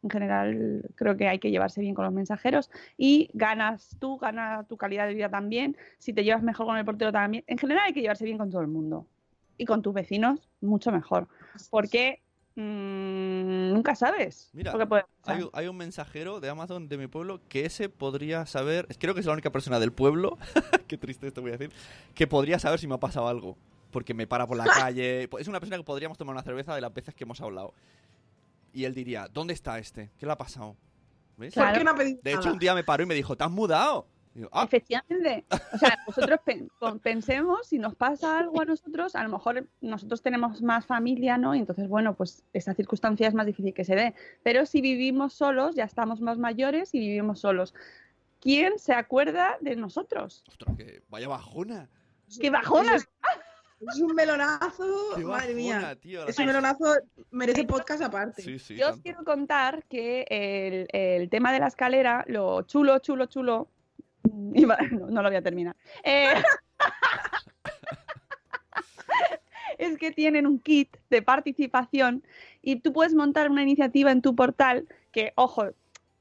En 0.03 0.09
general, 0.11 0.83
creo 0.93 1.17
que 1.17 1.27
hay 1.27 1.39
que 1.39 1.49
llevarse 1.49 1.81
bien 1.81 1.95
con 1.95 2.05
los 2.05 2.13
mensajeros 2.13 2.69
y 2.95 3.29
ganas 3.33 3.97
tú, 3.99 4.17
gana 4.19 4.63
tu 4.69 4.77
calidad 4.77 5.07
de 5.07 5.15
vida 5.15 5.27
también. 5.27 5.75
Si 5.97 6.13
te 6.13 6.23
llevas 6.23 6.43
mejor 6.43 6.67
con 6.67 6.77
el 6.77 6.85
portero 6.85 7.11
también. 7.11 7.43
En 7.47 7.57
general, 7.57 7.85
hay 7.87 7.93
que 7.93 8.01
llevarse 8.01 8.23
bien 8.23 8.37
con 8.37 8.51
todo 8.51 8.61
el 8.61 8.67
mundo. 8.67 9.07
Y 9.57 9.65
con 9.65 9.81
tus 9.81 9.95
vecinos, 9.95 10.47
mucho 10.61 10.91
mejor. 10.91 11.27
Porque 11.71 12.21
mm, 12.55 13.73
nunca 13.73 13.95
sabes 13.95 14.49
Mira, 14.53 14.73
lo 14.73 14.77
que 14.79 14.85
puede 14.85 15.03
pasar. 15.21 15.35
Hay, 15.37 15.41
un- 15.43 15.49
hay 15.53 15.67
un 15.67 15.77
mensajero 15.77 16.39
de 16.39 16.49
Amazon 16.49 16.87
de 16.87 16.97
mi 16.99 17.07
pueblo 17.07 17.41
que 17.49 17.65
ese 17.65 17.89
podría 17.89 18.45
saber, 18.45 18.85
es- 18.89 18.97
creo 18.99 19.15
que 19.15 19.21
es 19.21 19.25
la 19.25 19.33
única 19.33 19.49
persona 19.51 19.79
del 19.79 19.91
pueblo, 19.91 20.37
qué 20.87 20.97
triste 20.97 21.27
esto 21.27 21.41
voy 21.41 21.49
a 21.51 21.57
decir, 21.57 21.71
que 22.13 22.27
podría 22.27 22.59
saber 22.59 22.79
si 22.79 22.87
me 22.87 22.93
ha 22.93 22.99
pasado 22.99 23.27
algo. 23.27 23.57
Porque 23.91 24.13
me 24.13 24.27
para 24.27 24.45
por 24.47 24.57
la 24.57 24.65
calle. 24.93 25.29
Es 25.39 25.47
una 25.47 25.59
persona 25.59 25.77
que 25.77 25.83
podríamos 25.83 26.17
tomar 26.17 26.33
una 26.35 26.43
cerveza 26.43 26.75
de 26.75 26.81
las 26.81 26.93
veces 26.93 27.15
que 27.15 27.23
hemos 27.23 27.41
hablado. 27.41 27.73
Y 28.73 28.85
él 28.85 28.93
diría, 28.93 29.27
¿dónde 29.33 29.53
está 29.53 29.79
este? 29.79 30.11
¿Qué 30.19 30.25
le 30.25 30.31
ha 30.33 30.37
pasado? 30.37 30.75
¿Ves? 31.37 31.53
Claro. 31.53 31.69
¿Por 31.71 31.77
qué 31.79 31.83
no 31.83 31.91
ha 31.91 31.95
pedido 31.95 32.19
De 32.23 32.31
hecho, 32.31 32.39
nada? 32.41 32.53
un 32.53 32.59
día 32.59 32.75
me 32.75 32.83
paró 32.83 33.03
y 33.03 33.05
me 33.05 33.15
dijo, 33.15 33.35
¿te 33.35 33.43
has 33.43 33.51
mudado? 33.51 34.07
Yo, 34.35 34.49
ah, 34.51 34.65
Efectivamente. 34.65 35.45
O 35.73 35.77
sea, 35.79 35.97
nosotros 36.05 36.39
pen- 36.45 36.69
pensemos, 37.01 37.67
si 37.67 37.79
nos 37.79 37.95
pasa 37.95 38.37
algo 38.39 38.61
a 38.61 38.65
nosotros, 38.65 39.15
a 39.15 39.23
lo 39.23 39.29
mejor 39.29 39.67
nosotros 39.81 40.21
tenemos 40.21 40.61
más 40.61 40.85
familia, 40.85 41.37
¿no? 41.39 41.55
Y 41.55 41.59
entonces, 41.59 41.87
bueno, 41.87 42.13
pues 42.15 42.43
esa 42.53 42.75
circunstancia 42.75 43.27
es 43.27 43.33
más 43.33 43.47
difícil 43.47 43.73
que 43.73 43.83
se 43.85 43.95
dé. 43.95 44.13
Pero 44.43 44.65
si 44.67 44.81
vivimos 44.81 45.33
solos, 45.33 45.75
ya 45.75 45.85
estamos 45.85 46.21
más 46.21 46.37
mayores 46.37 46.93
y 46.93 46.99
vivimos 46.99 47.39
solos. 47.39 47.73
¿Quién 48.39 48.77
se 48.77 48.93
acuerda 48.93 49.57
de 49.61 49.75
nosotros? 49.75 50.43
ostras, 50.47 50.75
que 50.77 51.01
vaya 51.09 51.27
bajona. 51.27 51.89
¡Qué 52.39 52.49
bajona! 52.51 52.97
Es, 53.79 53.95
es 53.95 54.01
un 54.01 54.15
melonazo, 54.15 54.85
Qué 55.15 55.23
madre 55.23 55.53
mía. 55.53 55.95
tío. 56.01 56.23
la- 56.23 56.29
Ese 56.31 56.45
melonazo 56.45 56.95
merece 57.31 57.63
podcast 57.63 58.01
aparte. 58.01 58.41
Sí, 58.41 58.57
sí. 58.59 58.75
Yo 58.75 58.89
os 58.89 58.99
quiero 59.01 59.23
contar 59.23 59.83
que 59.85 60.25
el, 60.29 60.87
el 60.99 61.29
tema 61.29 61.53
de 61.53 61.59
la 61.59 61.67
escalera, 61.67 62.25
lo 62.27 62.63
chulo, 62.63 62.97
chulo, 62.99 63.27
chulo. 63.27 63.69
iba- 64.53 64.77
no, 64.91 65.07
no 65.07 65.21
lo 65.21 65.29
voy 65.29 65.37
a 65.37 65.41
terminar. 65.43 65.75
Eh, 66.03 66.33
es 69.77 69.97
que 69.97 70.11
tienen 70.11 70.47
un 70.47 70.59
kit 70.59 70.95
de 71.09 71.21
participación 71.21 72.23
y 72.61 72.77
tú 72.79 72.93
puedes 72.93 73.13
montar 73.13 73.49
una 73.51 73.63
iniciativa 73.63 74.11
en 74.11 74.21
tu 74.21 74.35
portal 74.35 74.87
que, 75.11 75.33
ojo, 75.35 75.67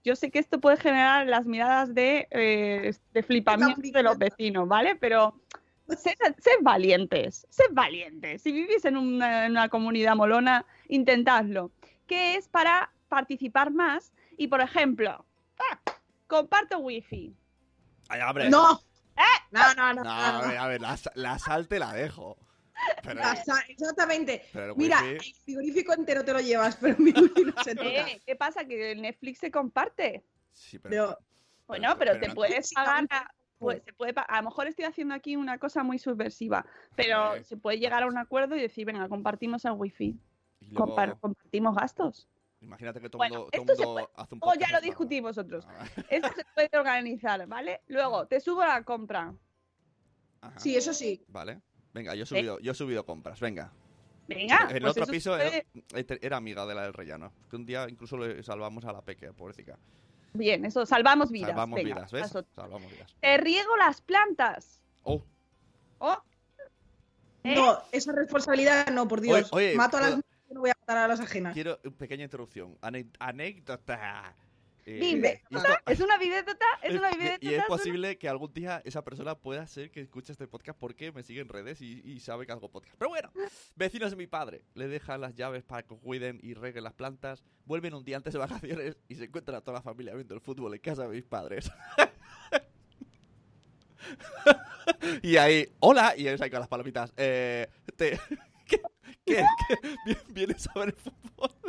yo 0.04 0.14
sé 0.14 0.30
que 0.30 0.38
esto 0.38 0.60
puede 0.60 0.76
generar 0.76 1.26
las 1.26 1.46
miradas 1.46 1.94
de, 1.94 2.28
eh, 2.30 2.94
de 3.12 3.22
flipamiento 3.22 3.80
de 3.82 4.02
los 4.02 4.18
vecinos, 4.18 4.68
¿vale? 4.68 4.94
Pero 4.94 5.34
sed, 5.88 6.14
sed 6.38 6.58
valientes, 6.62 7.46
sed 7.50 7.66
valientes. 7.72 8.42
Si 8.42 8.52
vivís 8.52 8.84
en 8.84 8.96
una, 8.96 9.46
en 9.46 9.52
una 9.52 9.68
comunidad 9.68 10.16
molona, 10.16 10.64
intentadlo. 10.88 11.70
Que 12.06 12.36
es 12.36 12.48
para 12.48 12.92
participar 13.08 13.70
más 13.72 14.12
y, 14.36 14.48
por 14.48 14.60
ejemplo, 14.60 15.24
¡ah! 15.58 15.80
comparto 16.26 16.78
wifi. 16.78 17.34
Ay, 18.08 18.20
hombre. 18.20 18.48
No. 18.50 18.80
¿Eh? 19.16 19.22
No, 19.50 19.74
no, 19.74 19.94
no. 19.94 20.04
No, 20.04 20.10
a 20.10 20.46
ver, 20.46 20.58
a 20.58 20.66
ver, 20.68 20.80
la, 20.80 20.98
la 21.14 21.38
sal 21.38 21.68
te 21.68 21.78
la 21.78 21.92
dejo. 21.92 22.36
Pero, 23.02 23.14
La 23.20 23.34
sa- 23.36 23.64
Exactamente. 23.68 24.44
pero 24.52 24.72
el 24.72 24.76
Mira, 24.76 25.00
el 25.00 25.18
frigorífico 25.44 25.94
entero 25.94 26.22
te 26.24 26.32
lo 26.34 26.40
llevas, 26.40 26.76
pero 26.76 26.94
mi 26.98 27.10
wifi 27.10 27.44
no 27.44 27.62
se 27.64 27.74
toca. 27.74 27.88
Eh, 27.88 28.20
¿Qué 28.26 28.36
pasa? 28.36 28.66
Que 28.66 28.92
el 28.92 29.00
Netflix 29.00 29.38
se 29.38 29.50
comparte. 29.50 30.24
Sí, 30.52 30.78
pero, 30.78 30.90
Pero- 30.90 31.18
Bueno, 31.66 31.96
pero, 31.98 32.12
pero 32.12 32.20
te 32.20 32.28
no- 32.28 32.34
puedes 32.34 32.72
pagar. 32.74 33.06
A- 33.10 33.30
pues, 33.58 33.82
se 33.84 33.92
puede, 33.92 34.12
a 34.16 34.36
lo 34.38 34.48
mejor 34.50 34.66
estoy 34.66 34.84
haciendo 34.84 35.14
aquí 35.14 35.36
una 35.36 35.58
cosa 35.58 35.82
muy 35.82 35.98
subversiva, 35.98 36.64
pero 36.94 37.42
se 37.44 37.56
puede 37.56 37.78
llegar 37.78 38.02
a 38.02 38.06
un 38.06 38.18
acuerdo 38.18 38.56
y 38.56 38.60
decir, 38.60 38.84
venga, 38.86 39.08
compartimos 39.08 39.64
el 39.64 39.72
wifi, 39.72 40.18
y 40.60 40.66
luego, 40.70 40.94
compar- 40.96 41.18
compartimos 41.20 41.74
gastos. 41.76 42.28
imagínate 42.60 43.00
que 43.00 43.08
todo 43.10 43.22
el 43.22 43.30
Bueno, 43.30 43.44
mundo, 43.44 44.10
hace 44.16 44.34
un 44.34 44.40
Luego 44.40 44.54
ya 44.54 44.58
podcast 44.58 44.60
lo 44.60 44.66
aparte. 44.76 44.86
discutís 44.86 45.22
vosotros. 45.22 45.66
Ah, 45.68 45.84
Esto 46.10 46.28
se 46.36 46.44
puede 46.54 46.70
organizar, 46.72 47.46
¿vale? 47.46 47.80
Luego, 47.88 48.26
te 48.26 48.40
subo 48.40 48.64
la 48.64 48.82
compra. 48.82 49.34
ajá. 50.40 50.58
Sí, 50.60 50.76
eso 50.76 50.92
sí. 50.92 51.24
Vale. 51.28 51.60
Venga, 51.92 52.14
yo 52.14 52.24
he 52.24 52.26
subido, 52.26 52.58
yo 52.60 52.72
he 52.72 52.74
subido 52.74 53.04
compras, 53.06 53.40
venga. 53.40 53.72
Venga. 54.28 54.68
el 54.72 54.80
pues 54.82 54.90
otro 54.96 55.06
piso 55.06 55.30
puede- 55.36 55.66
era, 55.94 56.16
era 56.20 56.36
amiga 56.36 56.66
de 56.66 56.74
la 56.74 56.82
del 56.82 56.92
rellano. 56.92 57.32
Que 57.48 57.56
un 57.56 57.64
día 57.64 57.86
incluso 57.88 58.16
le 58.18 58.42
salvamos 58.42 58.84
a 58.84 58.92
la 58.92 59.00
peque, 59.02 59.32
pobrecita. 59.32 59.78
Bien, 60.36 60.64
eso, 60.64 60.84
salvamos 60.86 61.30
vidas. 61.30 61.50
Salvamos 61.50 61.76
venga, 61.76 61.94
vidas, 61.94 62.12
¿ves? 62.12 62.28
Salvamos 62.54 62.90
vidas. 62.90 63.14
Te 63.20 63.36
riego 63.38 63.76
las 63.76 64.00
plantas. 64.00 64.80
Oh, 65.02 65.22
Oh. 65.98 66.16
¿Eh? 67.44 67.54
No, 67.54 67.78
esa 67.92 68.12
responsabilidad 68.12 68.88
no, 68.88 69.06
por 69.08 69.20
Dios. 69.20 69.48
Oye, 69.52 69.68
oye, 69.68 69.76
Mato 69.76 69.96
a 69.96 70.00
las 70.00 70.18
y 70.50 70.54
no 70.54 70.60
voy 70.60 70.70
a 70.70 70.74
matar 70.80 70.98
a 70.98 71.08
las 71.08 71.20
ajenas. 71.20 71.54
quiero 71.54 71.78
una 71.84 71.96
pequeña 71.96 72.24
introducción. 72.24 72.76
Ane- 72.82 73.10
anécdota. 73.18 74.34
Eh, 74.88 75.00
Dime, 75.00 75.42
y 75.50 75.56
esto- 75.56 75.68
¿Es 75.86 75.98
una 76.00 76.16
videota? 76.16 76.52
¿Es 76.80 76.92
es- 76.94 77.00
una 77.00 77.10
videota? 77.10 77.38
y 77.40 77.54
es 77.54 77.64
posible 77.64 78.18
que 78.18 78.28
algún 78.28 78.52
día 78.52 78.80
esa 78.84 79.02
persona 79.02 79.34
pueda 79.36 79.66
ser 79.66 79.90
que 79.90 80.00
escuche 80.00 80.30
este 80.30 80.46
podcast 80.46 80.78
porque 80.78 81.10
me 81.10 81.24
sigue 81.24 81.40
en 81.40 81.48
redes 81.48 81.80
y, 81.82 82.02
y 82.04 82.20
sabe 82.20 82.46
que 82.46 82.52
hago 82.52 82.70
podcast. 82.70 82.94
Pero 82.96 83.08
bueno, 83.08 83.32
vecinos 83.74 84.10
de 84.10 84.16
mi 84.16 84.28
padre 84.28 84.62
le 84.74 84.86
dejan 84.86 85.20
las 85.20 85.34
llaves 85.34 85.64
para 85.64 85.82
que 85.82 85.96
cuiden 85.96 86.38
y 86.40 86.54
reguen 86.54 86.84
las 86.84 86.92
plantas, 86.94 87.42
vuelven 87.64 87.94
un 87.94 88.04
día 88.04 88.16
antes 88.16 88.32
de 88.32 88.38
vacaciones 88.38 88.96
y 89.08 89.16
se 89.16 89.24
encuentran 89.24 89.56
a 89.56 89.60
toda 89.60 89.78
la 89.78 89.82
familia 89.82 90.14
viendo 90.14 90.36
el 90.36 90.40
fútbol 90.40 90.72
en 90.74 90.80
casa 90.80 91.02
de 91.02 91.08
mis 91.16 91.24
padres. 91.24 91.68
y 95.22 95.36
ahí, 95.36 95.68
hola, 95.80 96.14
y 96.16 96.28
ahí 96.28 96.38
con 96.50 96.60
las 96.60 96.68
palomitas. 96.68 97.12
Eh, 97.16 97.66
te- 97.96 98.18
¿Qué? 98.66 98.80
¿Qué? 99.24 99.44
¿Qué? 99.68 99.76
¿Vie- 100.06 100.24
¿Vienes 100.28 100.68
a 100.68 100.78
ver 100.78 100.88
el 100.90 100.94
fútbol? 100.94 101.65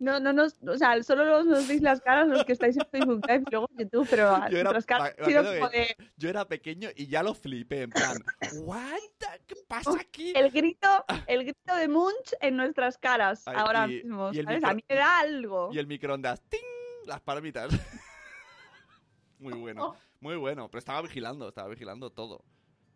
No, 0.00 0.18
no 0.18 0.32
nos, 0.32 0.56
o 0.66 0.76
sea, 0.76 1.00
solo 1.04 1.24
nos, 1.24 1.46
nos 1.46 1.68
veis 1.68 1.80
las 1.80 2.00
caras 2.00 2.26
los 2.26 2.44
que 2.44 2.52
estáis 2.52 2.76
en 2.76 2.86
Facebook 2.90 3.24
Live 3.28 3.44
y 3.46 3.50
luego 3.50 3.68
en 3.72 3.78
YouTube, 3.84 4.06
pero 4.10 4.24
Yo 4.50 4.58
era- 4.58 4.82
caras 4.82 5.14
sido 5.24 5.44
como 5.44 5.68
de 5.70 5.96
Yo 6.16 6.28
era 6.28 6.44
pequeño 6.46 6.88
y 6.96 7.06
ya 7.06 7.22
lo 7.22 7.32
flipé, 7.34 7.82
en 7.82 7.90
plan, 7.90 8.18
¿what? 8.62 8.98
the- 9.18 9.40
¿Qué 9.46 9.54
pasa 9.68 9.92
aquí? 10.00 10.32
el 10.36 10.50
grito, 10.50 10.88
el 11.28 11.44
grito 11.44 11.74
de 11.76 11.88
Munch 11.88 12.34
en 12.40 12.56
nuestras 12.56 12.98
caras 12.98 13.46
Ay, 13.46 13.54
ahora 13.56 13.86
y- 13.86 13.94
mismo, 14.02 14.30
y 14.32 14.38
el 14.40 14.44
¿sabes? 14.46 14.58
micro- 14.60 14.70
A 14.70 14.74
mí 14.74 14.84
me 14.88 14.94
da 14.96 15.18
algo. 15.20 15.70
Y 15.72 15.78
el 15.78 15.86
microondas, 15.86 16.42
¡ting! 16.48 16.60
Las 17.06 17.20
palomitas. 17.20 17.70
muy 19.38 19.52
Oh. 19.52 19.58
bueno, 19.58 19.96
muy 20.20 20.36
bueno. 20.36 20.68
Pero 20.68 20.78
estaba 20.78 21.02
vigilando, 21.02 21.48
estaba 21.48 21.68
vigilando 21.68 22.10
todo. 22.10 22.44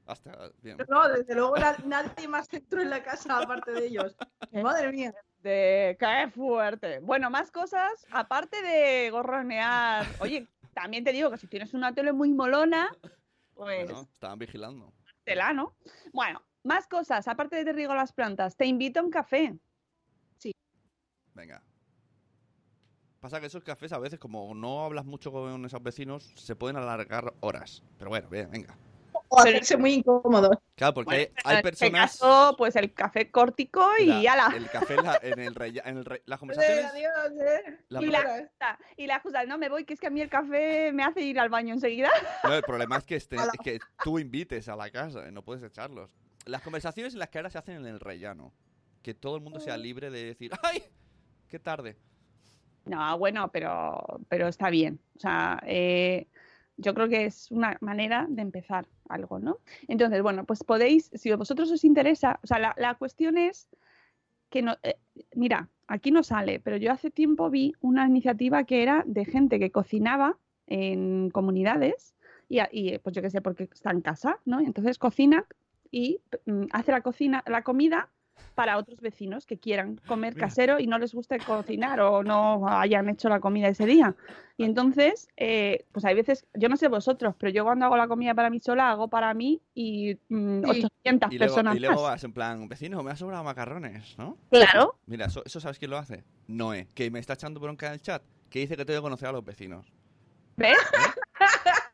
Hasta, 0.07 0.51
bien. 0.63 0.79
No, 0.89 1.07
desde 1.09 1.35
luego 1.35 1.57
na- 1.59 1.77
nadie 1.85 2.27
más 2.29 2.51
entró 2.53 2.81
en 2.81 2.89
la 2.91 3.03
casa 3.03 3.39
aparte 3.41 3.73
de 3.73 3.87
ellos. 3.87 4.17
Madre 4.53 4.91
mía. 4.91 5.13
De 5.49 5.97
qué 5.99 6.31
fuerte. 6.31 6.99
Bueno, 6.99 7.31
más 7.31 7.51
cosas, 7.51 8.07
aparte 8.11 8.61
de 8.61 9.09
gorronear. 9.11 10.05
Oye, 10.21 10.47
también 10.75 11.05
te 11.05 11.13
digo 11.13 11.31
que 11.31 11.39
si 11.39 11.47
tienes 11.47 11.73
una 11.73 11.95
tele 11.95 12.13
muy 12.13 12.31
molona, 12.33 12.91
pues 13.55 13.87
Bueno, 13.87 14.03
estaban 14.03 14.39
vigilando. 14.39 14.93
tela, 15.25 15.55
¿no? 15.55 15.75
Bueno, 16.13 16.43
más 16.65 16.87
cosas, 16.87 17.27
aparte 17.29 17.57
de 17.57 17.65
te 17.65 17.73
riego 17.73 17.95
las 17.95 18.13
plantas, 18.13 18.57
te 18.57 18.67
invito 18.67 19.01
a 19.01 19.05
un 19.05 19.11
café. 19.11 19.59
Venga. 21.35 21.63
Pasa 23.21 23.41
que 23.41 23.47
esos 23.47 23.65
cafés 23.65 23.93
a 23.93 23.99
veces, 23.99 24.19
como 24.19 24.55
no 24.55 24.85
hablas 24.85 25.07
mucho 25.07 25.33
con 25.33 25.65
esos 25.65 25.83
vecinos, 25.83 26.31
se 26.37 26.57
pueden 26.57 26.77
alargar 26.77 27.33
horas. 27.41 27.83
Pero 27.97 28.11
bueno, 28.11 28.29
bien, 28.29 28.51
venga. 28.51 28.77
O 29.31 29.39
hacerse 29.41 29.77
muy 29.77 29.93
incómodo. 29.95 30.51
Claro, 30.75 30.95
porque 30.95 31.09
Bueno, 31.15 31.33
hay, 31.37 31.43
hay 31.45 31.53
en 31.53 31.59
este 31.59 31.71
personas... 31.71 32.11
caso, 32.19 32.55
pues 32.57 32.77
el 32.77 32.95
café 32.95 33.31
córtico 33.31 33.87
y 34.01 34.07
Mira, 34.07 34.33
ala. 34.33 34.53
El 34.57 34.71
café 34.71 34.95
en, 34.95 35.05
la- 35.05 35.19
en 35.23 35.39
el 35.39 35.55
rella- 35.55 35.83
en 35.85 35.99
el 35.99 36.05
re- 36.05 36.23
las 36.27 36.39
Eh, 36.39 36.41
conversaciones... 36.41 36.85
adiós, 36.93 37.33
eh. 37.41 37.79
la- 37.91 38.03
y 38.03 38.07
la 38.07 38.19
excusa, 38.21 38.79
y 38.97 39.07
la 39.07 39.15
excusa, 39.17 39.45
no 39.45 39.59
me 39.59 39.69
voy, 39.69 39.85
que 39.85 39.95
es 39.95 40.01
que 40.01 40.07
a 40.07 40.11
mí 40.11 40.21
el 40.23 40.31
café 40.31 40.93
me 40.93 41.05
hace 41.05 41.21
ir 41.23 41.39
al 41.39 41.49
baño 41.51 41.75
enseguida. 41.75 42.09
No, 42.45 42.55
el 42.55 42.63
problema 42.63 42.97
es 42.97 43.05
que, 43.05 43.17
este- 43.17 43.37
que 43.63 43.79
tú 44.03 44.19
invites 44.19 44.69
a 44.69 44.77
la 44.77 44.89
casa 44.91 45.27
y 45.29 45.33
no 45.33 45.43
puedes 45.43 45.63
echarlos. 45.63 46.11
Las 46.47 46.63
conversaciones 46.63 47.13
en 47.13 47.19
las 47.19 47.29
que 47.29 47.39
ahora 47.39 47.51
se 47.51 47.59
hacen 47.59 47.77
en 47.77 47.87
el 47.87 48.01
rellano. 48.01 48.53
Que 49.03 49.13
todo 49.15 49.37
el 49.37 49.43
mundo 49.43 49.61
sea 49.61 49.77
libre 49.77 50.11
de 50.11 50.25
decir, 50.25 50.51
¡ay! 50.63 50.83
¡Qué 51.49 51.59
tarde! 51.59 51.97
No, 52.85 53.19
bueno, 53.19 53.51
pero, 53.53 54.03
pero 54.29 54.49
está 54.49 54.71
bien. 54.71 54.99
O 55.17 55.21
sea, 55.21 55.61
eh, 55.67 56.27
yo 56.79 56.95
creo 56.95 57.09
que 57.09 57.27
es 57.27 57.51
una 57.51 57.77
manera 57.81 58.27
de 58.29 58.43
empezar 58.43 58.87
algo, 59.09 59.39
¿no? 59.39 59.59
Entonces, 59.89 60.23
bueno, 60.23 60.45
pues 60.45 60.65
podéis, 60.65 61.11
si 61.13 61.31
a 61.31 61.37
vosotros 61.37 61.71
os 61.71 61.85
interesa, 61.85 62.41
o 62.43 62.47
sea, 62.47 62.59
la, 62.59 62.75
la 62.79 62.95
cuestión 62.95 63.37
es 63.37 63.69
que 64.49 64.63
no, 64.63 64.77
eh, 64.83 64.97
mira, 65.35 65.69
aquí 65.87 66.11
no 66.11 66.23
sale, 66.23 66.61
pero 66.61 66.77
yo 66.77 66.93
hace 66.93 67.11
tiempo 67.11 67.51
vi 67.51 67.75
una 67.81 68.07
iniciativa 68.07 68.65
que 68.65 68.83
era 68.83 69.03
de 69.07 69.25
gente 69.25 69.59
que 69.59 69.71
cocinaba 69.71 70.39
en 70.67 71.31
comunidades 71.31 72.15
y, 72.49 72.99
pues 72.99 73.15
yo 73.15 73.23
qué 73.23 73.31
sé, 73.31 73.43
porque 73.43 73.65
está 73.65 73.91
en 73.91 74.01
casa, 74.01 74.39
¿no? 74.45 74.61
Entonces 74.61 74.99
cocina 74.99 75.47
y 75.91 76.21
mm, 76.47 76.65
hace 76.73 76.93
la 76.93 77.03
cocina, 77.03 77.43
la 77.47 77.63
comida 77.63 78.11
para 78.55 78.77
otros 78.79 79.01
vecinos 79.01 79.47
que 79.47 79.57
quieran 79.59 80.01
comer 80.07 80.35
Mira. 80.35 80.47
casero 80.49 80.81
y 80.81 80.87
no 80.87 80.99
les 80.99 81.15
guste 81.15 81.39
cocinar 81.39 82.01
o 82.01 82.23
no 82.25 82.67
hayan 82.69 83.09
hecho 83.09 83.29
la 83.29 83.39
comida 83.41 83.69
ese 83.69 83.87
día. 83.87 84.15
Y 84.57 84.65
entonces, 84.65 85.29
eh, 85.37 85.85
pues 85.93 86.05
hay 86.05 86.17
veces, 86.17 86.45
yo 86.55 86.69
no 86.69 86.77
sé 86.77 86.89
vosotros, 86.89 87.35
pero 87.39 87.53
yo 87.53 87.65
cuando 87.65 87.85
hago 87.87 87.97
la 87.97 88.09
comida 88.09 88.35
para 88.35 88.51
mí 88.51 88.59
sola, 88.59 88.91
hago 88.91 89.07
para 89.09 89.33
mí 89.35 89.63
y 89.75 90.17
mm, 90.29 90.63
Sí. 90.65 90.85
800 91.05 91.33
Y 91.33 91.39
luego, 91.39 91.55
personas 91.55 91.77
y 91.77 91.79
luego 91.79 91.95
más. 92.03 92.03
vas 92.03 92.25
en 92.25 92.33
plan, 92.33 92.69
vecino, 92.69 93.03
me 93.05 93.13
ha 93.13 93.17
sobrado 93.17 93.45
macarrones, 93.45 94.19
¿no? 94.19 94.37
Claro. 94.51 94.99
Mira, 95.07 95.27
eso, 95.27 95.43
eso 95.47 95.61
¿sabes 95.61 95.79
quién 95.79 95.93
lo 95.93 95.97
hace? 95.99 96.25
Noé, 96.49 96.89
que 96.95 97.11
me 97.13 97.21
está 97.21 97.35
echando 97.35 97.61
bronca 97.61 97.87
en 97.87 97.93
el 97.95 98.03
chat, 98.03 98.23
que 98.51 98.59
dice 98.59 98.77
que 98.77 98.85
tengo 98.85 98.99
que 98.99 99.05
conocer 99.05 99.29
a 99.29 99.33
los 99.33 99.45
vecinos. 99.45 99.87
¿Ves? 100.57 100.77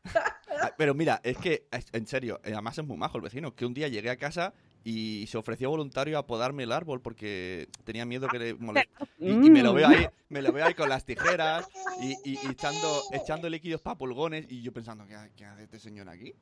Ah, 0.61 0.71
Pero 0.77 0.93
mira, 0.93 1.19
es 1.23 1.37
que, 1.37 1.67
en 1.91 2.07
serio, 2.07 2.39
eh, 2.45 2.53
además 2.53 2.77
es 2.77 2.85
muy 2.85 2.95
majo 2.97 3.17
el 3.17 3.23
vecino, 3.23 3.53
que 3.53 3.65
un 3.65 3.73
día 3.73 3.89
llegué 3.89 4.09
a 4.09 4.15
casa 4.17 4.53
y 4.87 5.25
se 5.27 5.37
ofreció 5.39 5.69
voluntario 5.71 6.17
a 6.19 6.27
podarme 6.27 6.61
el 6.63 6.71
árbol 6.71 7.01
porque 7.01 7.67
tenía 7.83 8.05
miedo 8.05 8.27
que 8.27 8.37
le 8.39 8.53
molestara. 8.53 9.07
Y, 9.19 9.31
y 9.31 9.49
me 9.49 9.63
lo 9.63 9.73
veo 9.73 9.89
Mm. 9.89 9.91
ahí, 9.91 10.07
me 10.29 10.41
lo 10.43 10.51
veo 10.53 10.63
ahí 10.65 10.75
con 10.75 10.87
las 10.89 11.03
tijeras 11.05 11.67
y, 11.99 12.11
y- 12.23 12.39
y 12.43 12.51
echando, 12.51 13.01
echando 13.11 13.49
líquidos 13.49 13.81
para 13.81 13.97
pulgones 13.97 14.45
y 14.47 14.61
yo 14.61 14.71
pensando, 14.71 15.05
¿qué, 15.07 15.17
qué 15.35 15.43
hace 15.45 15.63
este 15.63 15.79
señor 15.79 16.07
aquí? 16.07 16.33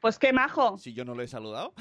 Pues 0.00 0.18
qué 0.18 0.32
majo. 0.34 0.76
Si 0.76 0.92
yo 0.92 1.04
no 1.06 1.14
lo 1.14 1.22
he 1.22 1.28
saludado. 1.28 1.72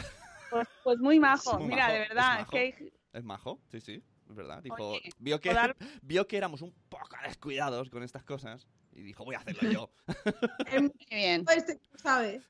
Pues, 0.50 0.66
pues 0.86 0.98
muy 1.00 1.20
majo. 1.20 1.58
Muy 1.60 1.68
Mira, 1.68 1.82
majo, 1.88 1.94
de 1.94 2.00
verdad, 2.00 2.34
es, 2.36 2.40
majo. 2.40 2.52
que 2.52 2.58
hay- 2.60 2.92
Es 3.14 3.24
majo, 3.26 3.60
sí, 3.70 3.82
sí, 3.82 4.02
verdad. 4.36 4.62
Dijo, 4.64 4.90
Oye, 4.90 5.10
vio, 5.20 5.40
que, 5.40 5.52
podar- 5.52 5.76
vio 6.02 6.28
que 6.28 6.38
éramos 6.38 6.62
un 6.62 6.74
poco 6.90 7.16
descuidados 7.24 7.90
con 7.90 8.04
estas 8.04 8.24
cosas 8.24 8.68
y 8.94 9.02
dijo, 9.02 9.24
voy 9.24 9.36
a 9.36 9.40
hacerlo 9.40 9.70
yo. 9.72 9.90
Muy 10.82 10.92
bien. 11.10 11.46
este 11.56 11.80
sabe. 11.96 12.42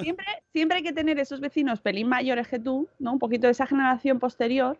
Siempre, 0.00 0.26
siempre 0.52 0.78
hay 0.78 0.82
que 0.82 0.92
tener 0.92 1.18
esos 1.18 1.40
vecinos 1.40 1.80
pelín 1.80 2.08
mayores 2.08 2.48
que 2.48 2.58
tú, 2.58 2.88
¿no? 2.98 3.12
Un 3.12 3.18
poquito 3.18 3.46
de 3.46 3.52
esa 3.52 3.66
generación 3.66 4.18
posterior 4.18 4.78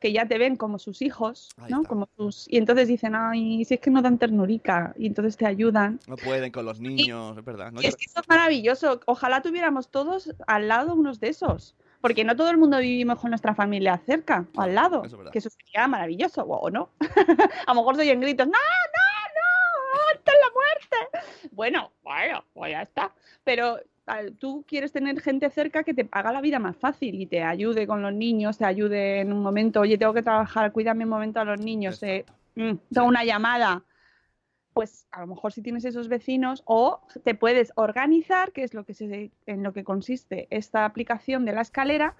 que 0.00 0.12
ya 0.12 0.26
te 0.26 0.38
ven 0.38 0.56
como 0.56 0.78
sus 0.78 1.02
hijos, 1.02 1.50
Ahí 1.58 1.70
¿no? 1.72 1.78
está. 1.82 1.88
Como 1.90 2.08
sus 2.16 2.46
y 2.48 2.56
entonces 2.56 2.88
dicen, 2.88 3.14
"Ay, 3.14 3.64
si 3.66 3.74
es 3.74 3.80
que 3.80 3.90
no 3.90 4.00
dan 4.00 4.16
ternurica" 4.18 4.94
y 4.96 5.06
entonces 5.06 5.36
te 5.36 5.44
ayudan. 5.44 6.00
No 6.06 6.16
pueden 6.16 6.50
con 6.52 6.64
los 6.64 6.80
niños, 6.80 7.36
es 7.36 7.44
verdad. 7.44 7.70
¿no? 7.70 7.82
Y 7.82 7.86
es 7.86 7.96
que 7.96 8.06
eso 8.06 8.20
es 8.20 8.28
maravilloso. 8.28 9.00
Ojalá 9.06 9.42
tuviéramos 9.42 9.90
todos 9.90 10.32
al 10.46 10.68
lado 10.68 10.94
unos 10.94 11.20
de 11.20 11.28
esos. 11.28 11.74
Porque 12.00 12.24
no 12.24 12.34
todo 12.34 12.50
el 12.50 12.58
mundo 12.58 12.78
vivimos 12.78 13.18
con 13.18 13.30
nuestra 13.30 13.54
familia 13.54 13.98
cerca 13.98 14.46
o 14.54 14.60
al 14.62 14.74
lado. 14.74 15.02
eso 15.04 15.14
es 15.14 15.18
verdad. 15.18 15.32
que 15.32 15.38
eso 15.38 15.50
sería 15.50 15.86
maravilloso, 15.86 16.42
o 16.44 16.70
no. 16.70 16.90
a 17.66 17.74
lo 17.74 17.80
mejor 17.80 17.96
se 17.96 18.02
oyen 18.02 18.20
gritos, 18.20 18.46
¡No, 18.46 18.52
no, 18.52 18.58
no! 19.34 20.14
¡Esta 20.14 20.32
es 20.32 20.38
la 20.40 20.52
muerte! 20.54 21.50
Bueno, 21.52 21.90
bueno, 22.02 22.44
pues 22.54 22.72
ya 22.72 22.82
está. 22.82 23.12
Pero 23.44 23.78
tú 24.38 24.64
quieres 24.66 24.92
tener 24.92 25.20
gente 25.20 25.50
cerca 25.50 25.84
que 25.84 25.94
te 25.94 26.08
haga 26.10 26.32
la 26.32 26.40
vida 26.40 26.58
más 26.58 26.76
fácil 26.76 27.20
y 27.20 27.26
te 27.26 27.42
ayude 27.42 27.86
con 27.86 28.02
los 28.02 28.12
niños, 28.12 28.58
te 28.58 28.64
ayude 28.64 29.20
en 29.20 29.32
un 29.32 29.42
momento, 29.42 29.80
oye, 29.80 29.98
tengo 29.98 30.14
que 30.14 30.22
trabajar, 30.22 30.72
cuídame 30.72 31.04
un 31.04 31.10
momento 31.10 31.40
a 31.40 31.44
los 31.44 31.60
niños, 31.60 32.02
eh, 32.02 32.24
mm, 32.56 32.72
tengo 32.92 33.06
una 33.06 33.24
llamada. 33.24 33.82
Pues 34.72 35.06
a 35.10 35.20
lo 35.20 35.26
mejor 35.26 35.52
si 35.52 35.62
tienes 35.62 35.84
esos 35.84 36.08
vecinos 36.08 36.62
o 36.64 37.00
te 37.24 37.34
puedes 37.34 37.72
organizar, 37.74 38.52
que 38.52 38.62
es 38.62 38.72
lo 38.72 38.84
que 38.84 38.94
se, 38.94 39.30
en 39.46 39.62
lo 39.64 39.72
que 39.72 39.82
consiste 39.82 40.46
esta 40.50 40.84
aplicación 40.84 41.44
de 41.44 41.52
la 41.52 41.62
escalera, 41.62 42.14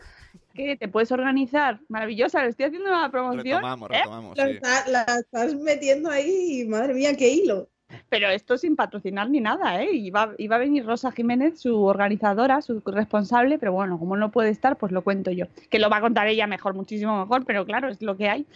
que 0.55 0.77
te 0.77 0.89
puedes 0.89 1.13
organizar. 1.13 1.79
Maravillosa, 1.89 2.43
le 2.43 2.51
estoy 2.51 2.67
haciendo 2.67 2.89
una 2.91 3.11
promoción. 3.11 3.45
Retomamos, 3.45 3.91
¿eh? 3.91 3.95
retomamos, 3.99 4.37
La, 4.37 4.47
sí. 4.47 4.53
está- 4.53 4.89
la 4.89 5.03
estás 5.21 5.55
metiendo 5.55 6.11
ahí, 6.11 6.65
madre 6.69 6.95
mía, 6.95 7.17
qué 7.17 7.29
hilo. 7.31 7.69
Pero 8.09 8.29
esto 8.29 8.57
sin 8.57 8.77
patrocinar 8.77 9.29
ni 9.31 9.41
nada, 9.41 9.83
¿eh? 9.83 9.91
Iba, 9.93 10.35
iba 10.39 10.55
a 10.55 10.61
venir 10.61 10.87
Rosa 10.87 11.11
Jiménez, 11.11 11.61
su 11.61 11.83
organizadora, 11.85 12.63
su 12.63 12.81
responsable, 12.87 13.59
pero 13.59 13.73
bueno, 13.73 13.99
como 13.99 14.17
no 14.17 14.31
puede 14.31 14.51
estar, 14.51 14.77
pues 14.77 14.93
lo 14.93 15.03
cuento 15.03 15.33
yo. 15.33 15.47
Que 15.71 15.81
lo 15.81 15.91
va 15.91 15.97
a 15.97 16.01
contar 16.01 16.29
ella 16.29 16.47
mejor, 16.47 16.75
muchísimo 16.75 17.19
mejor, 17.19 17.45
pero 17.45 17.65
claro, 17.65 17.89
es 17.89 18.01
lo 18.01 18.17
que 18.17 18.29
hay. 18.29 18.47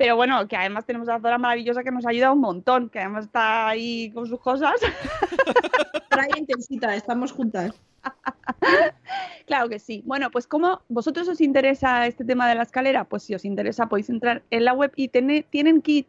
Pero 0.00 0.16
bueno, 0.16 0.48
que 0.48 0.56
además 0.56 0.86
tenemos 0.86 1.10
a 1.10 1.20
Zora 1.20 1.36
maravillosa 1.36 1.82
que 1.84 1.90
nos 1.90 2.06
ayuda 2.06 2.32
un 2.32 2.40
montón, 2.40 2.88
que 2.88 3.00
además 3.00 3.26
está 3.26 3.68
ahí 3.68 4.10
con 4.12 4.26
sus 4.26 4.40
cosas. 4.40 4.72
Trae 6.08 6.30
intensita, 6.38 6.94
estamos 6.96 7.32
juntas. 7.32 7.74
Claro 9.46 9.68
que 9.68 9.78
sí. 9.78 10.02
Bueno, 10.06 10.30
pues 10.30 10.46
como 10.46 10.80
vosotros 10.88 11.28
os 11.28 11.40
interesa 11.42 12.06
este 12.06 12.24
tema 12.24 12.48
de 12.48 12.54
la 12.54 12.62
escalera, 12.62 13.04
pues 13.04 13.24
si 13.24 13.34
os 13.34 13.44
interesa 13.44 13.88
podéis 13.90 14.08
entrar 14.08 14.42
en 14.50 14.64
la 14.64 14.72
web 14.72 14.92
y 14.96 15.08
tener- 15.08 15.44
tienen 15.50 15.82
kit, 15.82 16.06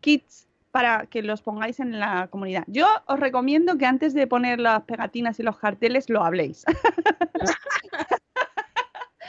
kits 0.00 0.46
para 0.70 1.04
que 1.06 1.20
los 1.22 1.42
pongáis 1.42 1.78
en 1.80 1.98
la 1.98 2.28
comunidad. 2.28 2.62
Yo 2.68 2.86
os 3.06 3.18
recomiendo 3.20 3.76
que 3.76 3.84
antes 3.86 4.14
de 4.14 4.26
poner 4.26 4.60
las 4.60 4.82
pegatinas 4.84 5.38
y 5.40 5.42
los 5.42 5.58
carteles 5.58 6.08
lo 6.08 6.24
habléis. 6.24 6.64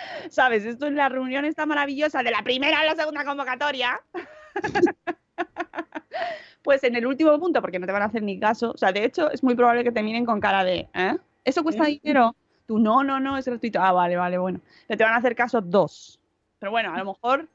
¿Sabes? 0.30 0.66
Esto 0.66 0.88
es 0.88 0.94
la 0.94 1.10
reunión 1.10 1.46
esta 1.46 1.66
maravillosa 1.66 2.24
de 2.24 2.32
la 2.32 2.42
primera 2.44 2.80
a 2.80 2.86
la 2.86 2.96
segunda 2.96 3.26
convocatoria. 3.26 4.00
Pues 6.64 6.84
en 6.84 6.98
el 6.98 7.08
último 7.08 7.40
punto, 7.40 7.62
porque 7.62 7.80
no 7.80 7.86
te 7.86 7.94
van 7.94 8.02
a 8.02 8.06
hacer 8.06 8.22
ni 8.22 8.38
caso. 8.38 8.72
O 8.72 8.78
sea, 8.78 8.92
de 8.92 9.06
hecho, 9.06 9.32
es 9.32 9.42
muy 9.42 9.56
probable 9.56 9.86
que 9.86 9.92
te 9.94 10.04
miren 10.04 10.26
con 10.26 10.42
cara 10.42 10.66
de, 10.66 10.90
¿eh? 10.94 11.16
¿Eso 11.46 11.64
cuesta 11.64 11.88
¿Eh? 11.88 12.02
dinero? 12.04 12.36
Tú, 12.66 12.78
no, 12.78 13.06
no, 13.06 13.22
no, 13.22 13.38
es 13.38 13.46
gratuito. 13.46 13.80
Ah, 13.82 13.94
vale, 13.94 14.18
vale, 14.18 14.38
bueno. 14.38 14.60
Te 14.86 15.02
van 15.02 15.14
a 15.14 15.18
hacer 15.18 15.34
caso 15.34 15.62
dos. 15.62 16.20
Pero 16.60 16.72
bueno, 16.72 16.94
a 16.94 16.98
lo 16.98 17.06
mejor 17.06 17.48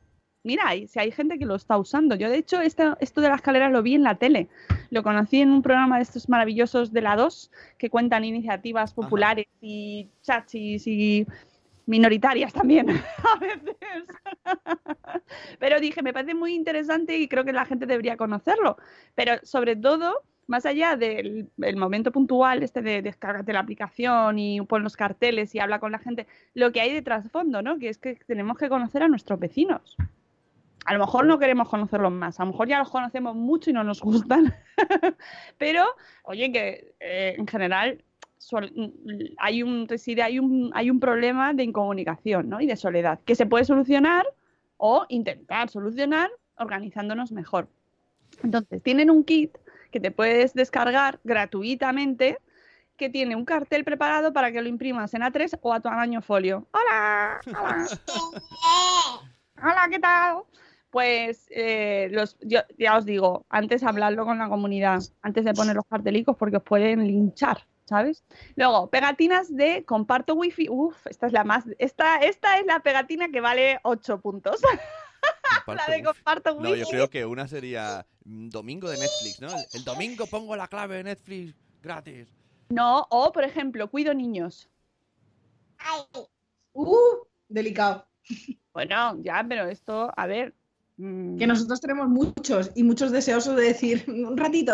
mira, 0.44 0.64
si 0.86 0.98
hay 0.98 1.11
gente 1.11 1.38
que 1.38 1.44
lo 1.44 1.55
está 1.55 1.76
usando. 1.76 2.16
Yo, 2.16 2.28
de 2.28 2.38
hecho, 2.38 2.61
esto, 2.61 2.96
esto 3.00 3.20
de 3.20 3.28
la 3.28 3.36
escalera 3.36 3.68
lo 3.68 3.82
vi 3.82 3.94
en 3.94 4.03
la 4.03 4.16
tele. 4.16 4.48
Lo 4.90 5.03
conocí 5.03 5.40
en 5.40 5.50
un 5.50 5.62
programa 5.62 5.96
de 5.96 6.03
estos 6.03 6.28
maravillosos 6.28 6.92
de 6.92 7.03
la 7.03 7.16
2 7.16 7.50
que 7.78 7.90
cuentan 7.90 8.24
iniciativas 8.24 8.92
populares 8.92 9.46
y 9.61 10.09
chachis 10.22 10.86
y 10.86 11.26
minoritarias 11.86 12.52
también 12.52 12.88
a 13.34 13.38
veces. 13.38 13.76
Pero 15.58 15.80
dije, 15.80 16.02
me 16.02 16.12
parece 16.12 16.34
muy 16.34 16.54
interesante 16.54 17.16
y 17.16 17.28
creo 17.28 17.44
que 17.44 17.52
la 17.52 17.64
gente 17.64 17.86
debería 17.86 18.16
conocerlo. 18.16 18.76
Pero 19.14 19.34
sobre 19.42 19.76
todo, 19.76 20.22
más 20.46 20.66
allá 20.66 20.96
del 20.96 21.50
el 21.60 21.76
momento 21.76 22.12
puntual, 22.12 22.62
este 22.62 22.82
de 22.82 23.02
descárgate 23.02 23.52
la 23.52 23.60
aplicación 23.60 24.38
y 24.38 24.60
pon 24.62 24.82
los 24.82 24.96
carteles 24.96 25.54
y 25.54 25.58
habla 25.58 25.80
con 25.80 25.92
la 25.92 25.98
gente, 25.98 26.26
lo 26.54 26.72
que 26.72 26.80
hay 26.80 26.92
de 26.92 27.02
trasfondo, 27.02 27.62
¿no? 27.62 27.78
Que 27.78 27.88
es 27.88 27.98
que 27.98 28.16
tenemos 28.26 28.58
que 28.58 28.68
conocer 28.68 29.02
a 29.02 29.08
nuestros 29.08 29.38
vecinos. 29.38 29.96
A 30.84 30.94
lo 30.94 30.98
mejor 30.98 31.26
no 31.26 31.38
queremos 31.38 31.68
conocerlos 31.68 32.10
más, 32.10 32.40
a 32.40 32.44
lo 32.44 32.50
mejor 32.50 32.66
ya 32.66 32.78
los 32.78 32.90
conocemos 32.90 33.36
mucho 33.36 33.70
y 33.70 33.72
no 33.72 33.84
nos 33.84 34.00
gustan. 34.00 34.52
Pero, 35.58 35.86
oye, 36.24 36.50
que 36.50 36.94
eh, 36.98 37.36
en 37.38 37.46
general 37.46 38.02
hay 39.38 39.62
un, 39.62 39.88
reside, 39.88 40.22
hay, 40.22 40.38
un, 40.38 40.70
hay 40.74 40.90
un 40.90 41.01
problema 41.01 41.53
de 41.55 41.64
incomunicación 41.64 42.49
¿no? 42.49 42.61
y 42.61 42.66
de 42.66 42.76
soledad 42.76 43.20
que 43.24 43.34
se 43.34 43.47
puede 43.47 43.64
solucionar 43.64 44.26
o 44.76 45.07
intentar 45.09 45.68
solucionar 45.68 46.30
organizándonos 46.57 47.32
mejor. 47.32 47.68
Entonces, 48.43 48.82
tienen 48.82 49.11
un 49.11 49.24
kit 49.24 49.57
que 49.90 50.01
te 50.01 50.11
puedes 50.11 50.55
descargar 50.55 51.20
gratuitamente 51.24 52.38
que 52.97 53.11
tiene 53.11 53.36
un 53.36 53.45
cartel 53.45 53.84
preparado 53.84 54.32
para 54.32 54.53
que 54.53 54.62
lo 54.62 54.68
imprimas 54.68 55.14
en 55.14 55.22
A3 55.22 55.59
o 55.61 55.72
a 55.72 55.80
tamaño 55.80 56.22
folio. 56.22 56.66
¡Hola! 56.72 57.40
¡Hola! 57.47 57.86
Hola, 59.62 59.88
¿qué 59.90 59.99
tal? 59.99 60.43
Pues 60.90 61.47
eh, 61.51 62.09
los, 62.11 62.36
yo, 62.40 62.61
ya 62.78 62.97
os 62.97 63.05
digo, 63.05 63.47
antes 63.49 63.82
hablarlo 63.82 64.24
con 64.24 64.38
la 64.38 64.49
comunidad, 64.49 65.03
antes 65.22 65.45
de 65.45 65.55
poner 65.55 65.76
los 65.76 65.86
cartelicos, 65.86 66.36
porque 66.36 66.59
os 66.59 66.62
pueden 66.62 67.07
linchar, 67.07 67.66
¿sabes? 67.93 68.24
Luego, 68.57 68.88
pegatinas 68.88 69.55
de 69.55 69.84
comparto 69.84 70.34
wifi. 70.34 70.68
Uf, 70.70 71.07
esta 71.07 71.26
es 71.26 71.32
la 71.32 71.45
más. 71.45 71.64
Esta, 71.78 72.16
esta 72.16 72.59
es 72.59 72.64
la 72.66 72.80
pegatina 72.80 73.28
que 73.30 73.40
vale 73.40 73.78
8 73.84 74.20
puntos. 74.20 74.61
Comparto 75.66 75.74
la 75.74 75.95
de 75.97 76.01
wifi. 76.03 76.05
comparto 76.16 76.55
No, 76.59 76.70
yo 76.70 76.74
wifi. 76.86 76.90
creo 76.90 77.11
que 77.11 77.24
una 77.26 77.47
sería 77.47 78.07
mm, 78.24 78.49
domingo 78.49 78.88
de 78.88 78.97
Netflix, 78.99 79.40
¿no? 79.40 79.49
El, 79.49 79.64
el 79.74 79.84
domingo 79.84 80.26
pongo 80.26 80.57
la 80.57 80.66
clave 80.68 80.97
de 80.97 81.05
Netflix 81.05 81.55
gratis. 81.82 82.26
No, 82.70 83.07
o 83.11 83.30
por 83.30 83.45
ejemplo, 83.45 83.88
cuido 83.90 84.14
niños. 84.14 84.68
Uh, 86.72 87.16
delicado. 87.49 88.07
Bueno, 88.72 89.18
ya, 89.22 89.45
pero 89.47 89.66
esto, 89.66 90.11
a 90.16 90.26
ver. 90.26 90.55
mm, 90.97 91.36
Que 91.36 91.47
nosotros 91.47 91.80
tenemos 91.80 92.09
muchos 92.09 92.70
y 92.74 92.82
muchos 92.82 93.11
deseosos 93.12 93.55
de 93.57 93.62
decir 93.64 94.05
un 94.09 94.36
ratito. 94.36 94.72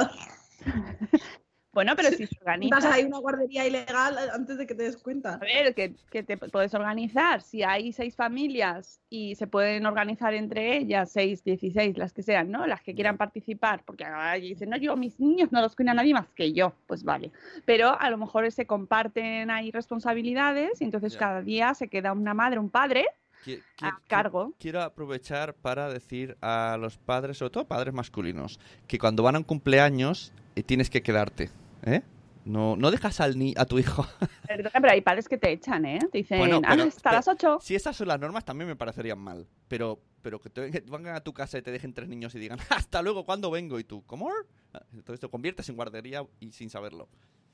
Bueno, 1.72 1.92
pero 1.96 2.08
si 2.10 2.26
se 2.26 2.36
organiza. 2.40 2.78
Estás 2.78 2.92
ahí 2.94 3.04
una 3.04 3.18
guardería 3.18 3.66
ilegal 3.66 4.16
antes 4.32 4.58
de 4.58 4.66
que 4.66 4.74
te 4.74 4.84
des 4.84 4.96
cuenta. 4.96 5.34
A 5.34 5.38
ver, 5.38 5.74
que, 5.74 5.94
que 6.10 6.22
te 6.22 6.36
puedes 6.36 6.74
organizar. 6.74 7.42
Si 7.42 7.62
hay 7.62 7.92
seis 7.92 8.16
familias 8.16 9.00
y 9.10 9.34
se 9.34 9.46
pueden 9.46 9.86
organizar 9.86 10.34
entre 10.34 10.76
ellas, 10.78 11.10
seis, 11.12 11.44
dieciséis, 11.44 11.96
las 11.98 12.12
que 12.12 12.22
sean, 12.22 12.50
¿no? 12.50 12.66
Las 12.66 12.80
que 12.82 12.94
quieran 12.94 13.16
participar, 13.16 13.82
porque 13.84 14.04
ahora 14.04 14.34
dicen, 14.34 14.70
no, 14.70 14.76
yo, 14.76 14.96
mis 14.96 15.20
niños 15.20 15.52
no 15.52 15.60
los 15.60 15.76
cuida 15.76 15.94
nadie 15.94 16.14
más 16.14 16.26
que 16.34 16.52
yo. 16.52 16.72
Pues 16.86 17.04
vale. 17.04 17.30
Pero 17.64 17.98
a 18.00 18.10
lo 18.10 18.16
mejor 18.18 18.50
se 18.50 18.66
comparten 18.66 19.50
ahí 19.50 19.70
responsabilidades 19.70 20.80
y 20.80 20.84
entonces 20.84 21.16
cada 21.16 21.42
día 21.42 21.74
se 21.74 21.88
queda 21.88 22.12
una 22.12 22.34
madre, 22.34 22.58
un 22.58 22.70
padre 22.70 23.06
Qui- 23.44 23.62
a 23.82 24.00
cargo. 24.08 24.52
Quiero 24.58 24.82
aprovechar 24.82 25.54
para 25.54 25.88
decir 25.88 26.36
a 26.40 26.76
los 26.80 26.98
padres, 26.98 27.38
sobre 27.38 27.50
todo 27.50 27.64
padres 27.66 27.94
masculinos, 27.94 28.58
que 28.86 28.98
cuando 28.98 29.22
van 29.22 29.36
a 29.36 29.38
un 29.38 29.44
cumpleaños 29.44 30.32
eh, 30.58 30.62
tienes 30.62 30.90
que 30.90 31.02
quedarte, 31.02 31.50
¿eh? 31.84 32.02
No, 32.44 32.76
no 32.76 32.90
dejas 32.90 33.20
al 33.20 33.38
ni 33.38 33.52
a 33.58 33.66
tu 33.66 33.78
hijo. 33.78 34.06
Perdona, 34.48 34.70
pero 34.80 34.90
hay 34.92 35.00
padres 35.02 35.28
que 35.28 35.36
te 35.36 35.50
echan, 35.52 35.84
¿eh? 35.84 35.98
Te 36.10 36.18
dicen, 36.18 36.38
Bueno, 36.38 36.60
ah, 36.64 36.70
pero- 36.70 36.84
hasta 36.84 37.12
las 37.12 37.28
ocho. 37.28 37.58
Si 37.60 37.74
esas 37.74 37.94
son 37.94 38.08
las 38.08 38.18
normas, 38.18 38.44
también 38.44 38.68
me 38.68 38.76
parecerían 38.76 39.18
mal. 39.18 39.46
Pero, 39.68 40.00
pero 40.22 40.40
que 40.40 40.48
te 40.48 40.62
vengan- 40.62 40.84
vengan 40.90 41.14
a 41.16 41.20
tu 41.20 41.34
casa 41.34 41.58
y 41.58 41.62
te 41.62 41.70
dejen 41.70 41.92
tres 41.92 42.08
niños 42.08 42.34
y 42.34 42.38
digan, 42.38 42.58
hasta 42.70 43.02
luego, 43.02 43.24
¿cuándo 43.26 43.50
vengo? 43.50 43.78
Y 43.78 43.84
tú, 43.84 44.02
¿cómo? 44.06 44.30
Ah, 44.72 44.82
Entonces 44.94 45.20
te 45.20 45.28
conviertes 45.28 45.68
en 45.68 45.76
guardería 45.76 46.24
y 46.40 46.52
sin 46.52 46.70
saberlo. 46.70 47.08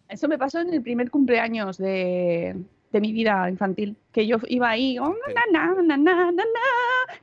Eso 0.09 0.29
me 0.29 0.39
pasó 0.39 0.61
en 0.61 0.73
el 0.73 0.83
primer 0.83 1.11
cumpleaños 1.11 1.77
de, 1.79 2.55
de 2.95 3.01
mi 3.01 3.13
vida 3.13 3.51
infantil, 3.51 3.97
que 4.13 4.25
yo 4.25 4.37
iba 4.47 4.71
ahí, 4.71 5.01
oh, 5.01 5.13
na, 5.53 5.75
na, 5.75 5.97
na, 5.97 6.33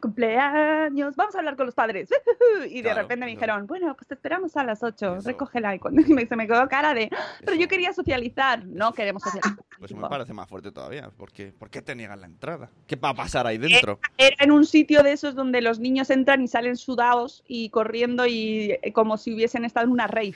cumpleaños, 0.01 1.15
vamos 1.15 1.33
a 1.33 1.37
hablar 1.39 1.55
con 1.55 1.65
los 1.65 1.75
padres. 1.75 2.09
Y 2.69 2.81
de 2.81 2.93
repente 2.93 3.25
me 3.25 3.31
dijeron, 3.31 3.65
bueno, 3.67 3.95
pues 3.95 4.07
te 4.07 4.15
esperamos 4.15 4.57
a 4.57 4.63
las 4.63 4.83
8, 4.83 5.17
Eso. 5.17 5.27
recógela. 5.27 5.73
Y 5.75 5.79
cuando 5.79 6.01
me, 6.09 6.25
se 6.25 6.35
me 6.35 6.45
quedó 6.45 6.67
cara 6.67 6.93
de, 6.93 7.09
ah, 7.13 7.23
pero 7.39 7.53
Eso. 7.53 7.61
yo 7.61 7.67
quería 7.69 7.93
socializar, 7.93 8.65
no 8.65 8.93
queremos 8.93 9.23
ah, 9.25 9.31
socializar. 9.31 9.65
Pues 9.79 9.95
me 9.95 10.09
parece 10.09 10.33
más 10.33 10.49
fuerte 10.49 10.73
todavía, 10.73 11.09
porque 11.15 11.53
¿por 11.57 11.69
qué 11.69 11.81
te 11.81 11.95
niegan 11.95 12.19
la 12.19 12.27
entrada? 12.27 12.69
¿Qué 12.85 12.97
va 12.97 13.09
a 13.09 13.13
pasar 13.13 13.47
ahí 13.47 13.57
dentro? 13.57 13.97
Era, 14.17 14.35
en 14.39 14.51
un 14.51 14.65
sitio 14.65 15.03
de 15.03 15.13
esos 15.13 15.33
donde 15.35 15.61
los 15.61 15.79
niños 15.79 16.09
entran 16.09 16.41
y 16.41 16.49
salen 16.49 16.75
sudados 16.75 17.43
y 17.47 17.69
corriendo 17.69 18.25
y 18.25 18.77
eh, 18.81 18.91
como 18.91 19.15
si 19.15 19.33
hubiesen 19.33 19.63
estado 19.63 19.85
en 19.85 19.93
una 19.93 20.07
rave. 20.07 20.35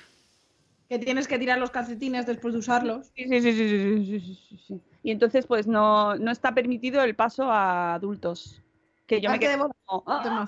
Que 0.88 1.00
tienes 1.00 1.28
que 1.28 1.38
tirar 1.38 1.58
los 1.58 1.72
calcetines 1.72 2.26
después 2.26 2.54
de 2.54 2.60
usarlos. 2.60 3.08
sí, 3.14 3.26
sí, 3.28 3.42
sí, 3.42 3.52
sí. 3.52 4.06
sí, 4.06 4.40
sí, 4.50 4.58
sí. 4.68 4.82
Y 5.06 5.12
entonces, 5.12 5.46
pues 5.46 5.68
no, 5.68 6.16
no 6.16 6.32
está 6.32 6.56
permitido 6.56 7.04
el 7.04 7.16
paso 7.16 7.44
a 7.44 7.94
adultos. 7.94 8.64
Que 9.06 9.22
yo 9.22 9.30
me 9.30 9.38
quedé 9.38 9.56
como, 9.56 10.04
"Ah". 10.08 10.48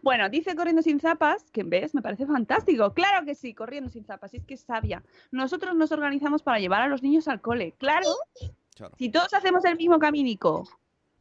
Bueno, 0.00 0.28
dice 0.28 0.54
corriendo 0.54 0.80
sin 0.80 1.00
zapas, 1.00 1.50
que 1.50 1.64
ves, 1.64 1.92
me 1.92 2.00
parece 2.00 2.24
fantástico. 2.24 2.94
Claro 2.94 3.26
que 3.26 3.34
sí, 3.34 3.52
corriendo 3.52 3.90
sin 3.90 4.04
zapas, 4.04 4.32
es 4.32 4.44
que 4.44 4.54
es 4.54 4.60
sabia. 4.60 5.02
Nosotros 5.32 5.74
nos 5.74 5.90
organizamos 5.90 6.40
para 6.40 6.60
llevar 6.60 6.82
a 6.82 6.86
los 6.86 7.02
niños 7.02 7.26
al 7.26 7.40
cole. 7.40 7.74
Claro, 7.76 8.06
Claro. 8.76 8.94
si 8.96 9.08
todos 9.08 9.34
hacemos 9.34 9.64
el 9.64 9.76
mismo 9.76 9.98
caminico 9.98 10.68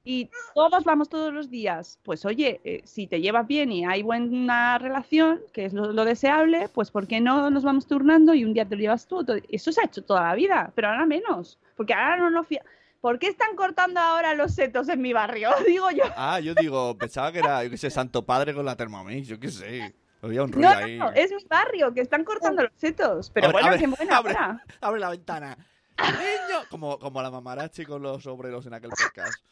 y 0.04 0.30
todos 0.54 0.84
vamos 0.84 1.08
todos 1.10 1.34
los 1.34 1.50
días, 1.50 2.00
pues 2.04 2.26
oye, 2.26 2.60
eh, 2.64 2.82
si 2.86 3.08
te 3.08 3.22
llevas 3.22 3.48
bien 3.48 3.72
y 3.72 3.86
hay 3.86 4.04
buena 4.04 4.78
relación, 4.78 5.42
que 5.54 5.66
es 5.66 5.74
lo, 5.74 5.94
lo 5.94 6.06
deseable, 6.06 6.70
pues 6.74 6.92
¿por 6.92 7.08
qué 7.08 7.22
no 7.22 7.50
nos 7.50 7.64
vamos 7.64 7.88
turnando 7.88 8.34
y 8.34 8.44
un 8.46 8.54
día 8.54 8.66
te 8.68 8.76
lo 8.76 8.82
llevas 8.82 9.08
tú? 9.08 9.26
Eso 9.50 9.72
se 9.72 9.82
ha 9.82 9.86
hecho 9.86 10.04
toda 10.04 10.24
la 10.24 10.36
vida, 10.36 10.72
pero 10.76 10.90
ahora 10.90 11.06
menos, 11.06 11.58
porque 11.78 11.94
ahora 11.94 12.18
no 12.18 12.30
nos 12.30 12.48
fia- 12.48 12.64
¿Por 13.02 13.20
qué 13.20 13.28
están 13.28 13.56
cortando 13.58 14.00
ahora 14.00 14.34
los 14.34 14.54
setos 14.56 14.88
en 14.88 15.02
mi 15.02 15.12
barrio? 15.12 15.50
Digo 15.68 15.90
yo. 15.92 16.04
Ah, 16.16 16.40
yo 16.40 16.54
digo, 16.56 16.98
pensaba 16.98 17.34
que 17.34 17.40
era, 17.40 17.62
yo 17.64 17.70
qué 17.70 17.78
sé, 17.78 17.90
Santo 17.90 18.26
Padre 18.26 18.54
con 18.54 18.66
la 18.66 18.78
Thermomix, 18.78 19.28
yo 19.28 19.38
qué 19.40 19.50
sé. 19.52 19.94
Había 20.22 20.44
un 20.44 20.54
rollo 20.54 20.70
No, 20.70 20.74
no, 20.80 20.86
ahí. 20.86 20.98
no, 20.98 21.12
es 21.12 21.32
mi 21.34 21.44
barrio, 21.50 21.94
que 21.94 22.00
están 22.00 22.24
cortando 22.24 22.64
los 22.64 22.72
setos. 22.78 23.30
Pero 23.32 23.48
Abre- 23.48 23.52
bueno, 23.54 23.68
abre- 23.68 23.80
qué 23.80 23.88
buena 23.88 24.18
abre. 24.18 24.32
hora. 24.34 24.64
Abre 24.80 25.00
la 25.02 25.10
ventana. 25.10 25.58
¡Niño! 26.00 26.62
Como, 26.70 26.98
como 26.98 27.22
la 27.22 27.30
mamarachi 27.30 27.86
con 27.86 28.02
los 28.02 28.26
obreros 28.26 28.66
en 28.68 28.74
aquel 28.74 28.92
podcast. 28.92 29.44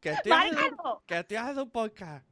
Que 0.00 0.10
te 0.10 0.16
hace, 0.16 0.28
¡Mariano! 0.30 1.02
que 1.06 1.24
te 1.24 1.36
hace 1.38 1.60
un 1.60 1.70
podcast. 1.70 2.26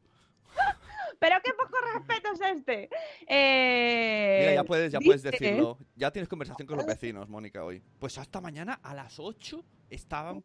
Pero 1.20 1.36
qué 1.44 1.52
poco 1.52 1.76
respeto 1.94 2.28
es 2.32 2.40
este. 2.56 2.88
Eh, 3.26 4.38
Mira, 4.40 4.54
ya 4.54 4.64
puedes, 4.64 4.92
ya 4.92 5.00
puedes 5.00 5.22
decirlo. 5.22 5.78
Ya 5.96 6.10
tienes 6.12 6.28
conversación 6.28 6.66
con 6.66 6.76
los 6.76 6.86
vecinos, 6.86 7.28
Mónica, 7.28 7.64
hoy. 7.64 7.82
Pues 7.98 8.18
hasta 8.18 8.40
mañana 8.40 8.80
a 8.82 8.94
las 8.94 9.18
8 9.18 9.64
estaban 9.90 10.44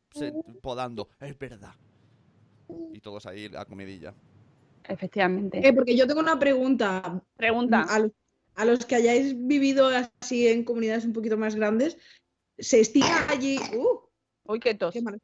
podando. 0.62 1.10
Es 1.20 1.38
verdad. 1.38 1.74
Y 2.92 3.00
todos 3.02 3.26
ahí 3.28 3.52
a 3.56 3.66
comidilla. 3.66 4.16
Efectivamente. 4.86 5.66
Eh, 5.66 5.74
porque 5.74 5.96
yo 5.96 6.08
tengo 6.08 6.20
una 6.20 6.40
pregunta. 6.40 7.22
Pregunta. 7.38 7.82
A 7.84 8.00
los, 8.00 8.12
a 8.56 8.66
los 8.66 8.86
que 8.86 8.96
hayáis 8.96 9.36
vivido 9.48 9.88
así 9.88 10.48
en 10.48 10.64
comunidades 10.64 11.06
un 11.06 11.14
poquito 11.14 11.38
más 11.38 11.56
grandes, 11.56 11.98
¿se 12.58 12.80
estila 12.80 13.28
allí... 13.30 13.60
Uh, 13.78 14.00
Uy, 14.46 14.60
qué 14.60 14.74
tos. 14.74 14.94
qué 14.94 15.02
mal- 15.02 15.22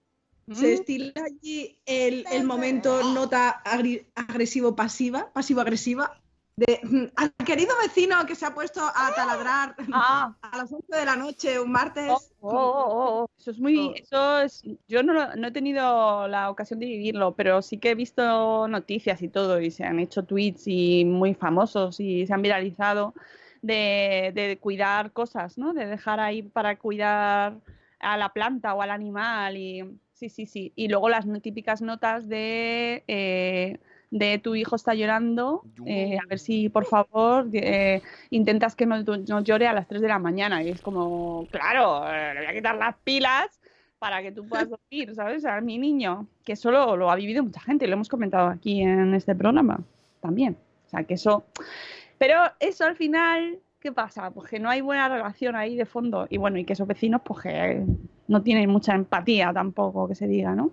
Mm. 0.49 0.55
¿Se 0.55 0.73
estila 0.73 1.13
allí 1.23 1.77
el, 1.85 2.25
el 2.31 2.43
momento 2.43 3.03
nota 3.13 3.61
agri- 3.63 4.05
agresivo-pasiva, 4.15 5.31
pasivo-agresiva? 5.31 6.19
De, 6.55 6.79
mm, 6.83 7.03
al 7.15 7.31
querido 7.45 7.73
vecino 7.81 8.25
que 8.25 8.35
se 8.35 8.45
ha 8.45 8.53
puesto 8.53 8.81
a 8.83 9.13
taladrar 9.15 9.75
Ah. 9.93 10.35
a 10.41 10.57
las 10.57 10.73
11 10.73 10.93
de 10.97 11.05
la 11.05 11.15
noche 11.15 11.59
un 11.59 11.71
martes. 11.71 12.11
Oh, 12.41 12.49
oh, 12.49 12.49
oh, 12.51 13.21
oh. 13.21 13.29
Eso 13.39 13.51
es 13.51 13.59
muy, 13.59 13.93
eso 13.95 14.41
es, 14.41 14.63
yo 14.87 15.01
no, 15.03 15.13
lo- 15.13 15.35
no 15.35 15.47
he 15.47 15.51
tenido 15.51 16.27
la 16.27 16.49
ocasión 16.49 16.79
de 16.79 16.87
vivirlo, 16.87 17.33
pero 17.35 17.61
sí 17.61 17.77
que 17.77 17.91
he 17.91 17.95
visto 17.95 18.67
noticias 18.67 19.21
y 19.21 19.29
todo, 19.29 19.61
y 19.61 19.71
se 19.71 19.85
han 19.85 19.99
hecho 19.99 20.23
tweets 20.23 20.63
y 20.67 21.05
muy 21.05 21.33
famosos 21.35 21.99
y 22.01 22.27
se 22.27 22.33
han 22.33 22.41
viralizado 22.41 23.13
de, 23.61 24.31
de 24.35 24.57
cuidar 24.59 25.11
cosas, 25.13 25.57
¿no? 25.57 25.73
De 25.73 25.85
dejar 25.85 26.19
ahí 26.19 26.41
para 26.43 26.77
cuidar 26.77 27.57
a 27.99 28.17
la 28.17 28.29
planta 28.33 28.73
o 28.73 28.81
al 28.81 28.89
animal 28.91 29.55
y 29.55 29.83
sí, 30.19 30.29
sí, 30.29 30.45
sí. 30.45 30.73
Y 30.75 30.89
luego 30.89 31.07
las 31.09 31.25
típicas 31.41 31.81
notas 31.81 32.27
de 32.27 33.03
eh, 33.07 33.79
de 34.11 34.39
tu 34.39 34.55
hijo 34.55 34.75
está 34.75 34.93
llorando, 34.95 35.63
eh, 35.85 36.17
a 36.17 36.27
ver 36.27 36.39
si 36.39 36.67
por 36.67 36.85
favor 36.85 37.47
eh, 37.53 38.01
intentas 38.31 38.75
que 38.75 38.85
no, 38.87 39.01
no 39.03 39.41
llore 39.41 39.67
a 39.67 39.73
las 39.73 39.87
3 39.87 40.01
de 40.01 40.07
la 40.07 40.19
mañana. 40.19 40.61
Y 40.63 40.69
es 40.69 40.81
como, 40.81 41.47
claro, 41.51 42.03
le 42.33 42.39
voy 42.39 42.47
a 42.47 42.53
quitar 42.53 42.75
las 42.75 42.95
pilas 42.97 43.59
para 43.97 44.21
que 44.21 44.31
tú 44.31 44.47
puedas 44.47 44.69
dormir, 44.69 45.15
¿sabes? 45.15 45.45
A 45.45 45.61
mi 45.61 45.77
niño, 45.77 46.27
que 46.43 46.55
solo 46.55 46.97
lo 46.97 47.11
ha 47.11 47.15
vivido 47.15 47.43
mucha 47.43 47.61
gente, 47.61 47.87
lo 47.87 47.93
hemos 47.93 48.09
comentado 48.09 48.47
aquí 48.47 48.81
en 48.81 49.13
este 49.13 49.35
programa. 49.35 49.79
también. 50.19 50.57
O 50.87 50.89
sea, 50.89 51.03
que 51.03 51.13
eso... 51.13 51.45
Pero 52.17 52.41
eso 52.59 52.83
al 52.83 52.97
final, 52.97 53.59
¿qué 53.79 53.93
pasa? 53.93 54.31
Pues 54.31 54.49
que 54.49 54.59
no 54.59 54.69
hay 54.69 54.81
buena 54.81 55.07
relación 55.07 55.55
ahí 55.55 55.77
de 55.77 55.85
fondo. 55.85 56.27
Y 56.29 56.37
bueno, 56.37 56.57
y 56.57 56.65
que 56.65 56.73
esos 56.73 56.87
vecinos, 56.87 57.21
pues 57.23 57.43
que 57.43 57.85
no 58.29 58.41
tienen 58.43 58.69
mucha 58.69 58.95
empatía 58.95 59.51
tampoco, 59.53 60.07
que 60.07 60.15
se 60.15 60.27
diga, 60.27 60.55
¿no? 60.55 60.71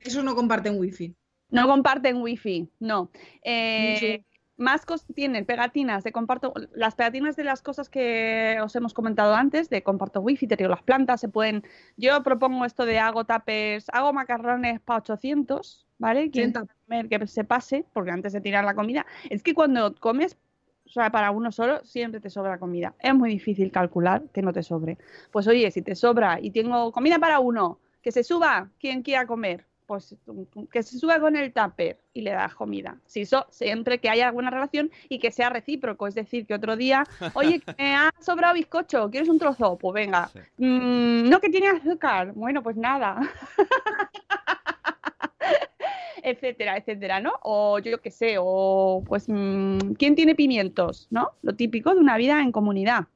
Eso 0.00 0.22
no 0.22 0.34
comparten 0.34 0.78
wifi. 0.80 1.14
No 1.50 1.68
comparten 1.68 2.20
wifi, 2.20 2.68
no. 2.80 3.10
Eh, 3.42 3.96
Sí. 4.00 4.24
Más 4.58 4.86
cos- 4.86 5.04
tienen 5.14 5.44
pegatinas 5.44 6.02
de 6.02 6.12
comparto, 6.12 6.54
las 6.74 6.94
pegatinas 6.94 7.36
de 7.36 7.44
las 7.44 7.60
cosas 7.60 7.90
que 7.90 8.56
os 8.64 8.74
hemos 8.74 8.94
comentado 8.94 9.34
antes, 9.34 9.68
de 9.68 9.82
comparto 9.82 10.22
wifi, 10.22 10.46
te 10.46 10.56
digo, 10.56 10.70
las 10.70 10.82
plantas 10.82 11.20
se 11.20 11.28
pueden, 11.28 11.62
yo 11.98 12.22
propongo 12.22 12.64
esto 12.64 12.86
de 12.86 12.98
hago 12.98 13.24
tapes, 13.26 13.84
hago 13.92 14.14
macarrones 14.14 14.80
para 14.80 15.00
800, 15.00 15.86
¿vale? 15.98 16.30
Quien 16.30 16.54
que 17.10 17.26
se 17.26 17.44
pase, 17.44 17.84
porque 17.92 18.12
antes 18.12 18.32
de 18.32 18.40
tirar 18.40 18.64
la 18.64 18.74
comida, 18.74 19.04
es 19.28 19.42
que 19.42 19.52
cuando 19.52 19.94
comes, 19.96 20.38
o 20.86 20.88
sea, 20.88 21.10
para 21.10 21.30
uno 21.30 21.52
solo, 21.52 21.84
siempre 21.84 22.20
te 22.20 22.30
sobra 22.30 22.58
comida. 22.58 22.94
Es 23.00 23.14
muy 23.14 23.30
difícil 23.30 23.70
calcular 23.70 24.22
que 24.32 24.42
no 24.42 24.52
te 24.52 24.62
sobre. 24.62 24.98
Pues 25.30 25.46
oye, 25.46 25.70
si 25.70 25.82
te 25.82 25.94
sobra 25.94 26.38
y 26.40 26.50
tengo 26.50 26.92
comida 26.92 27.18
para 27.18 27.40
uno, 27.40 27.78
que 28.02 28.12
se 28.12 28.22
suba 28.22 28.70
quien 28.78 29.02
quiera 29.02 29.26
comer, 29.26 29.66
pues 29.86 30.16
que 30.70 30.82
se 30.82 30.98
suba 30.98 31.20
con 31.20 31.36
el 31.36 31.52
tupper 31.52 31.98
y 32.12 32.22
le 32.22 32.32
das 32.32 32.54
comida. 32.54 32.98
Si 33.06 33.22
eso, 33.22 33.46
siempre 33.50 33.98
que 33.98 34.08
haya 34.08 34.28
alguna 34.28 34.50
relación 34.50 34.90
y 35.08 35.18
que 35.18 35.30
sea 35.30 35.48
recíproco, 35.48 36.06
es 36.06 36.14
decir, 36.14 36.46
que 36.46 36.54
otro 36.54 36.76
día, 36.76 37.04
oye, 37.34 37.62
me 37.78 37.94
ha 37.94 38.10
sobrado 38.20 38.54
bizcocho, 38.54 39.10
¿quieres 39.10 39.28
un 39.28 39.38
trozo? 39.38 39.76
Pues 39.78 39.94
venga. 39.94 40.28
Sí. 40.28 40.40
Mm, 40.58 41.28
no, 41.28 41.40
que 41.40 41.48
tiene 41.48 41.68
azúcar. 41.68 42.32
Bueno, 42.32 42.62
pues 42.62 42.76
nada. 42.76 43.20
etcétera, 46.30 46.76
etcétera, 46.76 47.20
¿no? 47.20 47.32
O 47.42 47.78
yo 47.78 48.00
qué 48.00 48.10
sé, 48.10 48.36
o 48.40 49.02
pues, 49.06 49.26
mm, 49.28 49.92
¿quién 49.96 50.16
tiene 50.16 50.34
pimientos? 50.34 51.06
¿No? 51.10 51.30
Lo 51.42 51.54
típico 51.54 51.94
de 51.94 52.00
una 52.00 52.16
vida 52.16 52.42
en 52.42 52.50
comunidad. 52.50 53.06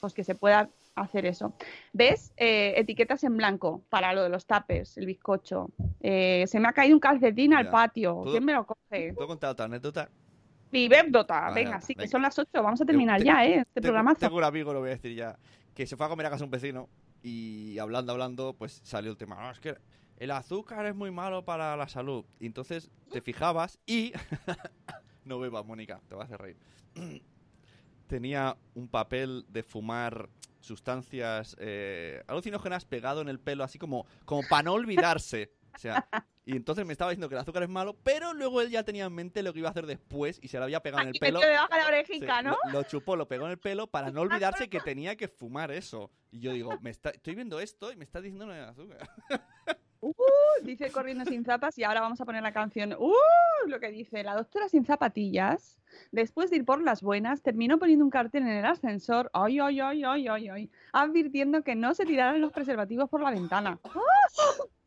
Pues 0.00 0.14
que 0.14 0.22
se 0.24 0.34
pueda 0.36 0.70
hacer 0.94 1.26
eso. 1.26 1.52
¿Ves? 1.92 2.32
Eh, 2.36 2.74
etiquetas 2.76 3.24
en 3.24 3.36
blanco 3.36 3.82
para 3.90 4.12
lo 4.14 4.22
de 4.22 4.28
los 4.28 4.46
tapes, 4.46 4.96
el 4.96 5.06
bizcocho. 5.06 5.70
Eh, 6.00 6.44
se 6.46 6.60
me 6.60 6.68
ha 6.68 6.72
caído 6.72 6.94
un 6.94 7.00
calcetín 7.00 7.54
al 7.54 7.70
patio. 7.70 8.14
¿Puedo- 8.14 8.30
¿Quién 8.32 8.44
me 8.44 8.52
lo 8.54 8.64
coge? 8.64 9.12
¿Puedo 9.14 9.26
contar 9.28 9.50
otra 9.50 9.64
anécdota? 9.66 10.08
Viverdota. 10.70 11.40
Vale, 11.40 11.64
Venga, 11.64 11.80
sí, 11.80 11.94
que 11.96 12.06
son 12.06 12.22
las 12.22 12.38
8. 12.38 12.62
Vamos 12.62 12.80
a 12.80 12.84
terminar 12.86 13.18
Te- 13.18 13.26
ya, 13.26 13.44
¿eh? 13.44 13.54
Este 13.58 13.80
tengo, 13.80 13.82
programazo. 13.88 14.20
tengo 14.20 14.36
un 14.36 14.44
amigo, 14.44 14.72
lo 14.72 14.80
voy 14.80 14.90
a 14.90 14.92
decir 14.92 15.14
ya, 15.16 15.36
que 15.74 15.86
se 15.86 15.96
fue 15.96 16.06
a 16.06 16.08
comer 16.08 16.26
a 16.26 16.30
casa 16.30 16.44
un 16.44 16.50
vecino 16.50 16.88
y 17.22 17.76
hablando, 17.78 18.12
hablando, 18.12 18.54
pues 18.54 18.80
salió 18.84 19.10
el 19.10 19.16
tema. 19.16 19.34
No, 19.40 19.50
es 19.50 19.58
que 19.58 19.74
el 20.20 20.30
azúcar 20.30 20.84
es 20.84 20.94
muy 20.94 21.10
malo 21.10 21.44
para 21.46 21.76
la 21.76 21.88
salud. 21.88 22.24
Y 22.38 22.46
entonces 22.46 22.90
te 23.10 23.22
fijabas 23.22 23.78
y... 23.86 24.12
no 25.24 25.40
bebas, 25.40 25.64
Mónica, 25.64 26.00
te 26.08 26.14
vas 26.14 26.30
a 26.30 26.34
hacer 26.34 26.40
reír. 26.40 26.56
Tenía 28.06 28.56
un 28.74 28.88
papel 28.88 29.46
de 29.48 29.62
fumar 29.62 30.28
sustancias 30.60 31.56
eh, 31.58 32.22
alucinógenas 32.26 32.84
pegado 32.84 33.22
en 33.22 33.28
el 33.28 33.40
pelo, 33.40 33.64
así 33.64 33.78
como, 33.78 34.04
como 34.26 34.46
para 34.46 34.64
no 34.64 34.74
olvidarse. 34.74 35.52
O 35.74 35.78
sea, 35.78 36.06
y 36.44 36.54
entonces 36.56 36.84
me 36.84 36.92
estaba 36.92 37.12
diciendo 37.12 37.28
que 37.30 37.36
el 37.36 37.40
azúcar 37.40 37.62
es 37.62 37.68
malo, 37.70 37.96
pero 38.02 38.34
luego 38.34 38.60
él 38.60 38.68
ya 38.68 38.82
tenía 38.84 39.06
en 39.06 39.14
mente 39.14 39.42
lo 39.42 39.54
que 39.54 39.60
iba 39.60 39.68
a 39.68 39.70
hacer 39.70 39.86
después 39.86 40.38
y 40.42 40.48
se 40.48 40.58
lo 40.58 40.64
había 40.64 40.82
pegado 40.82 41.02
en 41.04 41.10
el 41.10 41.14
pelo. 41.18 41.40
debajo 41.40 41.68
de 41.72 41.78
la 41.78 41.84
Sí, 41.84 41.88
orejica, 41.88 42.42
¿no? 42.42 42.58
lo, 42.66 42.72
lo 42.72 42.82
chupó, 42.82 43.16
lo 43.16 43.26
pegó 43.26 43.46
en 43.46 43.52
el 43.52 43.58
pelo 43.58 43.86
para 43.86 44.10
no 44.10 44.20
olvidarse 44.20 44.68
que 44.68 44.80
tenía 44.84 45.16
que 45.16 45.28
fumar 45.28 45.70
eso. 45.70 46.10
Y 46.30 46.40
yo 46.40 46.52
digo, 46.52 46.76
me 46.82 46.90
está, 46.90 47.10
estoy 47.10 47.36
viendo 47.36 47.58
esto 47.60 47.90
y 47.90 47.96
me 47.96 48.04
está 48.04 48.20
diciendo 48.20 48.46
lo 48.46 48.52
de 48.52 48.60
azúcar. 48.60 49.08
Uh, 50.02 50.14
dice 50.62 50.90
corriendo 50.90 51.24
sin 51.26 51.44
zapas 51.44 51.76
y 51.78 51.84
ahora 51.84 52.00
vamos 52.00 52.20
a 52.20 52.24
poner 52.24 52.42
la 52.42 52.52
canción. 52.52 52.94
Uh, 52.98 53.12
lo 53.66 53.80
que 53.80 53.90
dice 53.90 54.22
la 54.22 54.34
doctora 54.34 54.68
sin 54.68 54.84
zapatillas. 54.86 55.76
Después 56.12 56.50
de 56.50 56.56
ir 56.56 56.64
por 56.64 56.80
las 56.82 57.02
buenas, 57.02 57.42
terminó 57.42 57.78
poniendo 57.78 58.04
un 58.04 58.10
cartel 58.10 58.42
en 58.44 58.48
el 58.48 58.64
ascensor, 58.64 59.30
ay, 59.34 59.58
ay, 59.58 59.80
ay, 59.80 60.04
ay, 60.04 60.28
ay, 60.28 60.48
ay, 60.48 60.70
advirtiendo 60.92 61.62
que 61.62 61.74
no 61.74 61.94
se 61.94 62.06
tiraran 62.06 62.40
los 62.40 62.52
preservativos 62.52 63.10
por 63.10 63.20
la 63.22 63.30
ventana. 63.30 63.78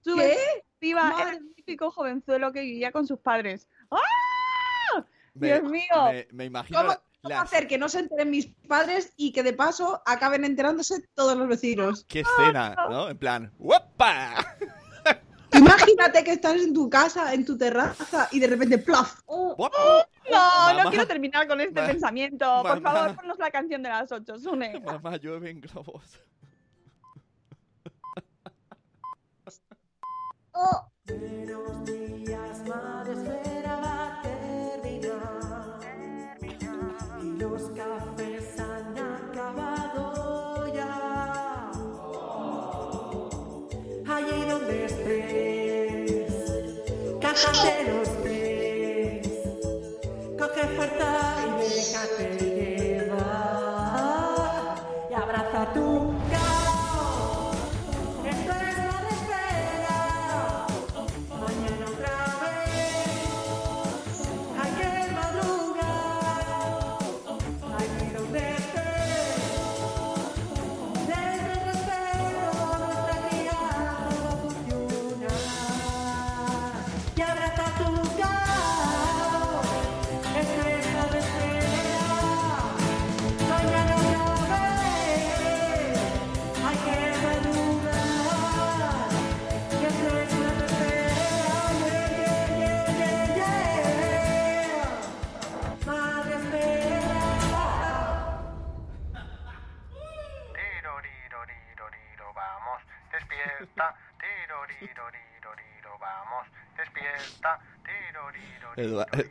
Su 0.02 0.16
¿Qué? 0.16 0.36
Era 0.82 1.30
el 1.32 1.54
típico 1.56 1.92
jovenzuelo 1.92 2.52
que 2.52 2.62
vivía 2.62 2.92
con 2.92 3.06
sus 3.08 3.20
padres. 3.20 3.70
¡Ah! 3.92 5.06
Me- 5.34 5.48
Dios 5.48 5.64
mío. 5.64 5.84
Me, 6.12 6.28
me 6.32 6.46
imagino 6.46 6.80
¿Cómo, 6.80 6.90
la- 6.92 7.04
cómo 7.22 7.30
la- 7.36 7.42
hacer 7.42 7.68
que 7.68 7.78
no 7.78 7.88
se 7.88 8.00
enteren 8.00 8.30
mis 8.30 8.48
padres 8.68 9.14
y 9.16 9.32
que 9.32 9.44
de 9.44 9.54
paso 9.54 10.02
acaben 10.06 10.44
enterándose 10.44 11.08
todos 11.14 11.38
los 11.38 11.48
vecinos? 11.48 12.04
qué 12.06 12.22
escena, 12.22 12.76
¿no? 12.90 13.10
En 13.10 13.18
plan, 13.18 13.52
¡guapa! 13.60 14.36
Imagínate 15.94 16.24
que 16.24 16.32
estás 16.32 16.62
en 16.62 16.74
tu 16.74 16.90
casa, 16.90 17.34
en 17.34 17.46
tu 17.46 17.58
terraza 17.58 18.28
y 18.32 18.40
de 18.40 18.48
repente 18.48 18.78
¡plaf! 18.80 19.20
¡Oh! 19.26 19.56
¡Guapa! 19.56 20.08
No, 20.30 20.72
no 20.72 20.78
Mamá, 20.78 20.90
quiero 20.90 21.08
terminar 21.08 21.48
con 21.48 21.62
este 21.62 21.82
pensamiento. 21.82 22.46
Por 22.62 22.82
mamá. 22.82 22.92
favor, 22.92 23.16
ponnos 23.16 23.38
la 23.40 23.52
canción 23.52 23.84
de 23.84 23.90
las 23.90 24.12
ocho, 24.12 24.38
Sune. 24.40 24.80
Mamá, 24.86 25.18
globos. 25.18 26.20
Los 37.38 37.70
cafés 37.72 38.53
han 38.53 38.53
acabado 38.53 38.53
cállate 47.34 47.84
los 47.92 48.10
pies. 48.24 49.28
Coge 50.38 50.68
fuerza 50.76 51.36
y 51.46 51.76
déjate 51.76 52.43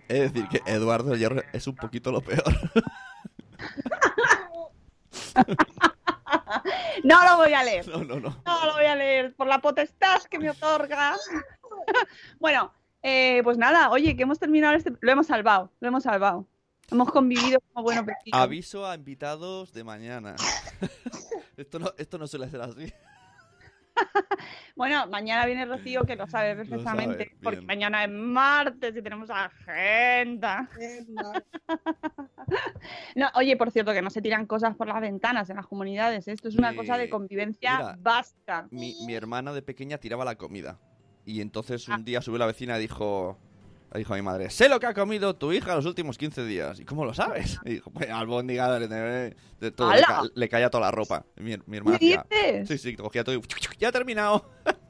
es 0.08 0.32
decir, 0.32 0.48
que 0.48 0.70
Eduardo 0.70 1.16
Hierro 1.16 1.42
es 1.52 1.66
un 1.66 1.74
poquito 1.74 2.12
lo 2.12 2.20
peor. 2.20 2.44
No 7.04 7.24
lo 7.24 7.36
voy 7.36 7.52
a 7.52 7.64
leer. 7.64 7.88
No, 7.88 8.04
no, 8.04 8.20
no. 8.20 8.42
No 8.44 8.66
lo 8.66 8.74
voy 8.74 8.84
a 8.84 8.94
leer 8.94 9.34
por 9.34 9.46
la 9.46 9.60
potestad 9.60 10.22
que 10.24 10.38
me 10.38 10.50
otorga. 10.50 11.16
bueno, 12.38 12.72
eh, 13.02 13.40
pues 13.42 13.58
nada, 13.58 13.90
oye, 13.90 14.16
que 14.16 14.22
hemos 14.22 14.38
terminado 14.38 14.74
este. 14.74 14.92
Lo 15.00 15.12
hemos 15.12 15.26
salvado, 15.26 15.72
lo 15.80 15.88
hemos 15.88 16.04
salvado. 16.04 16.46
Hemos 16.90 17.10
convivido 17.10 17.58
como 17.72 17.84
buenos 17.84 18.04
vecinos. 18.04 18.40
Aviso 18.40 18.86
a 18.86 18.94
invitados 18.94 19.72
de 19.72 19.82
mañana. 19.82 20.36
esto, 21.56 21.78
no, 21.78 21.92
esto 21.96 22.18
no 22.18 22.26
suele 22.26 22.50
ser 22.50 22.60
así. 22.60 22.92
Bueno, 24.76 25.06
mañana 25.08 25.44
viene 25.46 25.64
Rocío, 25.66 26.04
que 26.04 26.16
lo 26.16 26.26
sabe 26.26 26.56
perfectamente, 26.56 27.36
porque 27.42 27.60
mañana 27.60 28.04
es 28.04 28.10
martes 28.10 28.96
y 28.96 29.02
tenemos 29.02 29.28
agenda. 29.30 30.68
No, 33.14 33.28
oye, 33.34 33.56
por 33.56 33.70
cierto, 33.70 33.92
que 33.92 34.02
no 34.02 34.10
se 34.10 34.20
tiran 34.20 34.46
cosas 34.46 34.74
por 34.76 34.86
las 34.88 35.00
ventanas 35.00 35.48
en 35.50 35.56
las 35.56 35.66
comunidades. 35.66 36.26
¿eh? 36.28 36.32
Esto 36.32 36.48
es 36.48 36.56
una 36.56 36.74
cosa 36.74 36.96
de 36.98 37.08
convivencia 37.08 37.76
mira. 37.78 37.96
basta. 38.00 38.66
Mi, 38.70 38.96
mi 39.06 39.14
hermana 39.14 39.52
de 39.52 39.62
pequeña 39.62 39.98
tiraba 39.98 40.24
la 40.24 40.36
comida. 40.36 40.78
Y 41.24 41.40
entonces 41.40 41.88
Ah. 41.88 41.96
un 41.96 42.04
día 42.04 42.20
subió 42.20 42.38
la 42.38 42.46
vecina 42.46 42.76
y 42.78 42.82
dijo, 42.82 43.38
le 43.92 43.98
dijo 44.00 44.14
a 44.14 44.16
mi 44.16 44.22
madre, 44.22 44.48
sé 44.50 44.68
lo 44.68 44.80
que 44.80 44.86
ha 44.86 44.94
comido 44.94 45.34
tu 45.36 45.52
hija 45.52 45.74
los 45.74 45.86
últimos 45.86 46.16
15 46.18 46.44
días. 46.44 46.80
¿Y 46.80 46.84
cómo 46.84 47.04
lo 47.04 47.12
sabes? 47.14 47.58
Y 47.64 47.74
dijo, 47.74 47.90
pues 47.90 48.08
albóndiga 48.10 48.66
todo, 49.76 49.92
le, 49.92 50.02
ca- 50.02 50.22
le 50.34 50.48
caía 50.48 50.70
toda 50.70 50.86
la 50.86 50.90
ropa. 50.90 51.24
Mi, 51.36 51.56
mi 51.66 51.76
hermana 51.76 51.98
¿Qué 51.98 52.16
hacía- 52.16 52.26
dices? 52.30 52.68
Sí, 52.68 52.78
sí, 52.90 52.96
cogía 52.96 53.22
todo 53.24 53.34
y 53.36 53.40
ya 53.78 53.88
ha 53.88 53.92
terminado. 53.92 54.44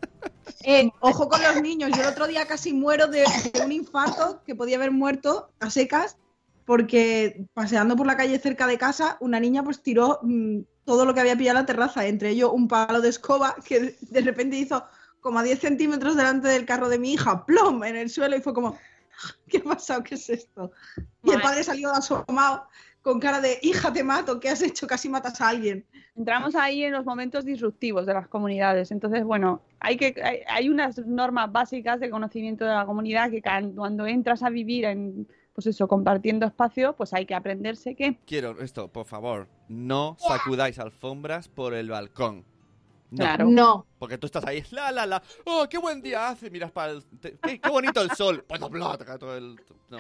Eh, 0.65 0.89
ojo 1.01 1.29
con 1.29 1.43
los 1.43 1.61
niños. 1.61 1.91
Yo 1.97 2.03
el 2.03 2.09
otro 2.09 2.29
día 2.29 2.47
casi 2.47 2.73
muero 2.73 3.09
de, 3.09 3.25
de 3.53 3.61
un 3.65 3.73
infarto 3.73 4.41
que 4.47 4.55
podía 4.55 4.77
haber 4.77 4.93
muerto 4.93 5.51
a 5.59 5.71
secas 5.71 6.17
porque 6.65 7.47
paseando 7.55 7.97
por 7.97 8.07
la 8.07 8.17
calle 8.17 8.39
cerca 8.39 8.69
de 8.69 8.79
casa, 8.79 9.17
una 9.21 9.41
niña 9.41 9.65
pues 9.65 9.83
tiró 9.83 10.21
mm, 10.23 10.61
todo 10.85 11.05
lo 11.05 11.15
que 11.15 11.21
había 11.21 11.37
pillado 11.37 11.59
en 11.59 11.63
la 11.63 11.67
terraza, 11.67 12.07
entre 12.07 12.31
ellos 12.31 12.51
un 12.53 12.69
palo 12.69 13.01
de 13.01 13.09
escoba 13.09 13.57
que 13.65 13.81
de- 13.81 13.97
de 14.01 14.21
repente 14.21 14.57
hizo 14.57 14.85
como 15.21 15.41
a 15.41 15.43
10 15.43 15.59
centímetros 15.59 16.17
delante 16.17 16.47
del 16.49 16.65
carro 16.67 16.89
de 16.89 16.99
mi 16.99 17.13
hija, 17.15 17.45
plom, 17.45 17.83
en 17.85 17.97
el 17.97 18.09
suelo 18.11 18.37
y 18.37 18.41
fue 18.41 18.55
como, 18.55 18.79
¿qué 19.49 19.59
ha 19.59 19.63
pasado? 19.63 20.03
¿Qué 20.03 20.15
es 20.15 20.29
esto? 20.31 20.73
Y 21.23 21.31
el 21.31 21.41
padre 21.41 21.63
salió 21.63 21.91
asomado 21.91 22.67
con 23.03 23.19
cara 23.19 23.41
de, 23.41 23.59
hija, 23.63 23.93
te 23.93 24.05
mato, 24.05 24.39
¿qué 24.39 24.49
has 24.49 24.63
hecho? 24.63 24.87
Casi 24.87 25.09
matas 25.09 25.41
a 25.41 25.49
alguien. 25.49 25.85
Entramos 26.15 26.55
ahí 26.55 26.85
en 26.85 26.93
los 26.93 27.05
momentos 27.05 27.45
disruptivos 27.45 28.07
de 28.07 28.15
las 28.15 28.29
comunidades. 28.29 28.93
Entonces, 28.93 29.25
bueno, 29.25 29.61
hay, 29.81 29.97
que, 29.97 30.15
hay, 30.23 30.39
hay 30.47 30.69
unas 30.69 30.99
normas 30.99 31.51
básicas 31.51 31.99
de 31.99 32.11
conocimiento 32.11 32.65
de 32.65 32.73
la 32.73 32.87
comunidad 32.87 33.31
que 33.31 33.43
cuando 33.43 34.07
entras 34.07 34.45
a 34.45 34.51
vivir 34.51 34.85
en, 34.85 35.27
pues 35.53 35.67
eso, 35.67 35.89
compartiendo 35.89 36.47
espacio, 36.47 36.95
pues 36.95 37.13
hay 37.13 37.27
que 37.27 37.35
aprenderse 37.35 37.95
que 37.95 38.19
Quiero 38.25 38.61
esto, 38.61 38.89
por 38.89 39.07
favor, 39.07 39.49
no 39.69 40.17
sacudáis 40.19 40.79
alfombras 40.79 41.49
por 41.49 41.75
el 41.75 41.91
balcón. 41.91 42.45
No. 43.13 43.19
Claro. 43.19 43.45
No. 43.47 43.87
Porque 43.99 44.17
tú 44.17 44.27
estás 44.27 44.45
ahí, 44.47 44.65
la, 44.71 44.91
la, 44.91 45.05
la, 45.07 45.23
oh, 45.45 45.67
qué 45.69 45.77
buen 45.79 46.01
día 46.01 46.29
hace, 46.31 46.51
miras 46.51 46.71
para 46.73 46.93
el... 46.93 47.05
te- 47.21 47.37
qué, 47.43 47.61
qué 47.61 47.69
bonito 47.71 48.01
el 48.01 48.11
sol. 48.13 48.43
Pues 48.49 48.61
bla, 48.71 48.97
toca 48.97 49.19
todo 49.19 49.37
el... 49.37 49.61
No. 49.91 49.99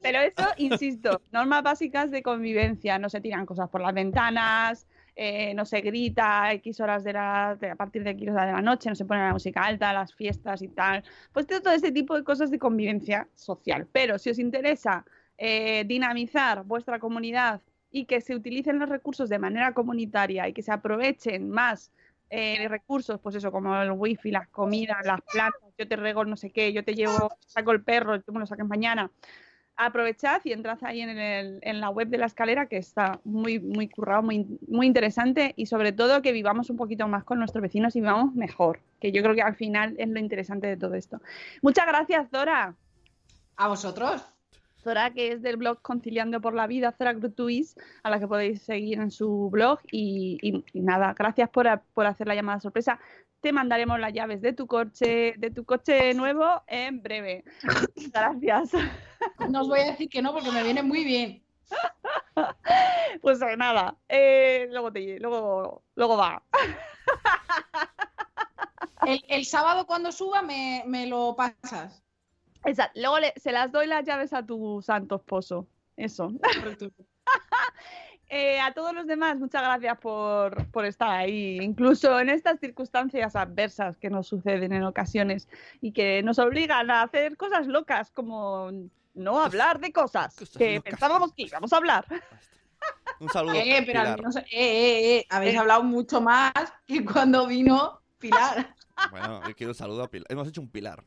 Pero 0.00 0.18
eso, 0.20 0.48
insisto, 0.56 1.20
normas 1.30 1.62
básicas 1.62 2.10
de 2.10 2.22
convivencia. 2.22 2.98
No 2.98 3.08
se 3.10 3.20
tiran 3.20 3.44
cosas 3.44 3.68
por 3.68 3.82
las 3.82 3.92
ventanas, 3.92 4.86
eh, 5.14 5.52
no 5.54 5.64
se 5.66 5.82
grita 5.82 6.44
a 6.44 6.52
X 6.54 6.80
horas 6.80 7.04
de 7.04 7.12
la, 7.12 7.56
de- 7.60 7.70
a 7.70 7.76
partir 7.76 8.02
de 8.02 8.10
X 8.10 8.30
horas 8.30 8.46
de 8.46 8.52
la 8.52 8.62
noche, 8.62 8.88
no 8.88 8.94
se 8.96 9.04
pone 9.04 9.20
la 9.20 9.32
música 9.34 9.62
alta, 9.62 9.92
las 9.92 10.14
fiestas 10.14 10.62
y 10.62 10.68
tal. 10.68 11.04
Pues 11.32 11.46
todo 11.46 11.70
ese 11.70 11.92
tipo 11.92 12.16
de 12.16 12.24
cosas 12.24 12.50
de 12.50 12.58
convivencia 12.58 13.28
social. 13.34 13.86
Pero 13.92 14.18
si 14.18 14.30
os 14.30 14.38
interesa 14.38 15.04
eh, 15.36 15.84
dinamizar 15.86 16.64
vuestra 16.64 16.98
comunidad 16.98 17.60
y 17.90 18.06
que 18.06 18.20
se 18.20 18.34
utilicen 18.34 18.78
los 18.78 18.88
recursos 18.88 19.28
de 19.28 19.38
manera 19.38 19.72
comunitaria 19.74 20.48
y 20.48 20.52
que 20.52 20.62
se 20.62 20.72
aprovechen 20.72 21.48
más 21.50 21.92
eh, 22.30 22.66
recursos, 22.68 23.20
pues 23.20 23.34
eso, 23.36 23.52
como 23.52 23.74
el 23.80 23.92
wifi, 23.92 24.30
las 24.30 24.48
comidas, 24.48 24.98
las 25.04 25.20
plantas, 25.30 25.60
yo 25.78 25.86
te 25.88 25.96
rego 25.96 26.24
no 26.24 26.36
sé 26.36 26.50
qué, 26.50 26.72
yo 26.72 26.84
te 26.84 26.94
llevo, 26.94 27.30
saco 27.46 27.72
el 27.72 27.82
perro, 27.82 28.20
tú 28.22 28.32
me 28.32 28.40
lo 28.40 28.46
saques 28.46 28.66
mañana. 28.66 29.10
Aprovechad 29.76 30.40
y 30.44 30.52
entrad 30.52 30.78
ahí 30.82 31.00
en, 31.00 31.10
el- 31.18 31.58
en 31.62 31.80
la 31.80 31.90
web 31.90 32.06
de 32.08 32.18
la 32.18 32.26
escalera, 32.26 32.66
que 32.66 32.76
está 32.76 33.18
muy, 33.24 33.58
muy 33.58 33.88
currado, 33.88 34.22
muy, 34.22 34.46
muy 34.68 34.86
interesante, 34.86 35.52
y 35.56 35.66
sobre 35.66 35.90
todo 35.92 36.22
que 36.22 36.30
vivamos 36.30 36.70
un 36.70 36.76
poquito 36.76 37.08
más 37.08 37.24
con 37.24 37.38
nuestros 37.40 37.60
vecinos 37.62 37.96
y 37.96 38.00
vivamos 38.00 38.34
mejor, 38.34 38.78
que 39.00 39.10
yo 39.10 39.20
creo 39.22 39.34
que 39.34 39.42
al 39.42 39.56
final 39.56 39.96
es 39.98 40.08
lo 40.08 40.20
interesante 40.20 40.68
de 40.68 40.76
todo 40.76 40.94
esto. 40.94 41.20
Muchas 41.60 41.86
gracias, 41.86 42.28
Zora. 42.30 42.74
¿A 43.56 43.68
vosotros? 43.68 44.24
Zora, 44.84 45.12
que 45.12 45.32
es 45.32 45.42
del 45.42 45.56
blog 45.56 45.80
Conciliando 45.82 46.40
por 46.40 46.54
la 46.54 46.66
Vida, 46.68 46.92
Zora 46.92 47.12
Grutuis, 47.14 47.74
a 48.02 48.10
la 48.10 48.20
que 48.20 48.28
podéis 48.28 48.62
seguir 48.62 49.00
en 49.00 49.10
su 49.10 49.48
blog. 49.50 49.80
Y, 49.90 50.38
y- 50.42 50.64
y 50.72 50.80
nada, 50.80 51.14
gracias 51.18 51.48
por, 51.50 51.66
a- 51.66 51.82
por 51.94 52.06
hacer 52.06 52.28
la 52.28 52.34
llamada 52.34 52.60
sorpresa. 52.60 53.00
Te 53.40 53.52
mandaremos 53.52 53.98
las 53.98 54.12
llaves 54.12 54.40
de 54.40 54.52
tu 54.52 54.66
coche, 54.66 55.34
de 55.38 55.50
tu 55.50 55.64
coche 55.64 56.14
nuevo 56.14 56.62
en 56.66 57.02
breve. 57.02 57.44
Gracias. 58.12 58.70
No 59.50 59.62
os 59.62 59.68
voy 59.68 59.80
a 59.80 59.84
decir 59.86 60.08
que 60.08 60.22
no 60.22 60.32
porque 60.32 60.50
me 60.52 60.62
viene 60.62 60.82
muy 60.82 61.04
bien. 61.04 61.42
Pues 63.22 63.40
nada, 63.56 63.96
eh, 64.08 64.66
luego, 64.70 64.92
te, 64.92 65.18
luego, 65.18 65.82
luego 65.94 66.16
va. 66.16 66.42
El, 69.06 69.22
el 69.28 69.44
sábado 69.44 69.86
cuando 69.86 70.12
suba 70.12 70.42
me, 70.42 70.82
me 70.86 71.06
lo 71.06 71.34
pasas. 71.36 72.03
Exacto. 72.64 73.00
Luego 73.00 73.18
le- 73.20 73.34
se 73.36 73.52
las 73.52 73.70
doy 73.72 73.86
las 73.86 74.04
llaves 74.04 74.32
a 74.32 74.44
tu 74.44 74.80
santo 74.82 75.16
esposo. 75.16 75.66
Eso. 75.96 76.30
Eh, 78.30 78.58
a 78.58 78.72
todos 78.72 78.94
los 78.94 79.06
demás, 79.06 79.36
muchas 79.38 79.62
gracias 79.62 79.98
por, 79.98 80.66
por 80.72 80.86
estar 80.86 81.10
ahí, 81.10 81.58
incluso 81.60 82.18
en 82.18 82.30
estas 82.30 82.58
circunstancias 82.58 83.36
adversas 83.36 83.96
que 83.98 84.08
nos 84.10 84.26
suceden 84.26 84.72
en 84.72 84.82
ocasiones 84.82 85.48
y 85.80 85.92
que 85.92 86.22
nos 86.22 86.38
obligan 86.40 86.90
a 86.90 87.02
hacer 87.02 87.36
cosas 87.36 87.66
locas, 87.68 88.10
como 88.10 88.70
no 89.12 89.40
hablar 89.40 89.78
de 89.78 89.92
cosas, 89.92 90.34
cosas 90.34 90.56
que 90.56 90.76
locas. 90.76 90.90
pensábamos 90.90 91.32
que 91.34 91.42
íbamos 91.42 91.72
a 91.72 91.76
hablar. 91.76 92.06
Un 93.20 93.28
saludo, 93.28 93.54
Eh, 93.54 93.82
pero 93.86 94.00
Pilar. 94.02 94.18
menos- 94.18 94.36
eh, 94.36 94.44
eh, 94.50 95.16
eh, 95.18 95.26
habéis 95.30 95.54
Eh. 95.54 95.58
hablado 95.58 95.84
mucho 95.84 96.20
más 96.20 96.52
que 96.86 97.04
cuando 97.04 97.46
vino 97.46 98.00
Pilar. 98.18 98.74
Bueno, 99.10 99.42
yo 99.46 99.54
quiero 99.54 99.72
un 99.72 99.76
saludo 99.76 100.02
a 100.04 100.08
Pilar. 100.08 100.26
Hemos 100.30 100.48
hecho 100.48 100.60
un 100.60 100.70
Pilar. 100.70 101.04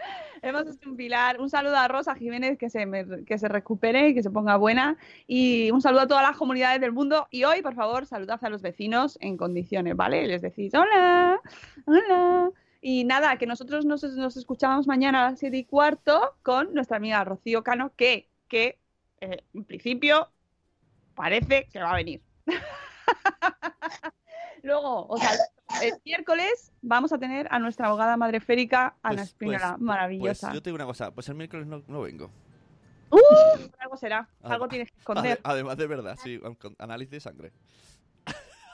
Hemos 0.42 0.66
hecho 0.66 0.90
un 0.90 0.96
pilar. 0.96 1.40
Un 1.40 1.50
saludo 1.50 1.76
a 1.76 1.88
Rosa 1.88 2.14
Jiménez, 2.14 2.58
que 2.58 2.70
se, 2.70 2.86
que 3.26 3.38
se 3.38 3.48
recupere 3.48 4.08
y 4.08 4.14
que 4.14 4.22
se 4.22 4.30
ponga 4.30 4.56
buena. 4.56 4.96
Y 5.26 5.70
un 5.70 5.80
saludo 5.80 6.02
a 6.02 6.06
todas 6.06 6.22
las 6.22 6.36
comunidades 6.36 6.80
del 6.80 6.92
mundo. 6.92 7.28
Y 7.30 7.44
hoy, 7.44 7.62
por 7.62 7.74
favor, 7.74 8.06
saludad 8.06 8.38
a 8.42 8.48
los 8.48 8.62
vecinos 8.62 9.18
en 9.20 9.36
condiciones, 9.36 9.96
¿vale? 9.96 10.26
Les 10.26 10.42
decís, 10.42 10.72
hola, 10.74 11.40
hola. 11.86 12.50
Y 12.82 13.04
nada, 13.04 13.36
que 13.36 13.46
nosotros 13.46 13.84
nos, 13.84 14.02
nos 14.02 14.36
escuchamos 14.36 14.86
mañana 14.86 15.26
a 15.26 15.30
las 15.30 15.38
siete 15.38 15.58
y 15.58 15.64
cuarto 15.64 16.36
con 16.42 16.72
nuestra 16.72 16.96
amiga 16.96 17.22
Rocío 17.24 17.62
Cano, 17.62 17.92
que, 17.94 18.30
que 18.48 18.78
eh, 19.20 19.44
en 19.52 19.64
principio 19.64 20.30
parece 21.14 21.68
que 21.70 21.80
va 21.80 21.92
a 21.92 21.96
venir. 21.96 22.22
Luego, 24.62 25.06
o 25.06 25.16
sea, 25.18 25.30
el 25.82 25.94
miércoles 26.04 26.72
vamos 26.82 27.12
a 27.12 27.18
tener 27.18 27.46
a 27.50 27.58
nuestra 27.58 27.88
abogada 27.88 28.16
madre 28.16 28.40
férica, 28.40 28.96
Ana 29.02 29.16
Pues- 29.16 29.28
Espínola, 29.28 29.70
pues- 29.72 29.80
maravillosa. 29.80 30.48
Pues 30.48 30.54
yo 30.54 30.62
te 30.62 30.70
digo 30.70 30.76
una 30.76 30.86
cosa, 30.86 31.10
pues 31.12 31.28
el 31.28 31.34
miércoles 31.36 31.66
no, 31.66 31.82
no 31.86 32.00
vengo. 32.02 32.30
¡Uh! 33.10 33.18
Algo 33.78 33.96
será, 33.96 34.28
Ah, 34.42 34.52
algo 34.54 34.68
tienes 34.68 34.90
que 34.92 34.98
esconder. 35.00 35.38
Ade- 35.38 35.40
Además 35.42 35.76
de 35.76 35.86
verdad, 35.86 36.16
sí, 36.22 36.40
análisis 36.78 37.10
de 37.10 37.20
sangre. 37.20 37.52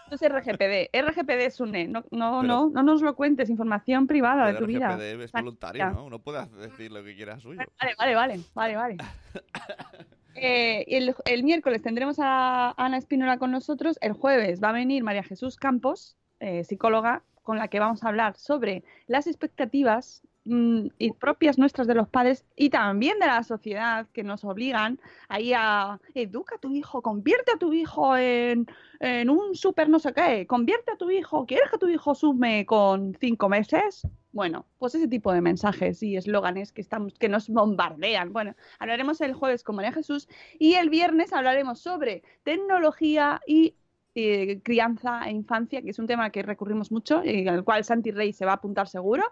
Esto 0.09 0.25
es 0.25 0.33
RGPD. 0.33 0.91
RGPD 0.93 1.47
es 1.47 1.59
un 1.59 1.75
E. 1.75 1.89
No, 1.89 2.05
no, 2.13 2.41
Pero- 2.41 2.43
no, 2.43 2.71
no 2.71 2.83
nos 2.85 3.03
lo 3.03 3.17
cuentes, 3.17 3.51
información 3.51 4.07
privada 4.07 4.47
de 4.47 4.55
tu 4.59 4.65
vida. 4.67 4.91
RGPD 4.97 5.25
es 5.25 5.33
voluntario, 5.33 5.91
¿no? 5.91 6.05
Uno 6.05 6.19
puede 6.21 6.47
decir 6.47 6.93
lo 6.93 7.03
que 7.03 7.17
quiera 7.17 7.41
suyo. 7.41 7.59
Vale, 7.81 7.95
vale, 7.99 8.15
vale, 8.15 8.41
vale, 8.55 8.77
vale. 8.77 8.97
Eh, 10.39 10.85
el, 10.99 11.15
el 11.25 11.45
miércoles 11.45 11.81
tendremos 11.81 12.19
a 12.21 12.75
Ana 12.77 12.99
Espínola 12.99 13.39
con 13.39 13.51
nosotros. 13.51 13.97
El 14.03 14.13
jueves 14.13 14.63
va 14.63 14.69
a 14.69 14.73
venir 14.73 15.03
María 15.03 15.23
Jesús 15.23 15.57
Campos, 15.57 16.19
eh, 16.41 16.65
psicóloga, 16.65 17.23
con 17.43 17.59
la 17.59 17.69
que 17.69 17.79
vamos 17.79 18.03
a 18.03 18.09
hablar 18.09 18.37
sobre 18.37 18.83
las 19.07 19.29
expectativas 19.29 20.23
mm, 20.45 20.89
y 20.99 21.13
propias 21.13 21.59
nuestras 21.59 21.87
de 21.87 21.95
los 21.95 22.09
padres 22.09 22.45
y 22.57 22.71
también 22.71 23.21
de 23.21 23.27
la 23.27 23.43
sociedad 23.45 24.07
que 24.13 24.25
nos 24.25 24.45
obligan 24.45 24.99
ahí 25.29 25.53
a 25.55 26.01
educa 26.15 26.57
a 26.57 26.59
tu 26.59 26.73
hijo, 26.73 27.03
convierte 27.03 27.53
a 27.55 27.59
tu 27.59 27.73
hijo 27.73 28.17
en, 28.17 28.67
en 28.99 29.31
un 29.31 29.55
súper 29.55 29.89
no 29.89 30.01
sé 30.01 30.13
qué, 30.13 30.47
convierte 30.47 30.91
a 30.91 30.97
tu 30.97 31.09
hijo, 31.09 31.47
¿quieres 31.47 31.71
que 31.71 31.79
tu 31.79 31.89
hijo 31.89 32.15
sume 32.17 32.67
con 32.67 33.17
cinco 33.21 33.49
meses? 33.49 34.03
Bueno, 34.33 34.67
pues 34.79 34.95
ese 34.95 35.09
tipo 35.09 35.33
de 35.33 35.41
mensajes 35.41 36.03
y 36.03 36.17
eslóganes 36.17 36.71
que, 36.71 36.83
estamos, 36.83 37.15
que 37.15 37.31
nos 37.31 37.49
bombardean. 37.49 38.35
Bueno, 38.35 38.55
hablaremos 38.79 39.21
el 39.23 39.33
jueves 39.33 39.63
con 39.63 39.77
María 39.77 39.93
Jesús 39.93 40.29
y 40.59 40.75
el 40.75 40.91
viernes 40.91 41.33
hablaremos 41.33 41.81
sobre 41.81 42.23
tecnología 42.43 43.41
y 43.47 43.77
eh, 44.17 44.61
crianza 44.63 45.23
e 45.27 45.31
infancia, 45.31 45.83
que 45.83 45.91
es 45.91 45.99
un 45.99 46.07
tema 46.07 46.31
que 46.31 46.43
recurrimos 46.43 46.91
mucho 46.91 47.23
y 47.25 47.47
al 47.47 47.65
cual 47.65 47.85
Santi 47.85 48.11
Rey 48.11 48.33
se 48.33 48.45
va 48.45 48.53
a 48.53 48.55
apuntar 48.57 48.89
seguro, 48.89 49.25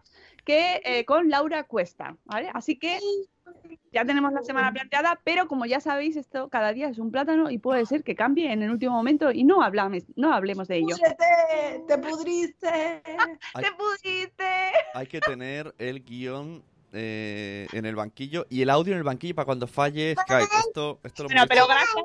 que 0.45 0.83
eh, 0.85 1.05
con 1.05 1.31
Laura 1.31 1.65
Cuesta, 1.65 2.17
¿vale? 2.25 2.51
Así 2.53 2.79
que 2.79 2.99
ya 3.93 4.05
tenemos 4.05 4.33
la 4.33 4.43
semana 4.43 4.73
planteada, 4.73 5.21
pero 5.25 5.49
como 5.49 5.67
ya 5.67 5.81
sabéis, 5.81 6.17
esto 6.17 6.49
cada 6.49 6.73
día 6.73 6.89
es 6.89 6.99
un 6.99 7.11
plátano 7.11 7.51
y 7.51 7.59
puede 7.59 7.87
ser 7.87 8.03
que 8.03 8.15
cambie 8.15 8.53
en 8.53 8.63
el 8.63 8.71
último 8.71 8.93
momento 8.93 9.31
y 9.33 9.45
no 9.45 9.63
hablamos, 9.63 10.05
no 10.17 10.33
hablemos 10.33 10.69
de 10.69 10.79
ello. 10.79 10.97
¡Te 11.87 11.99
pudriste! 11.99 13.03
¡Te 13.03 13.73
pudiste! 13.79 14.45
hay 14.95 15.07
que 15.07 15.21
tener 15.21 15.75
el 15.79 16.05
guion 16.05 16.63
eh, 16.93 17.67
en 17.73 17.87
el 17.87 17.97
banquillo 17.97 18.47
y 18.49 18.63
el 18.63 18.71
audio 18.71 18.93
en 18.93 18.99
el 18.99 19.05
banquillo 19.05 19.35
para 19.35 19.47
cuando 19.47 19.67
falle 19.67 20.15
Skype. 20.15 20.49
Esto, 20.67 21.01
esto 21.03 21.25
lo 21.25 21.29
pero 21.29 21.67
gracias, 21.67 22.05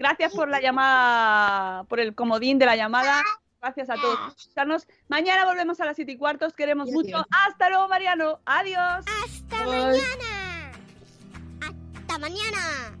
gracias 0.00 0.32
por 0.32 0.48
la 0.48 0.60
llamada, 0.60 1.84
por 1.84 2.00
el 2.00 2.14
comodín 2.14 2.58
de 2.58 2.66
la 2.66 2.74
llamada. 2.74 3.22
Gracias 3.60 3.90
a 3.90 3.94
todos 3.96 4.18
por 4.18 4.28
escucharnos. 4.30 4.88
Mañana 5.08 5.44
volvemos 5.44 5.78
a 5.80 5.84
las 5.84 5.94
7 5.94 6.12
y 6.12 6.16
cuarto. 6.16 6.46
Os 6.46 6.54
queremos 6.54 6.88
Adiós. 6.88 7.04
mucho. 7.04 7.26
Hasta 7.30 7.68
luego, 7.68 7.86
Mariano. 7.88 8.40
Adiós. 8.46 9.04
¡Hasta 9.24 9.64
Bye. 9.66 9.76
mañana! 9.76 10.72
¡Hasta 11.60 12.18
mañana! 12.18 13.00